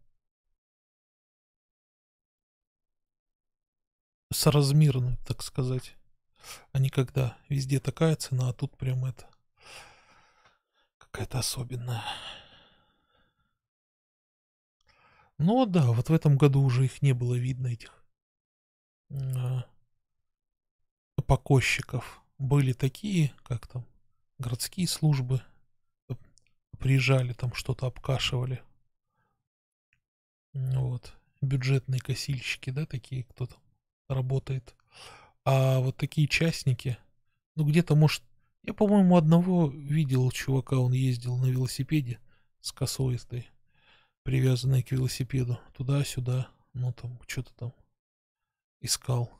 соразмерную, 4.34 5.20
так 5.28 5.44
сказать. 5.44 5.96
А 6.72 6.80
не 6.80 6.90
когда 6.90 7.38
везде 7.48 7.80
такая 7.80 8.16
цена, 8.16 8.50
а 8.50 8.54
тут 8.54 8.76
прям 8.78 9.06
это 9.06 9.30
какая-то 10.98 11.38
особенная. 11.38 12.04
Ну 15.38 15.68
да, 15.68 15.92
вот 15.92 16.10
в 16.10 16.14
этом 16.14 16.40
году 16.40 16.64
уже 16.64 16.86
их 16.86 17.04
не 17.04 17.14
было 17.14 17.36
видно, 17.36 17.68
этих 17.68 18.04
а, 19.12 19.64
покосчиков. 21.24 22.22
Были 22.38 22.74
такие, 22.74 23.34
как 23.44 23.68
там, 23.68 23.86
городские 24.38 24.88
службы, 24.88 25.42
приезжали, 26.78 27.34
там 27.34 27.54
что-то 27.54 27.88
обкашивали. 27.88 28.62
Вот. 30.54 31.14
Бюджетные 31.42 32.00
косильщики, 32.00 32.70
да, 32.70 32.86
такие, 32.86 33.24
кто 33.24 33.48
там 33.48 33.60
работает. 34.08 34.76
А 35.44 35.80
вот 35.80 35.98
такие 35.98 36.28
частники, 36.28 36.98
ну 37.56 37.66
где-то, 37.66 37.96
может, 37.96 38.24
я, 38.64 38.74
по-моему, 38.74 39.16
одного 39.16 39.68
видел 39.68 40.32
чувака, 40.32 40.78
он 40.78 40.92
ездил 40.94 41.38
на 41.38 41.46
велосипеде 41.46 42.20
с 42.62 42.72
косой 42.72 43.18
этой, 43.18 43.48
привязанной 44.24 44.82
к 44.82 44.92
велосипеду, 44.92 45.60
туда-сюда, 45.74 46.50
ну 46.74 46.92
там, 46.94 47.20
что-то 47.28 47.54
там 47.54 47.74
искал, 48.82 49.32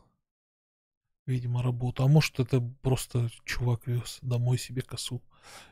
видимо, 1.26 1.64
работу. 1.64 2.04
А 2.04 2.08
может, 2.08 2.40
это 2.40 2.62
просто 2.82 3.30
чувак 3.46 3.88
вез 3.88 4.20
домой 4.22 4.58
себе 4.58 4.82
косу, 4.82 5.22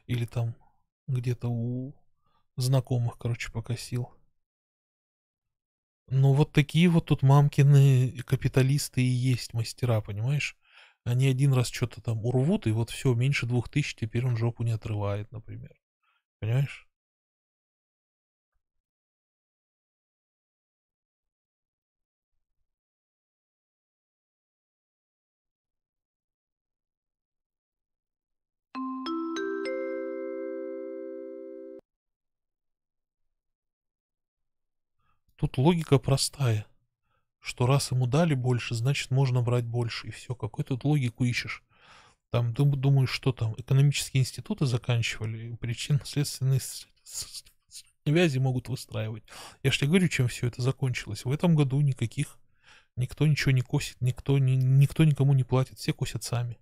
или 0.08 0.26
там 0.26 0.56
где-то 1.08 1.50
у 1.50 1.94
знакомых, 2.56 3.18
короче, 3.18 3.52
покосил. 3.52 4.10
Ну, 6.08 6.34
вот 6.34 6.52
такие 6.52 6.90
вот 6.90 7.06
тут 7.06 7.24
мамкины 7.24 8.12
капиталисты 8.24 9.02
и 9.02 9.06
есть 9.06 9.54
мастера, 9.54 10.02
понимаешь? 10.02 10.58
Они 11.06 11.28
один 11.28 11.54
раз 11.54 11.70
что-то 11.70 12.02
там 12.02 12.26
урвут, 12.26 12.68
и 12.68 12.72
вот 12.72 12.90
все, 12.90 13.14
меньше 13.14 13.46
двух 13.46 13.70
тысяч, 13.70 13.96
теперь 13.96 14.26
он 14.26 14.38
жопу 14.38 14.64
не 14.64 14.72
отрывает, 14.72 15.32
например. 15.32 15.76
Понимаешь? 16.40 16.88
Тут 35.44 35.58
логика 35.58 36.00
простая, 36.00 36.66
что 37.42 37.66
раз 37.66 37.92
ему 37.92 38.08
дали 38.08 38.34
больше, 38.34 38.76
значит 38.76 39.12
можно 39.12 39.42
брать 39.42 39.66
больше, 39.66 40.08
и 40.08 40.12
все. 40.12 40.36
Какой 40.36 40.64
тут 40.64 40.86
логику 40.86 41.26
ищешь? 41.26 41.64
Там, 42.30 42.54
думаю, 42.54 43.08
что 43.08 43.34
там, 43.34 43.54
экономические 43.58 44.22
институты 44.22 44.66
заканчивали, 44.66 45.58
причинно-следственные 45.58 46.62
связи 48.06 48.38
могут 48.38 48.70
выстраивать. 48.70 49.26
Я 49.64 49.72
же 49.72 49.80
тебе 49.80 49.90
говорю, 49.90 50.08
чем 50.08 50.30
все 50.30 50.48
это 50.48 50.62
закончилось. 50.62 51.26
В 51.26 51.32
этом 51.34 51.56
году 51.56 51.82
никаких, 51.82 52.40
никто 52.96 53.28
ничего 53.28 53.52
не 53.52 53.62
косит, 53.62 54.00
никто, 54.00 54.38
ни, 54.38 54.52
никто 54.52 55.04
никому 55.04 55.34
не 55.34 55.44
платит, 55.44 55.78
все 55.78 55.92
косят 55.92 56.24
сами. 56.24 56.58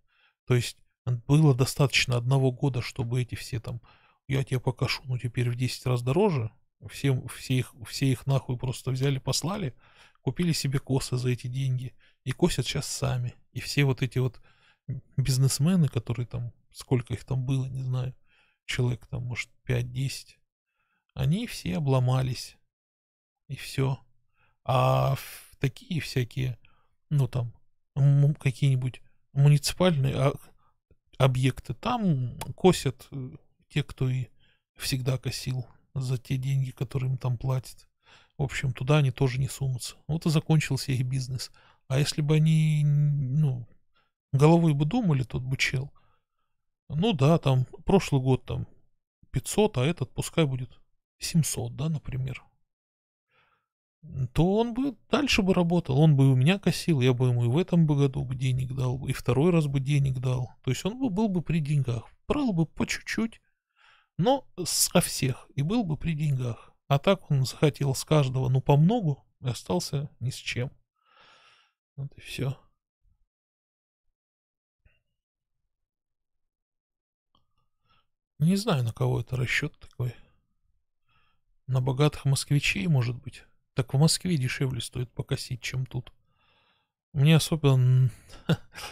То 0.47 0.55
есть 0.55 0.77
было 1.05 1.55
достаточно 1.55 2.17
одного 2.17 2.51
года, 2.51 2.81
чтобы 2.81 3.21
эти 3.21 3.35
все 3.35 3.59
там, 3.59 3.81
я 4.27 4.43
тебе 4.43 4.59
покажу, 4.59 5.01
ну 5.05 5.17
теперь 5.17 5.49
в 5.49 5.55
10 5.55 5.85
раз 5.87 6.01
дороже, 6.01 6.51
все, 6.89 7.19
все, 7.27 7.55
их, 7.55 7.73
все 7.85 8.11
их 8.11 8.25
нахуй 8.25 8.57
просто 8.57 8.91
взяли, 8.91 9.19
послали, 9.19 9.75
купили 10.21 10.51
себе 10.51 10.79
косы 10.79 11.17
за 11.17 11.29
эти 11.29 11.47
деньги 11.47 11.93
и 12.23 12.31
косят 12.31 12.65
сейчас 12.65 12.87
сами. 12.87 13.35
И 13.51 13.59
все 13.59 13.83
вот 13.83 14.01
эти 14.01 14.19
вот 14.19 14.41
бизнесмены, 15.17 15.87
которые 15.87 16.25
там, 16.25 16.53
сколько 16.71 17.13
их 17.13 17.23
там 17.25 17.45
было, 17.45 17.65
не 17.65 17.83
знаю, 17.83 18.15
человек 18.65 19.05
там, 19.07 19.23
может, 19.23 19.49
5-10, 19.67 20.37
они 21.13 21.47
все 21.47 21.77
обломались. 21.77 22.57
И 23.47 23.55
все. 23.55 23.99
А 24.63 25.17
такие 25.59 25.99
всякие, 25.99 26.57
ну 27.09 27.27
там, 27.27 27.53
какие-нибудь 28.39 29.01
муниципальные 29.33 30.33
объекты, 31.17 31.73
там 31.73 32.37
косят 32.55 33.07
э, 33.11 33.31
те, 33.69 33.83
кто 33.83 34.09
и 34.09 34.27
всегда 34.75 35.17
косил 35.17 35.65
за 35.93 36.17
те 36.17 36.37
деньги, 36.37 36.71
которые 36.71 37.11
им 37.11 37.17
там 37.17 37.37
платят. 37.37 37.87
В 38.37 38.43
общем, 38.43 38.73
туда 38.73 38.97
они 38.97 39.11
тоже 39.11 39.39
не 39.39 39.47
сунутся. 39.47 39.95
Вот 40.07 40.25
и 40.25 40.29
закончился 40.29 40.91
их 40.91 41.05
бизнес. 41.05 41.51
А 41.87 41.99
если 41.99 42.21
бы 42.21 42.35
они, 42.35 42.83
ну, 42.85 43.67
головой 44.31 44.73
бы 44.73 44.85
думали, 44.85 45.23
тот 45.23 45.43
бы 45.43 45.57
чел, 45.57 45.91
ну 46.89 47.13
да, 47.13 47.37
там, 47.37 47.65
прошлый 47.85 48.21
год 48.21 48.45
там 48.45 48.67
500, 49.31 49.77
а 49.77 49.85
этот 49.85 50.11
пускай 50.11 50.45
будет 50.45 50.71
700, 51.19 51.75
да, 51.75 51.89
например, 51.89 52.43
то 54.33 54.55
он 54.55 54.73
бы 54.73 54.95
дальше 55.09 55.41
бы 55.41 55.53
работал, 55.53 55.99
он 55.99 56.15
бы 56.15 56.31
у 56.31 56.35
меня 56.35 56.57
косил, 56.57 57.01
я 57.01 57.13
бы 57.13 57.27
ему 57.27 57.45
и 57.45 57.47
в 57.47 57.57
этом 57.57 57.85
бы 57.85 57.95
году 57.95 58.23
бы 58.23 58.35
денег 58.35 58.73
дал, 58.73 59.05
и 59.07 59.13
второй 59.13 59.51
раз 59.51 59.67
бы 59.67 59.79
денег 59.79 60.19
дал. 60.19 60.51
То 60.63 60.71
есть 60.71 60.83
он 60.85 60.99
бы 60.99 61.09
был 61.09 61.27
бы 61.27 61.41
при 61.41 61.59
деньгах, 61.59 62.09
брал 62.27 62.51
бы 62.51 62.65
по 62.65 62.85
чуть-чуть, 62.85 63.41
но 64.17 64.47
со 64.63 65.01
всех, 65.01 65.47
и 65.55 65.61
был 65.61 65.83
бы 65.83 65.97
при 65.97 66.13
деньгах. 66.13 66.73
А 66.87 66.99
так 66.99 67.29
он 67.31 67.45
захотел 67.45 67.95
с 67.95 68.03
каждого, 68.03 68.49
ну, 68.49 68.59
по 68.59 68.75
многу, 68.75 69.23
и 69.39 69.47
остался 69.47 70.09
ни 70.19 70.29
с 70.29 70.35
чем. 70.35 70.71
Вот 71.95 72.11
и 72.17 72.21
все. 72.21 72.57
Не 78.39 78.55
знаю, 78.55 78.83
на 78.83 78.91
кого 78.91 79.21
это 79.21 79.35
расчет 79.35 79.77
такой. 79.79 80.15
На 81.67 81.79
богатых 81.79 82.25
москвичей, 82.25 82.87
может 82.87 83.15
быть. 83.15 83.45
Так 83.81 83.95
в 83.95 83.97
Москве 83.97 84.37
дешевле 84.37 84.79
стоит 84.79 85.11
покосить, 85.11 85.59
чем 85.59 85.87
тут. 85.87 86.13
Мне 87.13 87.35
особо... 87.35 87.79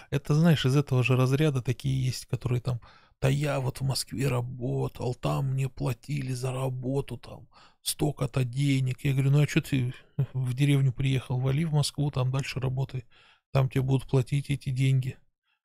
Это, 0.10 0.34
знаешь, 0.34 0.66
из 0.66 0.76
этого 0.76 1.04
же 1.04 1.16
разряда 1.16 1.62
такие 1.62 2.04
есть, 2.04 2.26
которые 2.26 2.60
там 2.60 2.82
да 3.22 3.30
я 3.30 3.60
вот 3.60 3.82
в 3.82 3.84
Москве 3.84 4.28
работал, 4.28 5.14
там 5.14 5.52
мне 5.52 5.70
платили 5.70 6.34
за 6.34 6.52
работу, 6.52 7.18
там 7.18 7.48
столько-то 7.84 8.44
денег. 8.44 9.06
Я 9.06 9.14
говорю, 9.14 9.30
ну 9.30 9.44
а 9.44 9.48
что 9.48 9.62
ты 9.62 9.94
в 10.34 10.56
деревню 10.56 10.92
приехал, 10.92 11.40
вали 11.40 11.66
в 11.66 11.74
Москву, 11.74 12.10
там 12.10 12.32
дальше 12.32 12.60
работай, 12.60 13.06
там 13.52 13.70
тебе 13.70 13.84
будут 13.84 14.10
платить 14.10 14.50
эти 14.50 14.72
деньги. 14.72 15.20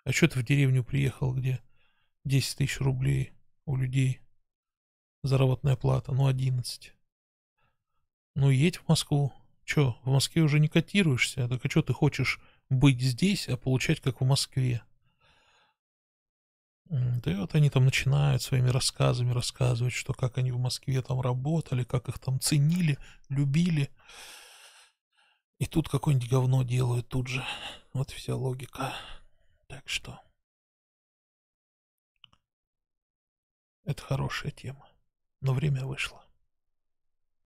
А 0.05 0.12
что 0.12 0.29
ты 0.29 0.39
в 0.39 0.45
деревню 0.45 0.85
приехал, 0.85 1.33
где 1.33 1.62
10 2.27 2.59
тысяч 2.59 2.79
рублей 2.79 3.33
у 3.64 3.77
людей 3.77 4.20
заработная 5.22 5.77
плата, 5.77 6.12
ну 6.12 6.27
11. 6.27 6.93
Ну 8.35 8.51
едь 8.51 8.78
в 8.78 8.89
Москву. 8.89 9.32
Че, 9.64 9.97
в 10.05 10.11
Москве 10.11 10.43
уже 10.43 10.61
не 10.61 10.68
котируешься, 10.68 11.49
так 11.49 11.64
а 11.64 11.70
что 11.70 11.82
ты 11.82 11.95
хочешь 11.95 12.39
быть 12.68 13.01
здесь, 13.01 13.49
а 13.49 13.57
получать 13.57 14.01
как 14.01 14.20
в 14.20 14.24
Москве? 14.24 14.82
Да 16.91 17.32
и 17.32 17.35
вот 17.37 17.55
они 17.55 17.70
там 17.70 17.87
начинают 17.87 18.43
своими 18.43 18.69
рассказами 18.69 19.31
рассказывать, 19.31 19.94
что 19.94 20.12
как 20.12 20.36
они 20.36 20.52
в 20.52 20.59
Москве 20.59 21.01
там 21.01 21.20
работали, 21.20 21.82
как 21.82 22.09
их 22.09 22.19
там 22.19 22.39
ценили, 22.40 22.98
любили. 23.31 23.90
И 25.59 25.66
тут 25.66 25.89
какое-нибудь 25.89 26.28
говно 26.28 26.62
делают 26.62 27.09
тут 27.09 27.28
же. 27.28 27.44
Вот 27.94 28.11
вся 28.11 28.36
логика. 28.36 28.93
Так 29.66 29.89
что... 29.89 30.20
Это 33.85 34.02
хорошая 34.02 34.51
тема. 34.51 34.89
Но 35.40 35.55
время 35.55 35.86
вышло. 35.86 36.24